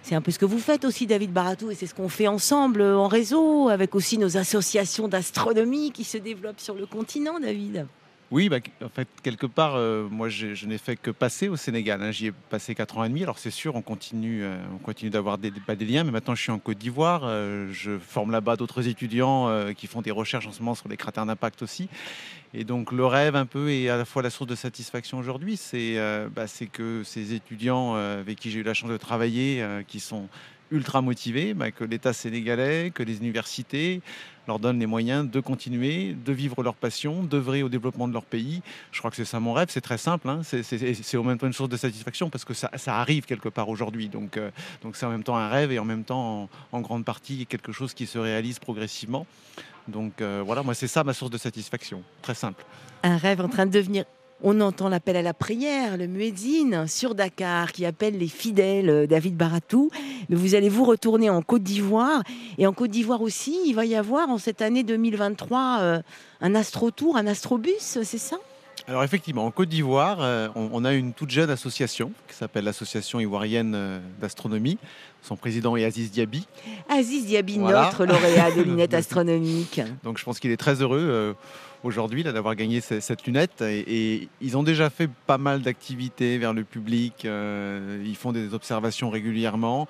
C'est 0.04 0.14
un 0.14 0.20
peu 0.20 0.30
ce 0.30 0.38
que 0.38 0.44
vous 0.44 0.58
faites 0.58 0.84
aussi, 0.84 1.06
David 1.06 1.32
Baratou, 1.32 1.70
et 1.70 1.74
c'est 1.74 1.86
ce 1.86 1.94
qu'on 1.94 2.10
fait 2.10 2.28
ensemble 2.28 2.82
euh, 2.82 2.98
en 2.98 3.08
réseau, 3.08 3.70
avec 3.70 3.94
aussi 3.94 4.18
nos 4.18 4.36
associations 4.36 5.08
d'astronomie 5.08 5.92
qui 5.92 6.04
se 6.04 6.18
développent 6.18 6.60
sur 6.60 6.74
le 6.74 6.84
continent, 6.84 7.40
David. 7.40 7.86
Oui, 8.30 8.48
bah, 8.48 8.56
en 8.82 8.88
fait, 8.88 9.06
quelque 9.22 9.46
part, 9.46 9.74
euh, 9.76 10.08
moi, 10.10 10.28
je, 10.28 10.66
n'ai 10.66 10.78
fait 10.78 10.96
que 10.96 11.10
passer 11.10 11.48
au 11.48 11.56
Sénégal. 11.56 12.02
hein. 12.02 12.10
J'y 12.10 12.28
ai 12.28 12.32
passé 12.32 12.74
4 12.74 12.98
ans 12.98 13.04
et 13.04 13.08
demi. 13.08 13.22
Alors, 13.22 13.38
c'est 13.38 13.50
sûr, 13.50 13.76
on 13.76 13.82
continue, 13.82 14.42
euh, 14.42 14.56
on 14.74 14.78
continue 14.78 15.10
d'avoir 15.10 15.36
des, 15.38 15.50
liens, 15.80 16.04
mais 16.04 16.10
maintenant, 16.10 16.34
je 16.34 16.40
suis 16.42 16.50
en 16.50 16.58
Côte 16.58 16.78
d'Ivoire. 16.78 17.22
euh, 17.24 17.68
je 17.70 17.98
forme 17.98 18.30
là-bas 18.30 18.56
d'autres 18.56 18.88
étudiants 18.88 19.50
qui 19.74 19.86
font 19.86 20.00
des 20.00 20.10
recherches 20.10 20.46
en 20.46 20.52
ce 20.52 20.60
moment 20.60 20.74
sur 20.74 20.88
les 20.88 20.96
cratères 20.96 21.26
d'impact 21.26 21.62
aussi. 21.62 21.88
Et 22.54 22.64
donc, 22.64 22.92
le 22.92 23.04
rêve, 23.04 23.36
un 23.36 23.46
peu, 23.46 23.70
et 23.70 23.90
à 23.90 23.96
la 23.96 24.04
fois 24.04 24.22
la 24.22 24.30
source 24.30 24.48
de 24.48 24.54
satisfaction 24.54 25.18
aujourd'hui, 25.18 25.56
c'est 25.56 25.96
bah, 26.34 26.46
que 26.72 27.02
ces 27.04 27.34
étudiants 27.34 27.94
avec 27.94 28.38
qui 28.38 28.50
j'ai 28.50 28.60
eu 28.60 28.62
la 28.62 28.74
chance 28.74 28.90
de 28.90 28.96
travailler, 28.96 29.64
qui 29.86 30.00
sont 30.00 30.28
ultra 30.70 31.00
motivés, 31.02 31.54
bah, 31.54 31.70
que 31.70 31.84
l'État 31.84 32.12
sénégalais, 32.12 32.90
que 32.94 33.02
les 33.02 33.18
universités 33.18 34.00
leur 34.46 34.58
donnent 34.58 34.78
les 34.78 34.86
moyens 34.86 35.28
de 35.30 35.40
continuer, 35.40 36.14
de 36.14 36.32
vivre 36.32 36.62
leur 36.62 36.74
passion, 36.74 37.22
d'œuvrer 37.22 37.62
au 37.62 37.68
développement 37.68 38.08
de 38.08 38.12
leur 38.12 38.24
pays. 38.24 38.62
Je 38.92 38.98
crois 38.98 39.10
que 39.10 39.16
c'est 39.16 39.24
ça 39.24 39.40
mon 39.40 39.52
rêve, 39.52 39.68
c'est 39.70 39.80
très 39.80 39.98
simple, 39.98 40.28
hein. 40.28 40.42
c'est 40.42 41.16
en 41.16 41.24
même 41.24 41.38
temps 41.38 41.46
une 41.46 41.52
source 41.52 41.70
de 41.70 41.76
satisfaction 41.76 42.30
parce 42.30 42.44
que 42.44 42.54
ça, 42.54 42.70
arrive 42.86 43.24
quelque 43.24 43.48
part 43.48 43.68
aujourd'hui. 43.68 44.08
Donc 44.08 44.36
euh, 44.36 44.50
donc 44.82 44.96
c'est 44.96 45.06
en 45.06 45.10
même 45.10 45.24
temps 45.24 45.36
un 45.36 45.48
rêve 45.48 45.72
et 45.72 45.78
en 45.78 45.84
même 45.84 46.04
temps 46.04 46.42
en, 46.72 46.76
en 46.76 46.80
grande 46.80 47.04
partie 47.04 47.46
quelque 47.46 47.72
chose 47.72 47.94
qui 47.94 48.06
se 48.06 48.18
réalise 48.18 48.58
progressivement. 48.58 49.26
Donc 49.88 50.20
euh, 50.20 50.42
voilà, 50.44 50.62
moi 50.62 50.74
c'est 50.74 50.88
ça 50.88 51.04
ma 51.04 51.14
source 51.14 51.30
de 51.30 51.38
satisfaction, 51.38 52.02
très 52.22 52.34
simple. 52.34 52.64
Un 53.02 53.16
rêve 53.16 53.40
en 53.40 53.48
train 53.48 53.66
de 53.66 53.72
devenir. 53.72 54.04
On 54.46 54.60
entend 54.60 54.90
l'appel 54.90 55.16
à 55.16 55.22
la 55.22 55.32
prière, 55.32 55.96
le 55.96 56.06
muezzin 56.06 56.86
sur 56.86 57.14
Dakar 57.14 57.72
qui 57.72 57.86
appelle 57.86 58.18
les 58.18 58.28
fidèles, 58.28 58.90
euh, 58.90 59.06
David 59.06 59.38
Baratou. 59.38 59.90
Mais 60.28 60.36
vous 60.36 60.54
allez 60.54 60.68
vous 60.68 60.84
retourner 60.84 61.30
en 61.30 61.40
Côte 61.40 61.62
d'Ivoire. 61.62 62.22
Et 62.58 62.66
en 62.66 62.74
Côte 62.74 62.90
d'Ivoire 62.90 63.22
aussi, 63.22 63.56
il 63.64 63.72
va 63.74 63.86
y 63.86 63.96
avoir 63.96 64.28
en 64.28 64.36
cette 64.36 64.60
année 64.60 64.82
2023 64.82 65.78
euh, 65.80 66.02
un 66.42 66.54
astrotour, 66.54 67.16
un 67.16 67.26
astrobus, 67.26 67.72
c'est 68.02 68.18
ça? 68.18 68.36
Alors 68.86 69.02
effectivement, 69.02 69.46
en 69.46 69.50
Côte 69.50 69.70
d'Ivoire, 69.70 70.18
euh, 70.20 70.48
on, 70.54 70.68
on 70.74 70.84
a 70.84 70.92
une 70.92 71.14
toute 71.14 71.30
jeune 71.30 71.48
association 71.48 72.12
qui 72.28 72.34
s'appelle 72.34 72.64
l'Association 72.64 73.20
ivoirienne 73.20 73.72
euh, 73.74 73.98
d'astronomie. 74.20 74.76
Son 75.22 75.36
président 75.36 75.74
est 75.76 75.84
Aziz 75.86 76.10
Diaby. 76.10 76.46
Aziz 76.90 77.24
Diaby, 77.24 77.58
Voilà. 77.60 77.84
notre 77.84 78.04
lauréat 78.04 78.50
de 78.50 78.60
lunettes 78.62 78.92
astronomiques. 78.92 79.80
Donc 80.02 80.18
je 80.18 80.24
pense 80.24 80.38
qu'il 80.38 80.50
est 80.50 80.58
très 80.58 80.82
heureux 80.82 81.00
euh, 81.00 81.32
aujourd'hui 81.84 82.22
là, 82.24 82.32
d'avoir 82.32 82.56
gagné 82.56 82.80
ce- 82.80 82.98
cette 83.00 83.24
lunette. 83.26 83.62
Et, 83.62 83.84
et 84.14 84.28
ils 84.40 84.56
ont 84.56 84.62
déjà 84.64 84.90
fait 84.90 85.08
pas 85.26 85.38
mal 85.38 85.62
d'activités 85.62 86.38
vers 86.38 86.52
le 86.52 86.64
public. 86.64 87.24
euh, 87.24 88.02
ils 88.04 88.16
font 88.16 88.32
des 88.32 88.54
observations 88.54 89.10
régulièrement. 89.10 89.86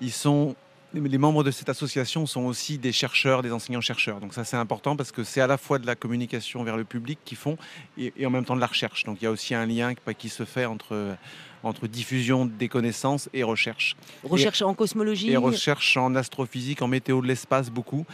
Ils 0.00 0.12
sont 0.12 0.54
les 0.94 1.18
membres 1.18 1.44
de 1.44 1.50
cette 1.50 1.68
association 1.68 2.24
sont 2.24 2.46
aussi 2.46 2.78
des 2.78 2.92
chercheurs, 2.92 3.42
des 3.42 3.52
enseignants-chercheurs. 3.52 4.20
Donc 4.20 4.32
ça 4.32 4.44
c'est 4.44 4.56
important 4.56 4.96
parce 4.96 5.12
que 5.12 5.22
c'est 5.22 5.42
à 5.42 5.46
la 5.46 5.58
fois 5.58 5.78
de 5.78 5.86
la 5.86 5.94
communication 5.94 6.64
vers 6.64 6.78
le 6.78 6.84
public 6.84 7.18
qu'ils 7.26 7.36
font 7.36 7.58
et, 7.98 8.10
et 8.16 8.24
en 8.24 8.30
même 8.30 8.46
temps 8.46 8.56
de 8.56 8.60
la 8.60 8.66
recherche. 8.68 9.04
Donc 9.04 9.18
il 9.20 9.24
y 9.24 9.26
a 9.26 9.30
aussi 9.30 9.54
un 9.54 9.66
lien 9.66 9.92
qui- 10.16 10.30
se 10.30 10.46
fait 10.46 10.64
entre, 10.64 11.14
entre 11.62 11.86
diffusion 11.88 12.46
des 12.46 12.68
connaissances 12.68 13.28
et 13.34 13.42
recherche 13.42 13.96
Recherche 14.24 14.62
en 14.62 14.72
cosmologie. 14.72 15.30
et 15.30 15.36
recherche 15.36 15.98
en 15.98 16.14
astrophysique, 16.14 16.80
en 16.80 16.88
météo 16.88 17.20
de 17.20 17.26
l'espace 17.26 17.68
beaucoup. 17.70 18.06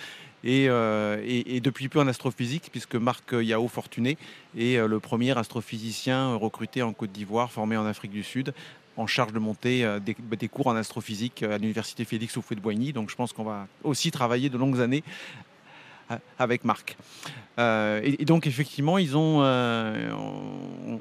Et, 0.45 0.66
euh, 0.68 1.20
et- 1.24 1.61
depuis 1.61 1.88
peu 1.88 1.99
en 2.01 2.07
astrophysique, 2.07 2.68
puisque 2.70 2.97
Marc 2.97 3.32
Yao 3.32 3.66
Fortuné 3.66 4.18
est 4.59 4.76
euh, 4.76 4.86
le 4.86 5.01
premier 5.01 5.36
astrophysicien 5.38 6.34
recruté 6.34 6.82
en 6.82 6.92
Côte 6.92 7.12
d'Ivoire, 7.12 7.51
formé 7.51 7.78
en 7.78 7.86
Afrique 7.86 8.12
du 8.12 8.22
Sud, 8.22 8.53
en 8.99 9.07
charge 9.07 9.32
de 9.32 9.38
monter 9.38 9.84
euh, 9.84 9.99
des, 10.01 10.14
des 10.38 10.49
cours 10.49 10.66
en 10.66 10.76
astrophysique 10.76 11.42
à 11.42 11.57
l'université 11.57 12.05
Félix 12.05 12.36
Houphouët-Boigny. 12.36 12.92
Donc 12.92 13.09
je 13.11 13.16
pense 13.16 13.32
qu'on 13.32 13.45
va 13.45 13.66
aussi 13.82 14.11
travailler 14.11 14.51
de 14.51 14.59
longues 14.59 14.80
années 14.80 15.03
avec 16.38 16.64
Marc. 16.64 16.97
Et, 17.59 18.24
donc 18.26 18.47
effectivement, 18.47 18.99
ils 18.99 19.16
ont... 19.16 19.40
on- 19.40 21.01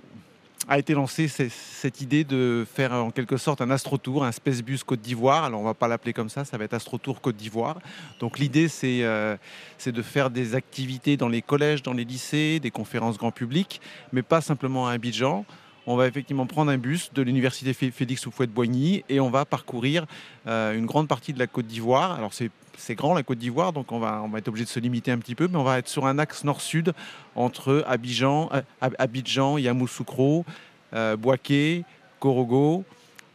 a 0.67 0.79
été 0.79 0.93
lancée 0.93 1.27
cette 1.27 2.01
idée 2.01 2.23
de 2.23 2.65
faire 2.73 2.93
en 2.93 3.11
quelque 3.11 3.37
sorte 3.37 3.61
un 3.61 3.69
astrotour, 3.69 4.23
un 4.23 4.31
Space 4.31 4.61
Bus 4.61 4.83
Côte 4.83 5.01
d'Ivoire. 5.01 5.43
Alors 5.43 5.59
on 5.59 5.63
va 5.63 5.73
pas 5.73 5.87
l'appeler 5.87 6.13
comme 6.13 6.29
ça, 6.29 6.45
ça 6.45 6.57
va 6.57 6.63
être 6.63 6.73
Astrotour 6.73 7.21
Côte 7.21 7.35
d'Ivoire. 7.35 7.79
Donc 8.19 8.39
l'idée 8.39 8.67
c'est 8.67 9.01
de 9.01 10.01
faire 10.01 10.29
des 10.29 10.55
activités 10.55 11.17
dans 11.17 11.27
les 11.27 11.41
collèges, 11.41 11.83
dans 11.83 11.93
les 11.93 12.05
lycées, 12.05 12.59
des 12.59 12.71
conférences 12.71 13.17
grand 13.17 13.31
public, 13.31 13.81
mais 14.11 14.21
pas 14.21 14.41
simplement 14.41 14.87
à 14.87 14.93
Abidjan 14.93 15.45
on 15.85 15.95
va 15.95 16.07
effectivement 16.07 16.45
prendre 16.45 16.71
un 16.71 16.77
bus 16.77 17.11
de 17.13 17.21
l'université 17.21 17.73
Félix 17.73 18.25
Houphouët-Boigny 18.25 19.03
et 19.09 19.19
on 19.19 19.29
va 19.29 19.45
parcourir 19.45 20.05
euh, 20.47 20.77
une 20.77 20.85
grande 20.85 21.07
partie 21.07 21.33
de 21.33 21.39
la 21.39 21.47
Côte 21.47 21.67
d'Ivoire. 21.67 22.13
Alors 22.13 22.31
c'est 22.33 22.95
grand 22.95 23.13
la 23.13 23.23
Côte 23.23 23.37
d'Ivoire, 23.37 23.73
donc 23.73 23.91
on 23.91 23.99
va, 23.99 24.25
être 24.37 24.47
obligé 24.47 24.65
de 24.65 24.69
se 24.69 24.79
limiter 24.79 25.11
un 25.11 25.17
petit 25.17 25.35
peu, 25.35 25.47
mais 25.47 25.57
on 25.57 25.63
va 25.63 25.79
être 25.79 25.87
sur 25.87 26.05
un 26.05 26.19
axe 26.19 26.43
nord-sud 26.43 26.93
entre 27.35 27.83
Abidjan, 27.87 28.49
euh, 28.83 29.59
Yamoussoukro, 29.59 30.45
euh, 30.93 31.17
Boaké, 31.17 31.83
Korogo 32.19 32.83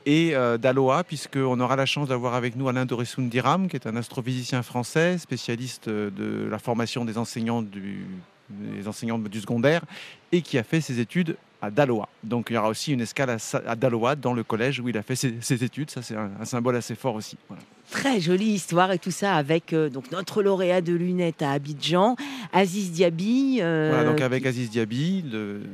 et 0.06 0.34
euh, 0.34 0.56
d'Aloa, 0.56 1.04
puisqu'on 1.04 1.60
aura 1.60 1.76
la 1.76 1.86
chance 1.86 2.08
d'avoir 2.08 2.34
avec 2.34 2.56
nous 2.56 2.68
Alain 2.68 2.86
Doressundiram, 2.86 3.68
qui 3.68 3.76
est 3.76 3.86
un 3.86 3.96
astrophysicien 3.96 4.62
français, 4.62 5.18
spécialiste 5.18 5.88
de 5.88 6.48
la 6.50 6.58
formation 6.58 7.04
des 7.04 7.18
enseignants 7.18 7.62
du, 7.62 8.06
des 8.48 8.88
enseignants 8.88 9.18
du 9.18 9.40
secondaire, 9.40 9.82
et 10.32 10.40
qui 10.40 10.56
a 10.56 10.62
fait 10.62 10.80
ses 10.80 11.00
études 11.00 11.36
à 11.60 11.70
Daloa. 11.70 12.08
Donc 12.22 12.48
il 12.50 12.54
y 12.54 12.56
aura 12.56 12.68
aussi 12.68 12.92
une 12.92 13.00
escale 13.00 13.36
à, 13.66 13.76
Daloa 13.76 14.14
dans 14.14 14.32
le 14.32 14.44
collège 14.44 14.80
où 14.80 14.88
il 14.88 14.96
a 14.96 15.02
fait 15.02 15.16
ses, 15.16 15.64
études. 15.64 15.90
Ça, 15.90 16.02
c'est 16.02 16.16
un, 16.16 16.44
symbole 16.44 16.76
assez 16.76 16.94
fort 16.94 17.14
aussi. 17.14 17.36
Très 17.90 18.20
jolie 18.20 18.50
histoire 18.50 18.92
et 18.92 18.98
tout 18.98 19.10
ça 19.10 19.34
avec 19.34 19.72
euh, 19.72 19.88
donc 19.88 20.12
notre 20.12 20.42
lauréat 20.42 20.82
de 20.82 20.92
lunettes 20.92 21.40
à 21.42 21.52
Abidjan, 21.52 22.16
Aziz 22.52 22.92
Diaby. 22.92 23.58
Euh, 23.60 23.92
voilà, 23.94 24.10
donc 24.10 24.20
avec 24.20 24.44
Aziz 24.44 24.70
Diaby, 24.70 25.24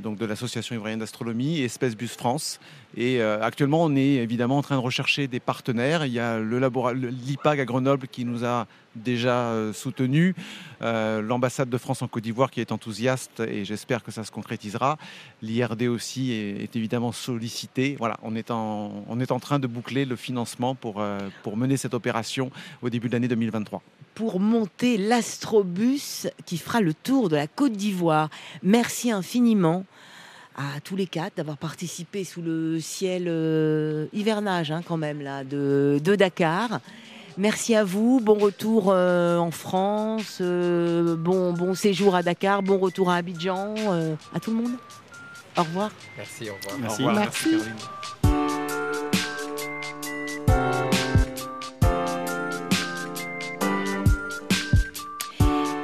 donc 0.02 0.16
de 0.16 0.24
l'association 0.24 0.74
ivoirienne 0.76 1.00
d'astronomie 1.00 1.60
et 1.60 1.68
Space 1.68 1.96
Bus 1.96 2.14
France. 2.14 2.60
Et 2.96 3.20
euh, 3.20 3.42
actuellement, 3.42 3.82
on 3.82 3.96
est 3.96 4.14
évidemment 4.14 4.58
en 4.58 4.62
train 4.62 4.76
de 4.76 4.80
rechercher 4.80 5.26
des 5.26 5.40
partenaires. 5.40 6.04
Il 6.06 6.12
y 6.12 6.20
a 6.20 6.38
le 6.38 6.58
l'IPAG 6.94 7.60
à 7.60 7.64
Grenoble 7.64 8.08
qui 8.08 8.24
nous 8.24 8.44
a 8.44 8.66
déjà 8.94 9.52
soutenu, 9.72 10.36
l'ambassade 10.80 11.68
de 11.68 11.78
France 11.78 12.02
en 12.02 12.06
Côte 12.06 12.22
d'Ivoire 12.22 12.52
qui 12.52 12.60
est 12.60 12.70
enthousiaste 12.70 13.40
et 13.40 13.64
j'espère 13.64 14.04
que 14.04 14.12
ça 14.12 14.22
se 14.22 14.30
concrétisera. 14.30 14.98
L'IRD 15.42 15.88
aussi 15.88 16.30
est, 16.30 16.76
évidemment 16.76 17.10
sollicité. 17.10 17.96
Voilà, 17.98 18.18
on 18.22 18.36
est 18.36 18.52
en, 18.52 19.04
on 19.08 19.18
est 19.18 19.32
en 19.32 19.40
train 19.40 19.58
de 19.58 19.66
boucler 19.66 20.04
le 20.04 20.14
financement 20.14 20.76
pour, 20.76 21.04
pour 21.42 21.56
mener 21.56 21.76
cette 21.76 21.94
opération 21.94 22.52
au 22.82 22.90
début 22.90 23.08
de 23.08 23.14
l'année 23.14 23.28
2023 23.28 23.82
pour 24.14 24.38
monter 24.38 24.96
l'astrobus 24.96 26.28
qui 26.46 26.56
fera 26.58 26.80
le 26.80 26.94
tour 26.94 27.28
de 27.28 27.36
la 27.36 27.46
Côte 27.46 27.72
d'Ivoire. 27.72 28.30
Merci 28.62 29.10
infiniment 29.10 29.84
à 30.56 30.80
tous 30.82 30.96
les 30.96 31.06
quatre 31.06 31.36
d'avoir 31.36 31.56
participé 31.56 32.24
sous 32.24 32.42
le 32.42 32.80
ciel 32.80 33.24
euh, 33.26 34.06
hivernage 34.12 34.70
hein, 34.70 34.82
quand 34.86 34.96
même 34.96 35.20
là 35.20 35.44
de, 35.44 36.00
Dakar. 36.02 36.80
Merci 37.36 37.74
à 37.74 37.82
vous, 37.82 38.20
bon 38.20 38.34
retour 38.34 38.86
euh, 38.88 39.38
en 39.38 39.50
France, 39.50 40.38
euh, 40.40 41.16
bon, 41.16 41.52
bon 41.52 41.74
séjour 41.74 42.14
à 42.14 42.22
Dakar, 42.22 42.62
bon 42.62 42.78
retour 42.78 43.10
à 43.10 43.16
Abidjan, 43.16 43.74
à 44.32 44.40
tout 44.40 44.50
le 44.50 44.56
monde. 44.56 44.72
Au 45.56 45.62
revoir. 45.62 45.90
Merci, 46.16 46.48
au 46.50 46.54
revoir. 46.54 46.78
Merci. 46.80 47.02
Au 47.02 47.06
revoir. 47.08 47.24
Merci. 47.24 47.56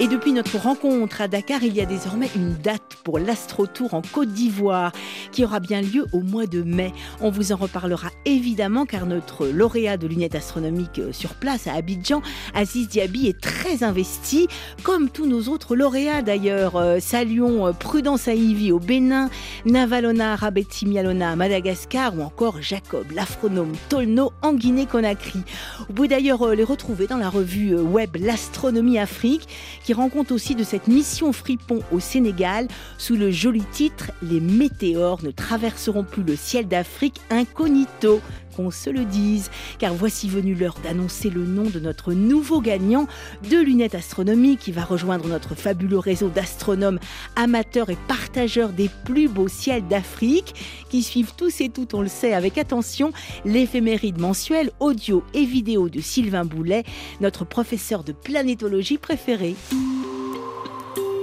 Et 0.03 0.09
depuis 0.09 0.33
notre 0.33 0.57
rencontre 0.57 1.21
à 1.21 1.29
Dakar, 1.29 1.63
il 1.63 1.77
y 1.77 1.81
a 1.83 1.85
désormais 1.85 2.31
une 2.35 2.55
date 2.55 2.97
pour 3.05 3.19
l'Astro 3.19 3.67
Tour 3.67 3.93
en 3.93 4.01
Côte 4.01 4.31
d'Ivoire 4.31 4.93
qui 5.31 5.45
aura 5.45 5.61
bien 5.61 5.83
lieu 5.83 6.07
au 6.15 6.21
mois 6.21 6.47
de 6.47 6.63
mai. 6.63 6.95
On 7.21 7.29
vous 7.29 7.53
en 7.53 7.57
reparlera 7.57 8.09
évidemment 8.25 8.87
car 8.87 9.05
notre 9.05 9.47
lauréat 9.47 9.99
de 9.99 10.07
lunettes 10.07 10.35
astronomiques 10.35 11.01
euh, 11.01 11.13
sur 11.13 11.35
place 11.35 11.67
à 11.67 11.75
Abidjan, 11.75 12.23
Aziz 12.55 12.89
Diaby, 12.89 13.29
est 13.29 13.39
très 13.43 13.85
investi, 13.85 14.49
comme 14.85 15.11
tous 15.11 15.27
nos 15.27 15.53
autres 15.53 15.77
lauréats 15.77 16.23
d'ailleurs. 16.23 16.77
Euh, 16.77 16.99
saluons 16.99 17.67
euh, 17.67 17.73
Prudence 17.73 18.27
Aïvi 18.27 18.73
au 18.73 18.79
Bénin, 18.79 19.29
Navalona 19.67 20.39
Mialona 20.87 21.33
à 21.33 21.37
Madagascar 21.37 22.17
ou 22.17 22.23
encore 22.23 22.63
Jacob, 22.63 23.05
l'astronome 23.13 23.75
Tolno 23.91 24.33
en 24.41 24.55
Guinée-Conakry. 24.55 25.41
Vous 25.89 25.93
pouvez 25.93 26.09
d'ailleurs 26.09 26.55
les 26.55 26.65
retrouver 26.65 27.07
dans 27.07 27.19
la 27.19 27.29
revue 27.29 27.77
web 27.77 28.17
L'Astronomie 28.19 28.99
Afrique 28.99 29.47
rend 29.93 30.09
compte 30.09 30.33
aussi 30.33 30.55
de 30.55 30.65
cette 30.65 30.89
mission 30.89 31.33
Fripon 31.33 31.81
au 31.93 32.01
Sénégal. 32.01 32.69
Sous 32.99 33.17
le 33.17 33.31
joli 33.31 33.63
titre 33.73 34.11
Les 34.23 34.41
météores 34.41 35.23
ne 35.23 35.31
traverseront 35.31 36.05
plus 36.05 36.23
le 36.23 36.37
ciel 36.37 36.69
d'Afrique 36.69 37.21
incognito 37.31 38.21
qu'on 38.57 38.71
se 38.71 38.91
le 38.91 39.05
dise, 39.05 39.51
car 39.79 39.95
voici 39.95 40.29
venue 40.29 40.55
l'heure 40.55 40.77
d'annoncer 40.83 41.31
le 41.31 41.45
nom 41.45 41.65
de 41.65 41.81
notre 41.81 42.13
nouveau 42.13 42.61
gagnant 42.61 43.07
de 43.49 43.57
lunettes 43.57 43.95
astronomiques 43.95 44.61
qui 44.61 44.73
va 44.73 44.85
rejoindre 44.85 45.27
notre 45.29 45.55
fabuleux 45.55 45.99
réseau 45.99 46.29
d'astronomes 46.29 46.99
amateurs 47.37 47.91
et 47.91 47.99
partageurs 48.09 48.71
des 48.71 48.91
plus 49.05 49.29
beaux 49.29 49.49
ciels 49.49 49.87
d'Afrique, 49.87 50.55
qui 50.91 51.03
suivent 51.03 51.35
tous 51.37 51.61
et 51.61 51.69
toutes, 51.69 51.95
on 51.95 52.03
le 52.03 52.09
sait, 52.09 52.33
avec 52.33 52.59
attention, 52.59 53.13
l'éphéméride 53.45 54.19
mensuelle 54.19 54.71
audio 54.81 55.23
et 55.35 55.45
vidéo 55.45 55.89
de 55.89 56.01
Sylvain 56.01 56.45
Boulet, 56.45 56.85
notre 57.21 57.45
professeur 57.45 58.05
de 58.05 58.13
planétologie 58.13 58.99
préféré. 58.99 59.55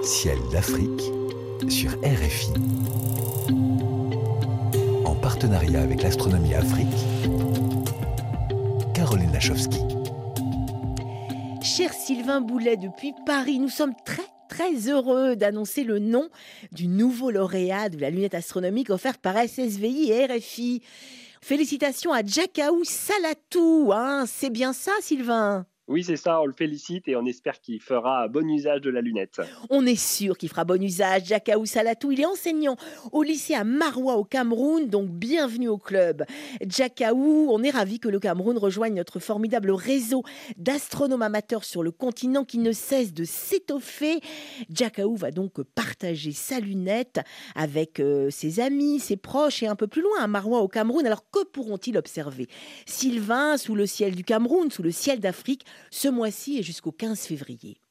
Ciel 0.04 0.38
d'Afrique 0.52 1.12
sur 1.70 1.92
RFI. 2.02 3.07
En 5.08 5.16
partenariat 5.16 5.84
avec 5.84 6.04
l'Astronomie 6.04 6.54
Afrique, 6.54 6.94
Caroline 8.94 9.32
Lachowski. 9.32 9.80
Cher 11.62 11.94
Sylvain 11.94 12.42
Boulet, 12.42 12.76
depuis 12.76 13.14
Paris, 13.26 13.60
nous 13.60 13.70
sommes 13.70 13.94
très 14.04 14.28
très 14.50 14.90
heureux 14.90 15.38
d'annoncer 15.38 15.86
le 15.86 16.00
nom 16.00 16.28
du 16.74 16.90
nouveau 16.90 17.32
lauréat 17.32 17.88
de 17.88 17.98
la 17.98 18.10
lunette 18.10 18.36
astronomique 18.36 18.90
offerte 18.90 19.22
par 19.22 19.38
SSVI 19.38 20.12
et 20.12 20.26
RFI. 20.26 20.82
Félicitations 21.42 22.12
à 22.12 22.22
Jackaou 22.22 22.84
Salatou, 22.84 23.92
hein 23.94 24.26
c'est 24.28 24.50
bien 24.50 24.74
ça 24.74 24.92
Sylvain? 25.00 25.66
Oui, 25.88 26.04
c'est 26.04 26.18
ça, 26.18 26.42
on 26.42 26.46
le 26.46 26.54
félicite 26.54 27.08
et 27.08 27.16
on 27.16 27.26
espère 27.26 27.62
qu'il 27.62 27.82
fera 27.82 28.28
bon 28.28 28.46
usage 28.50 28.82
de 28.82 28.90
la 28.90 29.00
lunette. 29.00 29.40
On 29.70 29.86
est 29.86 29.96
sûr 29.96 30.38
qu'il 30.38 30.50
fera 30.50 30.66
bon 30.66 30.84
usage. 30.84 31.28
Jakaou 31.28 31.66
Salatou, 31.66 32.12
il 32.12 32.20
est 32.20 32.26
enseignant 32.26 32.76
au 33.14 33.24
lycée 33.24 33.54
à 33.54 33.64
Maroua 33.64 34.16
au 34.16 34.26
Cameroun, 34.26 34.90
donc 34.90 35.10
bienvenue 35.10 35.70
au 35.70 35.78
club. 35.78 36.26
Jakaou, 36.68 37.48
on 37.52 37.64
est 37.64 37.70
ravi 37.70 38.00
que 38.00 38.10
le 38.10 38.20
Cameroun 38.20 38.58
rejoigne 38.58 38.96
notre 38.96 39.20
formidable 39.20 39.72
réseau 39.72 40.24
d'astronomes 40.58 41.22
amateurs 41.22 41.64
sur 41.64 41.84
le 41.84 41.92
continent 41.92 42.44
qui 42.44 42.58
ne 42.58 42.74
cesse 42.74 43.14
de 43.14 43.24
s'étoffer. 43.24 44.20
Jakaou 44.70 45.16
va 45.16 45.32
donc 45.32 45.62
partager 45.62 46.34
sa 46.34 46.60
lunette 46.60 47.22
avec 47.56 48.02
euh, 48.02 48.30
ses 48.30 48.60
amis, 48.60 49.00
ses 49.00 49.16
proches 49.16 49.64
et 49.64 49.68
un 49.68 49.76
peu 49.76 49.88
plus 49.88 50.02
loin 50.02 50.20
à 50.20 50.28
Maroua 50.28 50.60
au 50.60 50.68
Cameroun. 50.68 51.06
Alors 51.06 51.24
que 51.32 51.46
pourront-ils 51.46 51.98
observer? 51.98 52.50
Sylvain, 52.86 53.56
sous 53.56 53.74
le 53.74 53.86
ciel 53.86 54.16
du 54.16 54.26
Cameroun, 54.26 54.70
sous 54.70 54.84
le 54.84 54.92
ciel 54.92 55.22
d'Afrique, 55.22 55.64
ce 55.92 56.08
mois-ci 56.08 56.58
et 56.58 56.64
jusqu'au 56.64 56.92
15 56.92 57.20
février. 57.22 57.82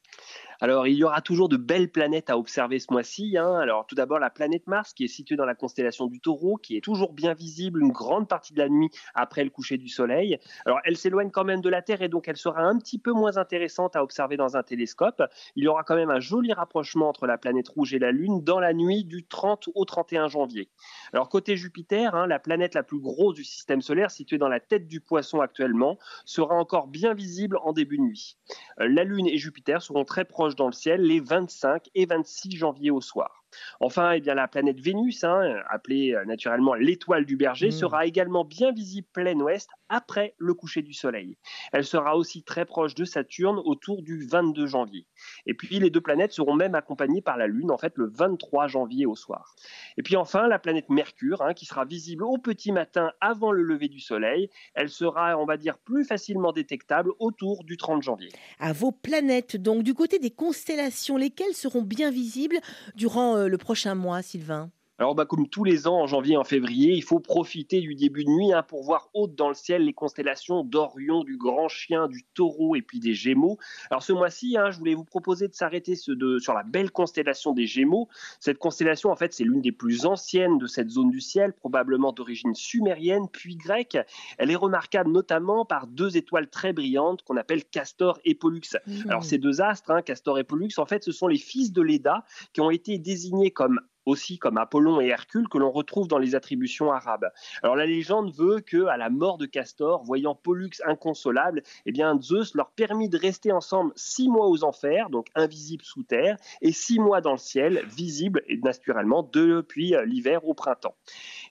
Alors, 0.61 0.87
il 0.87 0.95
y 0.95 1.05
aura 1.05 1.21
toujours 1.21 1.49
de 1.49 1.57
belles 1.57 1.91
planètes 1.91 2.31
à 2.31 2.39
observer 2.39 2.79
ce 2.79 2.87
mois-ci. 2.91 3.37
Hein. 3.37 3.55
Alors, 3.59 3.87
tout 3.87 3.95
d'abord, 3.95 4.19
la 4.19 4.31
planète 4.31 4.67
Mars, 4.67 4.95
qui 4.95 5.05
est 5.05 5.09
située 5.09 5.37
dans 5.37 5.45
la 5.45 5.55
constellation 5.55 6.07
du 6.07 6.21
Taureau, 6.21 6.57
qui 6.57 6.77
est 6.77 6.81
toujours 6.81 7.13
bien 7.13 7.35
visible 7.35 7.83
une 7.83 7.93
grande 7.93 8.29
partie 8.29 8.55
de 8.55 8.59
la 8.59 8.69
nuit 8.69 8.91
après 9.15 9.45
le 9.45 9.51
coucher 9.51 9.77
du 9.77 9.89
Soleil. 9.89 10.39
Alors, 10.65 10.79
elle 10.85 10.97
s'éloigne 10.97 11.31
quand 11.31 11.45
même 11.45 11.61
de 11.61 11.69
la 11.69 11.83
Terre 11.83 12.03
et 12.03 12.09
donc 12.09 12.29
elle 12.29 12.37
sera 12.37 12.63
un 12.63 12.79
petit 12.79 12.99
peu 12.99 13.13
moins 13.13 13.37
intéressante 13.37 13.97
à 13.97 14.03
observer 14.03 14.37
dans 14.37 14.57
un 14.57 14.63
télescope. 14.63 15.23
Il 15.57 15.65
y 15.65 15.69
aura 15.69 15.85
quand 15.85 15.97
même 15.97 16.11
un 16.11 16.21
joli 16.21 16.53
rapprochement 16.53 17.09
entre 17.09 17.27
la 17.27 17.37
planète 17.39 17.69
rouge 17.69 17.93
et 17.95 17.99
la 17.99 18.13
Lune 18.13 18.43
dans 18.43 18.61
la 18.61 18.73
nuit 18.73 19.05
du 19.05 19.27
30 19.27 19.69
au 19.75 19.85
31 19.85 20.29
janvier. 20.29 20.71
Alors, 21.13 21.29
côté 21.29 21.57
Jupiter, 21.57 22.15
hein, 22.15 22.27
la 22.27 22.39
planète 22.39 22.75
la 22.75 22.83
plus 22.83 23.01
grosse 23.01 23.35
du 23.35 23.45
système 23.45 23.83
solaire, 23.83 24.11
située 24.11 24.39
dans 24.39 24.49
la 24.49 24.61
tête 24.61 24.89
du 24.89 25.01
Poisson 25.01 25.41
actuellement, 25.41 25.99
sera 26.25 26.55
encore 26.55 26.87
bien 26.87 27.15
visible 27.15 27.59
en 27.63 27.73
début 27.73 27.99
de 27.99 28.03
nuit. 28.03 28.37
Euh, 28.81 28.89
la 28.89 29.05
Lune 29.05 29.27
et 29.27 29.37
Jupiter 29.37 29.83
seront 29.83 30.05
très 30.05 30.25
proches 30.25 30.46
dans 30.55 30.67
le 30.67 30.73
ciel 30.73 31.01
les 31.01 31.21
25 31.21 31.89
et 31.95 32.07
26 32.07 32.57
janvier 32.57 32.91
au 32.91 33.01
soir. 33.01 33.46
Enfin, 33.81 34.13
eh 34.13 34.21
bien, 34.21 34.35
la 34.35 34.49
planète 34.49 34.81
Vénus, 34.81 35.25
hein, 35.25 35.57
appelée 35.69 36.15
euh, 36.15 36.25
naturellement 36.25 36.75
l'étoile 36.75 37.25
du 37.25 37.37
berger, 37.37 37.69
mmh. 37.69 37.73
sera 37.73 38.07
également 38.07 38.45
bien 38.45 38.73
visible 38.73 39.07
plein 39.13 39.39
ouest 39.41 39.69
après 39.89 40.35
le 40.39 40.55
coucher 40.55 40.83
du 40.83 40.93
Soleil. 40.93 41.37
Elle 41.73 41.85
sera 41.85 42.17
aussi 42.17 42.43
très 42.43 42.65
proche 42.65 42.95
de 42.95 43.05
Saturne 43.05 43.61
autour 43.65 44.03
du 44.03 44.27
22 44.27 44.67
janvier. 44.67 45.07
Et 45.47 45.55
puis 45.55 45.79
les 45.79 45.91
deux 45.91 46.01
planètes 46.01 46.33
seront 46.33 46.55
même 46.55 46.75
accompagnées 46.75 47.23
par 47.23 47.37
la 47.37 47.47
Lune, 47.47 47.71
en 47.71 47.79
fait 47.79 47.93
le 47.97 48.07
23 48.09 48.67
janvier 48.67 49.07
au 49.07 49.15
soir. 49.15 49.55
Et 49.97 50.03
puis 50.03 50.17
enfin, 50.17 50.49
la 50.49 50.59
planète 50.59 50.89
Mercure, 50.89 51.43
hein, 51.43 51.55
qui 51.55 51.67
sera 51.67 51.85
visible 51.85 52.25
au 52.25 52.39
petit 52.39 52.73
matin 52.73 53.13
avant 53.21 53.53
le 53.53 53.63
lever 53.63 53.89
du 53.89 54.01
Soleil. 54.01 54.51
Elle 54.75 54.89
sera, 54.89 55.39
on 55.39 55.45
va 55.45 55.57
dire, 55.57 55.79
plus 55.79 56.05
facilement 56.05 56.53
détectable 56.53 57.11
autour 57.19 57.65
du 57.65 57.77
30 57.77 58.03
janvier. 58.03 58.29
À 58.59 58.73
vos 58.73 58.93
planètes, 58.93 59.57
donc 59.57 59.83
du 59.83 59.95
côté 59.95 60.19
des 60.19 60.31
constellations, 60.31 61.17
lesquelles 61.17 61.55
seront 61.55 61.83
bien 61.83 62.11
visibles 62.11 62.59
durant 62.95 63.37
euh, 63.37 63.46
le 63.49 63.59
prochain 63.59 63.95
mois, 63.95 64.23
Sylvain? 64.23 64.71
Alors, 64.99 65.15
bah, 65.15 65.27
comme 65.27 65.47
tous 65.47 65.63
les 65.63 65.87
ans, 65.87 66.01
en 66.01 66.07
janvier 66.07 66.35
et 66.35 66.37
en 66.39 66.45
février, 66.45 66.95
il 66.95 67.03
faut 67.03 67.21
profiter 67.21 67.83
du 67.83 67.95
début 67.95 68.25
de 68.25 68.31
nuit 68.31 68.55
hein, 68.55 68.63
pour 68.63 68.83
voir 68.83 69.11
haute 69.13 69.35
dans 69.35 69.49
le 69.49 69.55
ciel 69.55 69.83
les 69.85 69.93
constellations 69.93 70.65
d'Orion, 70.65 71.23
du 71.23 71.37
Grand 71.37 71.69
Chien, 71.69 72.09
du 72.09 72.25
Taureau 72.33 72.77
et 72.77 72.81
puis 72.81 72.99
des 72.99 73.13
Gémeaux. 73.13 73.59
Alors, 73.91 74.03
ce 74.03 74.15
mois-ci, 74.15 74.57
hein, 74.57 74.71
je 74.71 74.79
voulais 74.79 74.95
vous 74.95 75.05
proposer 75.05 75.49
de 75.49 75.55
s'arrêter 75.55 75.97
sur 75.97 76.55
la 76.55 76.63
belle 76.63 76.91
constellation 76.91 77.53
des 77.53 77.67
Gémeaux. 77.67 78.09
Cette 78.41 78.59
constellation, 78.59 79.11
en 79.11 79.17
fait, 79.17 79.35
c'est 79.35 79.45
l'une 79.45 79.61
des 79.61 79.73
plus 79.73 80.07
anciennes 80.07 80.57
de 80.57 80.67
cette 80.67 80.89
zone 80.89 81.11
du 81.11 81.21
ciel, 81.21 81.53
probablement 81.53 82.13
d'origine 82.13 82.55
sumérienne 82.55 83.29
puis 83.31 83.57
grecque. 83.57 83.99
Elle 84.39 84.51
est 84.51 84.57
remarquable 84.57 85.11
notamment 85.11 85.67
par 85.67 85.89
deux 85.89 86.17
étoiles 86.17 86.49
très 86.49 86.73
brillantes 86.73 87.23
qu'on 87.23 87.37
appelle 87.37 87.67
Castor 87.67 88.19
et 88.25 88.35
Pollux. 88.35 88.63
Mmh. 88.87 89.11
Alors, 89.11 89.25
ces 89.25 89.37
deux 89.37 89.61
astres, 89.61 89.91
hein, 89.91 90.01
Castor 90.01 90.39
et 90.39 90.45
Pollux, 90.45 90.71
en 90.79 90.87
fait, 90.87 91.05
ce 91.05 91.13
sont 91.13 91.27
les 91.27 91.37
fils 91.37 91.71
de 91.73 91.83
Léda 91.83 92.25
qui 92.55 92.63
ont 92.63 92.71
été 92.71 92.97
désignés 92.97 93.51
comme 93.51 93.79
aussi 94.07 94.39
comme 94.39 94.57
Apollon 94.57 95.01
et 95.01 95.09
Hercule 95.09 95.49
que 95.49 95.59
l'on 95.59 95.71
retrouve 95.71 96.09
dans 96.09 96.19
les 96.19 96.35
attributions 96.35 96.93
arabes. 96.93 97.31
Alors 97.63 97.77
la 97.77 97.87
légende 97.87 98.33
veut 98.35 98.61
que 98.61 98.87
à 98.87 98.97
la 98.97 99.11
mort 99.11 99.37
de 99.37 99.47
Castor, 99.47 100.03
voyant 100.05 100.35
Pollux 100.35 100.71
inconsolable, 100.87 101.63
eh 101.85 101.93
bien 101.93 102.19
Zeus 102.21 102.55
leur 102.55 102.71
permit 102.71 103.09
de 103.09 103.19
rester 103.19 103.53
ensemble 103.53 103.93
six 103.97 104.29
mois 104.29 104.49
aux 104.49 104.65
enfers, 104.65 105.11
donc 105.11 105.27
invisibles 105.35 105.85
sous 105.85 106.05
terre, 106.05 106.37
et 106.63 106.73
six 106.73 106.99
mois 106.99 107.21
dans 107.21 107.33
le 107.33 107.39
ciel, 107.39 107.85
visibles 107.87 108.43
et 108.47 108.57
naturellement 108.59 109.29
depuis 109.33 109.95
euh, 109.95 110.05
l'hiver 110.05 110.47
au 110.47 110.55
printemps. 110.55 110.95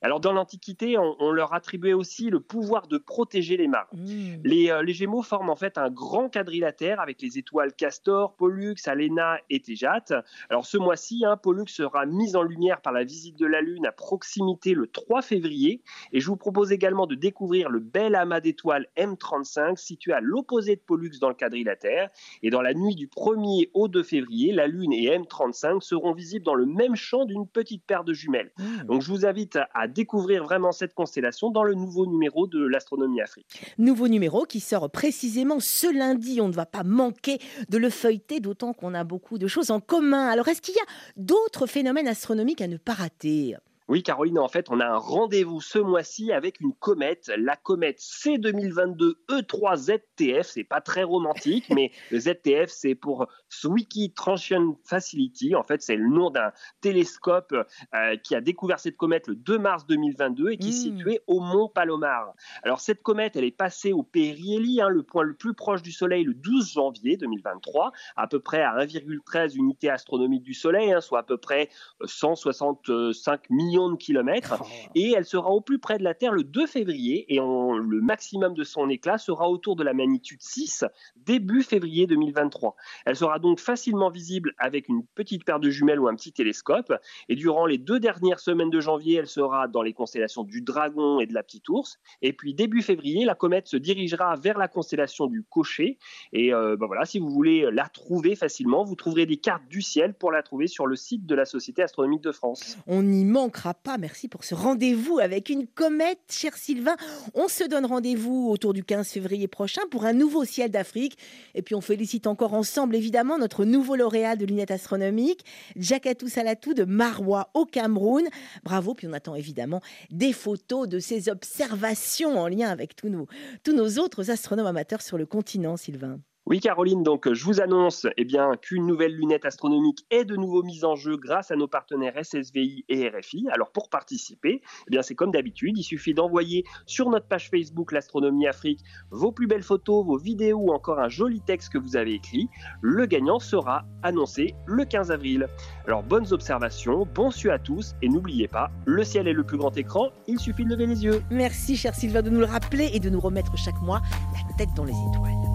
Alors 0.02 0.20
dans 0.20 0.32
l'Antiquité, 0.32 0.98
on, 0.98 1.16
on 1.20 1.32
leur 1.32 1.54
attribuait 1.54 1.94
aussi 1.94 2.30
le 2.30 2.40
pouvoir 2.40 2.88
de 2.88 2.98
protéger 2.98 3.58
les 3.58 3.68
marins. 3.68 3.88
Mmh. 3.94 4.36
Les, 4.44 4.72
euh, 4.72 4.82
les 4.82 4.94
Gémeaux 4.94 5.24
forment 5.24 5.50
en 5.50 5.56
fait 5.56 5.78
un 5.78 5.90
grand 5.90 6.30
quadrilatère 6.30 7.02
avec 7.02 7.22
les 7.22 7.38
étoiles 7.38 7.74
Castor, 7.74 8.36
Pollux, 8.36 8.76
Alena 8.86 9.38
et 9.50 9.60
Théjate. 9.60 10.14
Alors 10.50 10.66
ce 10.66 10.78
mois-ci, 10.78 11.26
hein, 11.26 11.36
Pollux 11.36 11.68
sera 11.68 12.06
mis 12.06 12.36
en 12.36 12.45
lumière 12.46 12.82
par 12.82 12.94
la 12.94 13.04
visite 13.04 13.38
de 13.38 13.46
la 13.46 13.62
Lune 13.62 13.86
à 13.86 13.92
proximité 13.92 14.74
le 14.74 14.88
3 14.88 15.22
février. 15.22 15.82
Et 16.12 16.20
je 16.20 16.28
vous 16.28 16.38
propose 16.38 16.72
également 16.72 17.08
de 17.08 17.16
découvrir 17.16 17.70
le 17.70 17.80
bel 17.80 18.16
amas 18.16 18.40
d'étoiles 18.40 18.88
M35 18.98 19.78
situé 19.78 20.14
à 20.14 20.20
l'opposé 20.22 20.76
de 20.76 20.82
Pollux 20.82 21.12
dans 21.20 21.30
le 21.30 21.36
quadrilatère. 21.36 22.10
Et 22.44 22.50
dans 22.50 22.62
la 22.62 22.74
nuit 22.74 22.96
du 22.96 23.08
1er 23.08 23.70
au 23.74 23.88
2 23.88 24.04
février, 24.04 24.52
la 24.52 24.68
Lune 24.68 24.94
et 24.94 25.18
M35 25.18 25.82
seront 25.82 26.14
visibles 26.14 26.46
dans 26.46 26.56
le 26.56 26.66
même 26.66 26.96
champ 26.96 27.26
d'une 27.26 27.48
petite 27.48 27.84
paire 27.84 28.04
de 28.04 28.14
jumelles. 28.14 28.52
Mmh. 28.58 28.84
Donc 28.88 29.02
je 29.02 29.12
vous 29.12 29.26
invite 29.26 29.60
à 29.74 29.88
découvrir 29.88 30.44
vraiment 30.44 30.72
cette 30.72 30.94
constellation 30.94 31.50
dans 31.50 31.64
le 31.64 31.74
nouveau 31.74 32.06
numéro 32.06 32.48
de 32.48 32.64
l'Astronomie 32.66 33.22
Afrique. 33.22 33.76
Nouveau 33.78 34.08
numéro 34.08 34.46
qui 34.46 34.60
sort 34.60 34.90
précisément 34.90 35.60
ce 35.60 35.92
lundi. 35.94 36.40
On 36.42 36.48
ne 36.48 36.54
va 36.54 36.66
pas 36.66 36.84
manquer 36.84 37.40
de 37.70 37.78
le 37.78 37.90
feuilleter, 37.90 38.40
d'autant 38.40 38.74
qu'on 38.74 38.94
a 38.94 39.04
beaucoup 39.04 39.38
de 39.38 39.48
choses 39.48 39.72
en 39.72 39.80
commun. 39.80 40.28
Alors, 40.28 40.48
est-ce 40.48 40.62
qu'il 40.62 40.76
y 40.76 40.80
a 40.80 40.92
d'autres 41.18 41.68
phénomènes 41.68 42.08
astronomiques 42.08 42.35
à 42.62 42.68
ne 42.68 42.78
pas 42.78 42.94
rater 42.94 43.56
Oui, 43.88 44.02
Caroline, 44.02 44.40
en 44.40 44.48
fait, 44.48 44.72
on 44.72 44.80
a 44.80 44.86
un 44.88 44.98
rendez-vous 44.98 45.62
ce 45.62 45.78
mois-ci 45.78 46.32
avec 46.32 46.60
une 46.60 46.74
comète, 46.74 47.32
la 47.38 47.56
comète 47.56 48.00
C2022 48.00 49.14
E3ZTF. 49.30 50.44
C'est 50.44 50.64
pas 50.64 50.82
très 50.82 51.04
romantique, 51.04 51.66
mais 51.70 51.92
le 52.12 52.20
ZTF, 52.20 52.70
c'est 52.70 52.96
pour 52.96 53.28
Zwicky 53.54 54.12
Transition 54.14 54.78
Facility. 54.86 55.56
En 55.56 55.64
fait, 55.64 55.84
c'est 55.84 55.98
le 55.98 56.08
nom 56.08 56.32
d'un 56.32 56.52
télescope 56.82 57.54
euh, 57.94 58.18
qui 58.24 58.34
a 58.34 58.42
découvert 58.42 58.80
cette 58.80 58.98
comète 58.98 59.28
le 59.28 59.36
2 59.36 59.60
mars 59.60 59.86
2022 59.86 60.50
et 60.50 60.58
qui 60.58 60.70
est 60.70 60.72
Mm. 60.72 60.74
située 60.74 61.22
au 61.28 61.40
mont 61.40 61.70
Palomar. 61.70 62.34
Alors, 62.64 62.80
cette 62.80 63.04
comète, 63.04 63.36
elle 63.36 63.44
est 63.44 63.52
passée 63.52 63.94
au 63.94 64.02
Périhélie, 64.02 64.82
hein, 64.82 64.90
le 64.90 65.04
point 65.04 65.24
le 65.24 65.36
plus 65.36 65.54
proche 65.54 65.82
du 65.84 65.92
Soleil, 65.92 66.24
le 66.24 66.34
12 66.34 66.74
janvier 66.74 67.18
2023, 67.18 67.92
à 68.16 68.28
peu 68.28 68.40
près 68.40 68.64
à 68.64 68.74
1,13 68.76 69.56
unités 69.56 69.90
astronomiques 69.90 70.44
du 70.44 70.54
Soleil, 70.56 70.92
hein, 70.92 71.02
soit 71.02 71.20
à 71.20 71.24
peu 71.24 71.38
près 71.38 71.70
165 72.04 73.50
millions 73.52 73.75
de 73.92 73.96
kilomètres 73.98 74.62
et 74.96 75.14
elle 75.16 75.26
sera 75.26 75.50
au 75.52 75.62
plus 75.62 75.80
près 75.80 75.98
de 75.98 76.04
la 76.04 76.14
Terre 76.14 76.32
le 76.32 76.44
2 76.44 76.66
février 76.68 77.26
et 77.34 77.40
on- 77.40 77.74
le 77.78 78.02
maximum 78.02 78.54
de 78.54 78.64
son 78.64 78.90
éclat 78.90 79.18
sera 79.18 79.50
autour 79.50 79.76
de 79.76 79.84
la 79.84 79.94
magnitude 79.94 80.42
6 80.42 80.86
début 81.16 81.62
février 81.64 82.08
2023. 82.08 82.76
Elle 83.06 83.16
sera 83.16 83.40
donc 83.40 83.60
facilement 83.60 84.10
visible 84.10 84.54
avec 84.58 84.88
une 84.90 85.04
petite 85.16 85.44
paire 85.46 85.60
de 85.60 85.70
jumelles 85.70 86.00
ou 86.00 86.08
un 86.08 86.16
petit 86.16 86.32
télescope 86.32 86.94
et 87.30 87.36
durant 87.36 87.66
les 87.66 87.78
deux 87.78 88.00
dernières 88.00 88.40
semaines 88.40 88.70
de 88.70 88.80
janvier, 88.80 89.16
elle 89.18 89.28
sera 89.28 89.68
dans 89.68 89.82
les 89.82 89.94
constellations 89.94 90.44
du 90.44 90.62
Dragon 90.62 91.20
et 91.20 91.26
de 91.28 91.34
la 91.34 91.44
Petite 91.44 91.68
Ourse 91.70 92.00
et 92.22 92.34
puis 92.34 92.54
début 92.54 92.82
février, 92.82 93.26
la 93.26 93.36
comète 93.36 93.68
se 93.68 93.78
dirigera 93.78 94.36
vers 94.36 94.58
la 94.58 94.68
constellation 94.68 95.28
du 95.28 95.44
Cocher 95.44 95.98
et 96.34 96.54
euh, 96.54 96.76
ben 96.78 96.88
voilà, 96.88 97.06
si 97.06 97.20
vous 97.20 97.30
voulez 97.30 97.70
la 97.72 97.88
trouver 97.90 98.36
facilement, 98.36 98.84
vous 98.84 98.96
trouverez 98.96 99.26
des 99.26 99.38
cartes 99.38 99.68
du 99.70 99.82
ciel 99.82 100.14
pour 100.14 100.32
la 100.32 100.44
trouver 100.44 100.68
sur 100.68 100.86
le 100.88 100.96
site 100.96 101.26
de 101.26 101.36
la 101.36 101.46
Société 101.46 101.82
astronomique 101.82 102.22
de 102.22 102.32
France. 102.32 102.78
On 102.88 103.04
n'y 103.04 103.26
pas. 103.74 103.98
Merci 103.98 104.28
pour 104.28 104.44
ce 104.44 104.54
rendez-vous 104.56 105.20
avec 105.20 105.50
une 105.50 105.68
comète, 105.68 106.20
cher 106.30 106.56
Sylvain. 106.58 106.96
On 107.34 107.48
se 107.48 107.64
donne 107.64 107.86
rendez-vous 107.86 108.50
autour 108.50 108.74
du 108.74 108.84
15 108.84 109.08
février 109.08 109.48
prochain 109.48 109.82
pour 109.90 110.06
un 110.06 110.14
nouveau 110.14 110.46
ciel 110.46 110.72
d'Afrique. 110.72 111.18
Et 111.54 111.62
puis 111.62 111.76
on 111.76 111.82
félicite 111.82 112.28
encore 112.28 112.54
ensemble, 112.54 112.96
évidemment, 112.96 113.38
notre 113.38 113.66
nouveau 113.66 113.96
lauréat 113.96 114.36
de 114.36 114.46
lunettes 114.46 114.72
astronomiques, 114.72 115.46
Jakatou 115.76 116.28
Salatou 116.28 116.74
de 116.74 116.84
Marois 116.84 117.50
au 117.54 117.66
Cameroun. 117.66 118.28
Bravo. 118.64 118.94
Puis 118.94 119.08
on 119.08 119.14
attend 119.14 119.36
évidemment 119.36 119.82
des 120.12 120.34
photos 120.34 120.88
de 120.88 121.00
ses 121.00 121.30
observations 121.30 122.38
en 122.40 122.48
lien 122.48 122.70
avec 122.70 122.96
tous 122.96 123.10
nos, 123.10 123.28
tous 123.64 123.74
nos 123.74 123.98
autres 123.98 124.30
astronomes 124.32 124.68
amateurs 124.68 125.02
sur 125.02 125.18
le 125.18 125.26
continent, 125.26 125.78
Sylvain. 125.78 126.20
Oui, 126.48 126.60
Caroline, 126.60 127.02
donc 127.02 127.34
je 127.34 127.44
vous 127.44 127.60
annonce 127.60 128.06
eh 128.18 128.28
qu'une 128.62 128.86
nouvelle 128.86 129.16
lunette 129.16 129.46
astronomique 129.46 130.06
est 130.12 130.26
de 130.26 130.36
nouveau 130.36 130.62
mise 130.62 130.86
en 130.86 130.96
jeu 130.96 131.18
grâce 131.18 131.50
à 131.50 131.56
nos 131.56 131.68
partenaires 131.68 132.14
SSVI 132.24 132.86
et 132.88 133.10
RFI. 133.10 133.48
Alors 133.52 133.72
pour 133.72 133.90
participer, 133.90 134.62
eh 134.62 134.92
bien, 134.92 135.02
c'est 135.02 135.16
comme 135.16 135.32
d'habitude, 135.32 135.76
il 135.76 135.84
suffit 135.84 136.14
d'envoyer 136.14 136.64
sur 136.86 137.10
notre 137.10 137.28
page 137.28 137.50
Facebook 137.50 137.92
l'Astronomie 137.92 138.46
Afrique 138.46 138.82
vos 139.10 139.32
plus 139.32 139.48
belles 139.48 139.64
photos, 139.64 140.06
vos 140.06 140.20
vidéos 140.20 140.60
ou 140.60 140.72
encore 140.72 141.00
un 141.00 141.10
joli 141.10 141.42
texte 141.42 141.74
que 141.74 141.80
vous 141.80 141.96
avez 141.96 142.14
écrit. 142.14 142.48
Le 142.84 143.08
gagnant 143.08 143.40
sera 143.40 143.84
annoncé 144.04 144.54
le 144.68 144.86
15 144.86 145.10
avril. 145.10 145.48
Alors 145.88 146.04
bonnes 146.04 146.32
observations, 146.32 147.08
bon 147.16 147.32
su 147.32 147.50
à 147.50 147.58
tous 147.58 147.96
et 148.04 148.08
n'oubliez 148.08 148.48
pas, 148.48 148.70
le 148.86 149.04
ciel 149.04 149.28
est 149.28 149.34
le 149.34 149.44
plus 149.44 149.58
grand 149.58 149.76
écran, 149.76 150.10
il 150.28 150.40
suffit 150.40 150.64
de 150.64 150.70
lever 150.70 150.86
les 150.86 151.04
yeux. 151.06 151.24
Merci, 151.32 151.76
cher 151.76 151.96
Sylvain, 151.96 152.22
de 152.22 152.30
nous 152.30 152.40
le 152.40 152.46
rappeler 152.46 152.92
et 152.94 153.00
de 153.00 153.10
nous 153.10 153.20
remettre 153.20 153.58
chaque 153.58 153.82
mois 153.82 154.04
la 154.48 154.56
tête 154.58 154.76
dans 154.76 154.86
les 154.86 154.92
étoiles. 154.92 155.55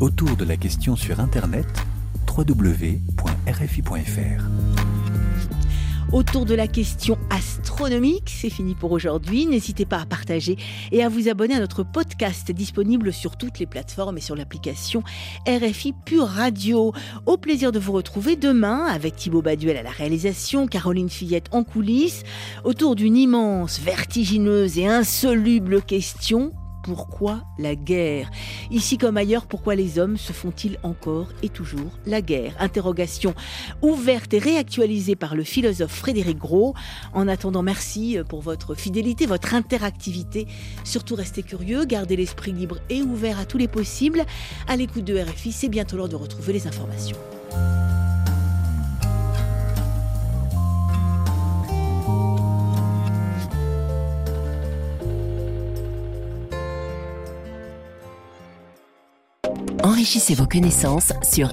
Autour 0.00 0.34
de 0.34 0.46
la 0.46 0.56
question 0.56 0.96
sur 0.96 1.20
Internet, 1.20 1.66
www.rfi.fr. 2.26 3.02
Autour 6.10 6.46
de 6.46 6.54
la 6.54 6.66
question 6.66 7.18
astronomique, 7.28 8.32
c'est 8.34 8.48
fini 8.48 8.74
pour 8.74 8.92
aujourd'hui. 8.92 9.44
N'hésitez 9.44 9.84
pas 9.84 9.98
à 9.98 10.06
partager 10.06 10.56
et 10.90 11.04
à 11.04 11.10
vous 11.10 11.28
abonner 11.28 11.54
à 11.54 11.60
notre 11.60 11.82
podcast 11.82 12.50
disponible 12.50 13.12
sur 13.12 13.36
toutes 13.36 13.58
les 13.58 13.66
plateformes 13.66 14.16
et 14.16 14.22
sur 14.22 14.36
l'application 14.36 15.02
RFI 15.46 15.92
Pure 16.06 16.28
Radio. 16.28 16.94
Au 17.26 17.36
plaisir 17.36 17.70
de 17.70 17.78
vous 17.78 17.92
retrouver 17.92 18.36
demain 18.36 18.86
avec 18.86 19.16
Thibaut 19.16 19.42
Baduel 19.42 19.76
à 19.76 19.82
la 19.82 19.90
réalisation, 19.90 20.66
Caroline 20.66 21.10
Fillette 21.10 21.48
en 21.52 21.62
coulisses, 21.62 22.22
autour 22.64 22.96
d'une 22.96 23.18
immense, 23.18 23.78
vertigineuse 23.78 24.78
et 24.78 24.86
insoluble 24.86 25.82
question. 25.82 26.54
Pourquoi 26.82 27.42
la 27.58 27.74
guerre? 27.74 28.30
Ici 28.70 28.98
comme 28.98 29.16
ailleurs, 29.16 29.46
pourquoi 29.46 29.74
les 29.74 29.98
hommes 29.98 30.16
se 30.16 30.32
font-ils 30.32 30.78
encore 30.82 31.28
et 31.42 31.48
toujours 31.48 31.98
la 32.06 32.22
guerre? 32.22 32.54
Interrogation 32.58 33.34
ouverte 33.82 34.32
et 34.34 34.38
réactualisée 34.38 35.16
par 35.16 35.34
le 35.34 35.44
philosophe 35.44 35.92
Frédéric 35.92 36.38
Gros. 36.38 36.74
En 37.12 37.28
attendant, 37.28 37.62
merci 37.62 38.18
pour 38.28 38.40
votre 38.40 38.74
fidélité, 38.74 39.26
votre 39.26 39.54
interactivité. 39.54 40.46
Surtout 40.84 41.14
restez 41.14 41.42
curieux, 41.42 41.84
gardez 41.84 42.16
l'esprit 42.16 42.52
libre 42.52 42.78
et 42.88 43.02
ouvert 43.02 43.38
à 43.38 43.44
tous 43.44 43.58
les 43.58 43.68
possibles. 43.68 44.24
À 44.66 44.76
l'écoute 44.76 45.04
de 45.04 45.18
RFI, 45.18 45.52
c'est 45.52 45.68
bientôt 45.68 45.96
l'heure 45.96 46.08
de 46.08 46.16
retrouver 46.16 46.52
les 46.52 46.66
informations. 46.66 47.16
Enrichissez 59.82 60.34
vos 60.34 60.46
connaissances 60.46 61.14
sur 61.22 61.48